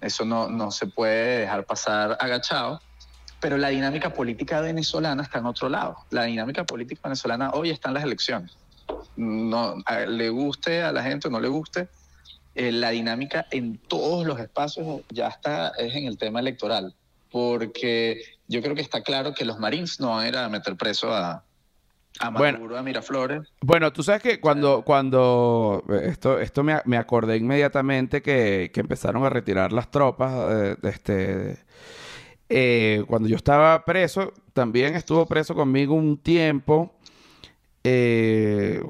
Eso 0.00 0.24
no, 0.24 0.48
no 0.48 0.70
se 0.70 0.86
puede 0.86 1.40
dejar 1.40 1.64
pasar 1.64 2.16
agachado. 2.20 2.80
Pero 3.40 3.58
la 3.58 3.68
dinámica 3.68 4.14
política 4.14 4.60
venezolana 4.60 5.24
está 5.24 5.38
en 5.38 5.46
otro 5.46 5.68
lado. 5.68 5.96
La 6.10 6.24
dinámica 6.24 6.64
política 6.64 7.00
venezolana 7.04 7.50
hoy 7.50 7.70
está 7.70 7.88
en 7.88 7.94
las 7.94 8.04
elecciones. 8.04 8.56
No, 9.16 9.76
le 10.06 10.28
guste 10.30 10.82
a 10.82 10.92
la 10.92 11.02
gente 11.02 11.28
o 11.28 11.30
no 11.30 11.40
le 11.40 11.48
guste, 11.48 11.88
eh, 12.54 12.70
la 12.70 12.90
dinámica 12.90 13.46
en 13.50 13.78
todos 13.78 14.26
los 14.26 14.38
espacios 14.38 15.02
ya 15.10 15.28
está 15.28 15.72
es 15.78 15.94
en 15.94 16.06
el 16.06 16.18
tema 16.18 16.40
electoral. 16.40 16.94
Porque 17.30 18.22
yo 18.46 18.62
creo 18.62 18.74
que 18.74 18.82
está 18.82 19.02
claro 19.02 19.34
que 19.34 19.44
los 19.44 19.58
Marines 19.58 19.98
no 19.98 20.10
van 20.10 20.34
a 20.34 20.44
a 20.44 20.48
meter 20.48 20.76
preso 20.76 21.12
a, 21.14 21.42
a 22.20 22.30
Bueno. 22.30 22.76
A 22.76 22.82
Miraflores. 22.82 23.52
Bueno, 23.60 23.92
tú 23.92 24.02
sabes 24.02 24.22
que 24.22 24.40
cuando, 24.40 24.82
cuando 24.82 25.84
esto, 26.02 26.38
esto 26.38 26.62
me, 26.62 26.76
me 26.84 26.96
acordé 26.96 27.36
inmediatamente 27.36 28.22
que, 28.22 28.70
que 28.72 28.80
empezaron 28.80 29.24
a 29.24 29.30
retirar 29.30 29.72
las 29.72 29.90
tropas, 29.90 30.32
eh, 30.50 30.76
este, 30.82 31.58
eh, 32.48 33.04
cuando 33.06 33.28
yo 33.28 33.36
estaba 33.36 33.84
preso, 33.84 34.32
también 34.52 34.94
estuvo 34.94 35.24
preso 35.26 35.54
conmigo 35.54 35.94
un 35.94 36.18
tiempo, 36.18 36.94
eh, 37.82 38.82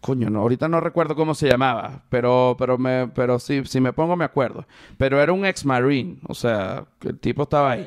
coño, 0.00 0.30
no, 0.30 0.40
ahorita 0.40 0.68
no 0.68 0.80
recuerdo 0.80 1.14
cómo 1.14 1.34
se 1.34 1.48
llamaba, 1.48 2.04
pero, 2.08 2.56
pero, 2.58 2.78
me, 2.78 3.08
pero 3.08 3.38
sí, 3.38 3.62
si 3.66 3.80
me 3.80 3.92
pongo 3.92 4.16
me 4.16 4.24
acuerdo, 4.24 4.66
pero 4.96 5.20
era 5.20 5.32
un 5.32 5.44
ex 5.44 5.64
marine, 5.66 6.18
o 6.26 6.34
sea, 6.34 6.86
el 7.02 7.18
tipo 7.18 7.42
estaba 7.42 7.72
ahí. 7.72 7.86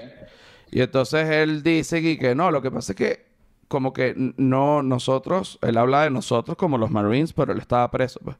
Y 0.71 0.81
entonces 0.81 1.27
él 1.29 1.63
dice 1.63 2.17
que 2.17 2.35
no, 2.35 2.51
lo 2.51 2.61
que 2.61 2.69
pasa 2.69 2.91
es 2.91 2.95
que 2.95 3.24
como 3.67 3.93
que 3.93 4.13
no 4.37 4.83
nosotros, 4.83 5.59
él 5.61 5.77
habla 5.77 6.03
de 6.03 6.09
nosotros 6.11 6.57
como 6.57 6.77
los 6.77 6.91
Marines, 6.91 7.33
pero 7.33 7.51
él 7.53 7.59
estaba 7.59 7.89
preso. 7.91 8.19
pues. 8.23 8.37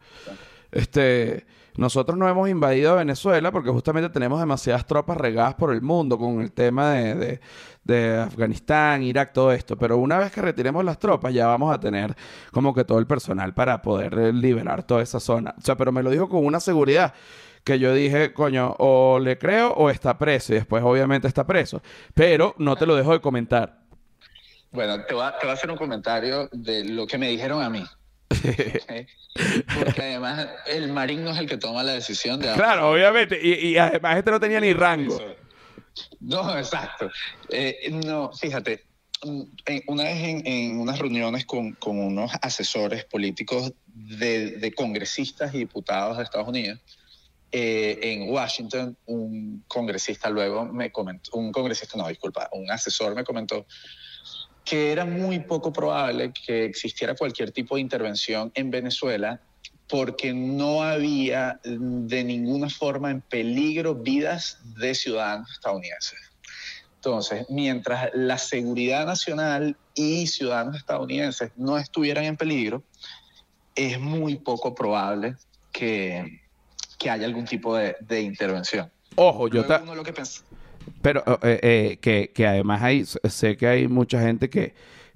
Este, 0.72 1.46
nosotros 1.78 2.18
no 2.18 2.28
hemos 2.28 2.50
invadido 2.50 2.96
Venezuela 2.96 3.52
porque 3.52 3.70
justamente 3.70 4.10
tenemos 4.10 4.40
demasiadas 4.40 4.86
tropas 4.86 5.18
regadas 5.18 5.56
por 5.56 5.74
el 5.74 5.82
mundo 5.82 6.18
con 6.18 6.42
el 6.42 6.52
tema 6.52 6.92
de, 6.92 7.16
de- 7.16 7.40
de 7.84 8.18
Afganistán, 8.18 9.04
Irak, 9.04 9.32
todo 9.34 9.52
esto. 9.52 9.78
Pero 9.78 9.98
una 9.98 10.18
vez 10.18 10.32
que 10.32 10.42
retiremos 10.42 10.84
las 10.84 10.98
tropas 11.00 11.34
ya 11.34 11.48
vamos 11.48 11.74
a 11.74 11.80
tener 11.80 12.16
como 12.52 12.74
que 12.74 12.84
todo 12.84 12.98
el 13.00 13.06
personal 13.08 13.54
para 13.54 13.82
poder 13.82 14.14
eh, 14.18 14.34
liberar 14.34 14.84
toda 14.84 15.04
esa 15.04 15.20
zona. 15.20 15.54
O 15.58 15.62
sea, 15.62 15.76
pero 15.78 15.92
me 15.92 16.02
lo 16.04 16.10
dijo 16.10 16.28
con 16.28 16.46
una 16.46 16.60
seguridad 16.60 17.14
que 17.64 17.78
yo 17.80 17.94
dije, 17.94 18.34
coño, 18.34 18.76
o 18.80 19.20
le 19.20 19.38
creo 19.38 19.72
o 19.74 19.90
está 19.90 20.18
preso. 20.18 20.54
Y 20.54 20.58
después 20.58 20.84
obviamente 20.84 21.28
está 21.28 21.46
preso. 21.46 21.82
Pero 22.14 22.56
no 22.58 22.76
te 22.76 22.86
lo 22.86 22.96
dejo 22.96 23.12
de 23.12 23.22
comentar. 23.22 23.85
Bueno, 24.76 25.04
te 25.06 25.14
voy, 25.14 25.24
a, 25.26 25.32
te 25.38 25.46
voy 25.46 25.52
a 25.52 25.54
hacer 25.54 25.72
un 25.72 25.78
comentario 25.78 26.50
de 26.52 26.84
lo 26.86 27.08
que 27.08 27.18
me 27.18 27.30
dijeron 27.30 27.64
a 27.64 27.70
mí. 27.70 27.84
Porque 29.80 30.02
además 30.02 30.48
el 30.68 30.92
marín 30.92 31.24
no 31.24 31.32
es 31.32 31.38
el 31.40 31.48
que 31.48 31.58
toma 31.58 31.84
la 31.84 31.94
decisión 31.94 32.40
de... 32.40 32.54
Claro, 32.54 32.92
obviamente. 32.92 33.40
Y, 33.42 33.70
y 33.70 33.78
además 33.78 34.18
este 34.18 34.32
no 34.32 34.40
tenía 34.40 34.60
ni 34.60 34.74
rango. 34.74 35.20
No, 36.20 36.58
exacto. 36.58 37.10
Eh, 37.50 37.90
no, 38.06 38.32
fíjate, 38.34 38.86
mm, 39.24 39.42
en- 39.66 39.84
una 39.88 40.04
vez 40.04 40.24
en, 40.24 40.48
en 40.48 40.80
unas 40.80 41.00
reuniones 41.00 41.46
con, 41.46 41.74
con 41.74 41.98
unos 41.98 42.32
asesores 42.42 43.06
políticos 43.06 43.74
de, 43.88 44.52
de 44.58 44.74
congresistas 44.74 45.54
y 45.54 45.60
diputados 45.60 46.18
de 46.18 46.24
Estados 46.24 46.48
Unidos, 46.48 46.80
eh, 47.52 48.00
en 48.02 48.30
Washington, 48.30 48.98
un 49.06 49.64
congresista 49.68 50.30
luego 50.30 50.66
me 50.66 50.92
comentó, 50.92 51.38
un 51.38 51.52
congresista, 51.54 51.98
no, 51.98 52.08
disculpa, 52.10 52.50
un 52.52 52.70
asesor 52.70 53.16
me 53.16 53.24
comentó 53.24 53.66
que 54.66 54.92
era 54.92 55.06
muy 55.06 55.40
poco 55.42 55.72
probable 55.72 56.34
que 56.46 56.66
existiera 56.66 57.16
cualquier 57.16 57.52
tipo 57.52 57.76
de 57.76 57.82
intervención 57.82 58.52
en 58.56 58.72
Venezuela 58.72 59.40
porque 59.88 60.34
no 60.34 60.82
había 60.82 61.60
de 61.64 62.24
ninguna 62.24 62.70
forma 62.70 63.12
en 63.12 63.22
peligro 63.22 63.94
vidas 63.94 64.58
de 64.80 64.96
ciudadanos 64.96 65.52
estadounidenses. 65.52 66.20
Entonces, 66.96 67.46
mientras 67.50 68.10
la 68.16 68.40
seguridad 68.40 69.06
nacional 69.06 69.78
y 69.94 70.26
ciudadanos 70.26 70.78
estadounidenses 70.78 71.52
no 71.56 71.78
estuvieran 71.78 72.24
en 72.24 72.36
peligro, 72.36 72.84
es 73.76 74.00
muy 74.00 74.38
poco 74.38 74.74
probable 74.74 75.36
que, 75.72 76.26
que 76.98 77.10
haya 77.12 77.28
algún 77.28 77.46
tipo 77.46 77.76
de, 77.76 77.96
de 78.00 78.22
intervención. 78.22 78.92
Ojo, 79.18 79.48
yo 79.48 79.56
Luego 79.56 79.68
ta- 79.68 79.84
uno 79.84 79.94
lo 79.94 80.04
que 80.04 80.14
pens- 80.16 80.44
pero 81.02 81.24
eh, 81.44 81.60
eh, 81.62 81.98
que, 82.02 82.32
que 82.34 82.48
además 82.48 82.82
hay, 82.82 83.06
sé 83.06 83.58
que 83.58 83.68
hay 83.68 83.88
mucha 83.88 84.22
gente 84.22 84.50
que 84.50 84.74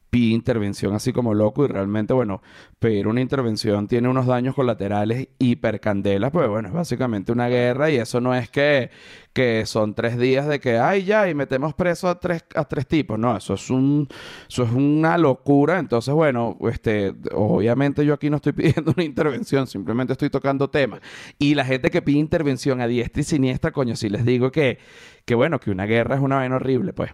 pide 0.10 0.34
intervención 0.34 0.93
así 0.93 1.14
como 1.14 1.34
loco 1.34 1.66
y 1.66 1.68
realmente, 1.68 2.14
bueno, 2.14 2.41
pedir 2.80 3.07
una 3.07 3.22
intervención 3.22 3.88
tiene 3.88 4.10
unos 4.10 4.26
daños 4.26 4.55
colaterales 4.55 5.30
hipercandelas, 5.38 6.32
pues 6.32 6.47
bueno, 6.49 6.70
es 6.70 6.74
básicamente 6.74 7.32
una 7.32 7.47
guerra 7.47 7.89
y 7.89 7.97
eso 7.97 8.20
no 8.20 8.34
es 8.34 8.49
que, 8.49 8.89
que 9.34 9.66
son 9.66 9.93
tres 9.93 10.18
días 10.18 10.47
de 10.47 10.60
que, 10.60 10.78
ay, 10.78 11.03
ya, 11.03 11.30
y 11.30 11.36
metemos 11.36 11.74
preso 11.74 12.07
a 12.07 12.20
tres, 12.20 12.43
a 12.55 12.66
tres 12.66 12.88
tipos, 12.88 13.20
no, 13.20 13.38
eso 13.38 13.53
es 13.53 13.70
un, 13.70 14.07
eso 14.47 14.64
es 14.64 14.72
una 14.72 15.18
locura, 15.18 15.80
entonces, 15.80 16.14
bueno, 16.14 16.57
este, 16.72 17.14
obviamente 17.34 18.05
yo 18.05 18.14
aquí 18.14 18.30
no 18.30 18.38
estoy 18.38 18.53
pidiendo 18.53 18.93
una 18.95 19.03
intervención, 19.03 19.68
simplemente 19.68 20.14
estoy 20.14 20.30
tocando 20.30 20.70
temas. 20.70 21.01
Y 21.38 21.55
la 21.55 21.66
gente 21.66 21.89
que 21.91 22.01
pide 22.01 22.20
intervención 22.20 22.82
a 22.82 22.88
diestra 22.88 23.22
y 23.22 23.24
siniestra, 23.24 23.72
coño, 23.72 23.95
si 23.95 24.10
les 24.10 24.26
digo 24.26 24.51
que, 24.51 24.80
que 25.26 25.36
bueno, 25.36 25.60
que 25.60 25.72
una 25.72 25.86
guerra 25.86 26.16
es 26.16 26.22
una 26.22 26.38
vaina 26.38 26.55
horrible, 26.55 26.93
pues. 26.93 27.12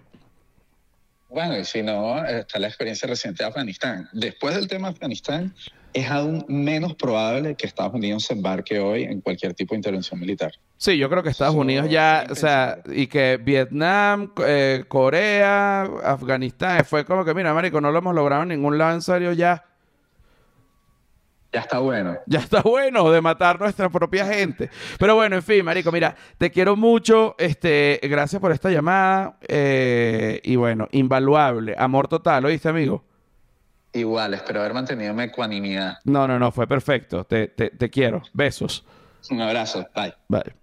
Bueno, 1.36 1.60
y 1.60 1.66
si 1.66 1.84
no, 1.84 2.24
está 2.24 2.60
la 2.60 2.68
experiencia 2.68 3.10
reciente 3.10 3.44
de 3.44 3.50
Afganistán. 3.50 4.08
Después 4.14 4.56
del 4.56 4.70
tema 4.70 4.88
de 4.88 4.94
Afganistán, 4.94 5.54
es 5.92 6.10
aún 6.10 6.46
menos 6.48 6.96
probable 6.96 7.56
que 7.56 7.68
Estados 7.68 7.94
Unidos 7.94 8.24
se 8.24 8.36
embarque 8.36 8.80
hoy 8.80 9.04
en 9.04 9.20
cualquier 9.20 9.54
tipo 9.54 9.74
de 9.74 9.80
intervención 9.80 10.18
militar. 10.18 10.54
Sí, 10.78 10.98
yo 10.98 11.10
creo 11.10 11.24
que 11.24 11.30
Estados 11.30 11.56
Unidos 11.56 11.90
ya, 11.90 12.26
o 12.30 12.36
sea, 12.36 12.80
y 12.86 13.08
que 13.08 13.36
Vietnam, 13.36 14.32
eh, 14.48 14.86
Corea, 14.88 15.82
Afganistán, 16.06 16.86
fue 16.86 17.04
como 17.04 17.26
que, 17.26 17.34
mira, 17.34 17.54
marico, 17.54 17.82
no 17.82 17.92
lo 17.92 17.98
hemos 17.98 18.16
logrado 18.16 18.44
en 18.44 18.50
ningún 18.50 18.78
lado, 18.78 18.94
en 18.94 19.02
serio, 19.02 19.34
ya, 19.34 19.66
Ya 21.56 21.62
está 21.62 21.80
bueno. 21.80 22.18
ya 22.26 22.40
está 22.40 22.62
bueno 22.62 23.10
de 23.10 23.22
matar 23.22 23.58
nuestra 23.58 23.88
propia 23.88 24.26
gente. 24.26 24.70
Pero 25.00 25.16
bueno, 25.16 25.38
en 25.38 25.42
fin, 25.42 25.64
marico, 25.64 25.90
mira, 25.90 26.14
te 26.38 26.52
quiero 26.52 26.76
mucho, 26.76 27.34
este, 27.38 27.98
gracias 28.04 28.42
por 28.42 28.52
esta 28.52 28.70
llamada, 28.70 29.38
eh, 29.48 30.42
y 30.44 30.58
bueno, 30.58 30.90
invaluable, 30.92 31.74
amor 31.78 32.10
total, 32.10 32.44
¿oíste, 32.44 32.68
amigo? 32.68 33.06
Igual, 33.94 34.34
espero 34.34 34.60
haber 34.60 34.74
mantenido 34.74 35.14
mi 35.14 35.24
ecuanimidad. 35.24 36.00
No, 36.04 36.28
no, 36.28 36.38
no, 36.38 36.52
fue 36.52 36.68
perfecto, 36.68 37.24
te, 37.24 37.48
te, 37.48 37.70
te 37.70 37.90
quiero, 37.90 38.22
besos. 38.34 38.86
Un 39.32 39.40
abrazo. 39.40 39.88
Bye. 39.96 40.14
Vale. 40.28 40.58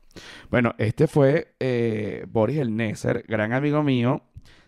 Bueno, 0.51 0.75
este 0.77 1.07
fue 1.07 1.55
eh, 1.59 2.27
Boris 2.29 2.59
El 2.59 2.77
Neser, 2.77 3.25
gran 3.27 3.55
amigo 3.55 3.83
mío. 3.83 4.21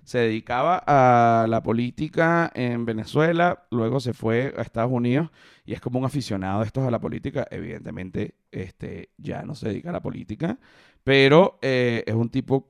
Se 0.04 0.18
dedicaba 0.18 0.82
a 0.86 1.46
la 1.48 1.62
política 1.62 2.52
en 2.54 2.84
Venezuela, 2.84 3.66
luego 3.70 4.00
se 4.00 4.12
fue 4.12 4.54
a 4.56 4.62
Estados 4.62 4.92
Unidos 4.92 5.30
y 5.64 5.72
es 5.72 5.80
como 5.80 5.98
un 5.98 6.04
aficionado 6.04 6.60
de 6.60 6.66
estos 6.66 6.86
a 6.86 6.90
la 6.90 7.00
política. 7.00 7.46
Evidentemente, 7.50 8.34
este, 8.50 9.10
ya 9.16 9.42
no 9.42 9.54
se 9.54 9.68
dedica 9.68 9.88
a 9.88 9.92
la 9.92 10.02
política, 10.02 10.58
pero 11.02 11.58
eh, 11.62 12.04
es 12.06 12.14
un 12.14 12.28
tipo, 12.28 12.68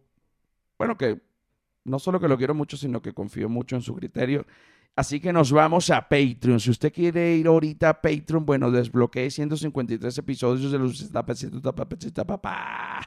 bueno, 0.79 0.97
que 0.97 1.21
no 1.85 1.99
solo 1.99 2.21
que 2.21 2.29
lo 2.29 2.39
quiero 2.39 2.55
mucho, 2.55 2.77
sino 2.77 3.03
que 3.03 3.13
confío 3.13 3.49
mucho 3.49 3.77
en 3.77 3.83
su 3.83 3.95
criterio. 3.95 4.47
Así 4.97 5.19
que 5.19 5.33
nos 5.33 5.51
vamos 5.51 5.91
a 5.91 6.09
Patreon. 6.09 6.61
Si 6.61 6.71
usted 6.71 6.93
quiere 6.93 7.37
ir 7.37 7.49
ahorita 7.49 7.89
a 7.89 8.01
Patreon, 8.01 8.47
bueno, 8.47 8.71
desbloquee 8.71 9.29
153 9.29 10.19
episodios 10.19 10.71
de 10.71 10.79
los 10.79 11.11
Papá. 12.27 13.01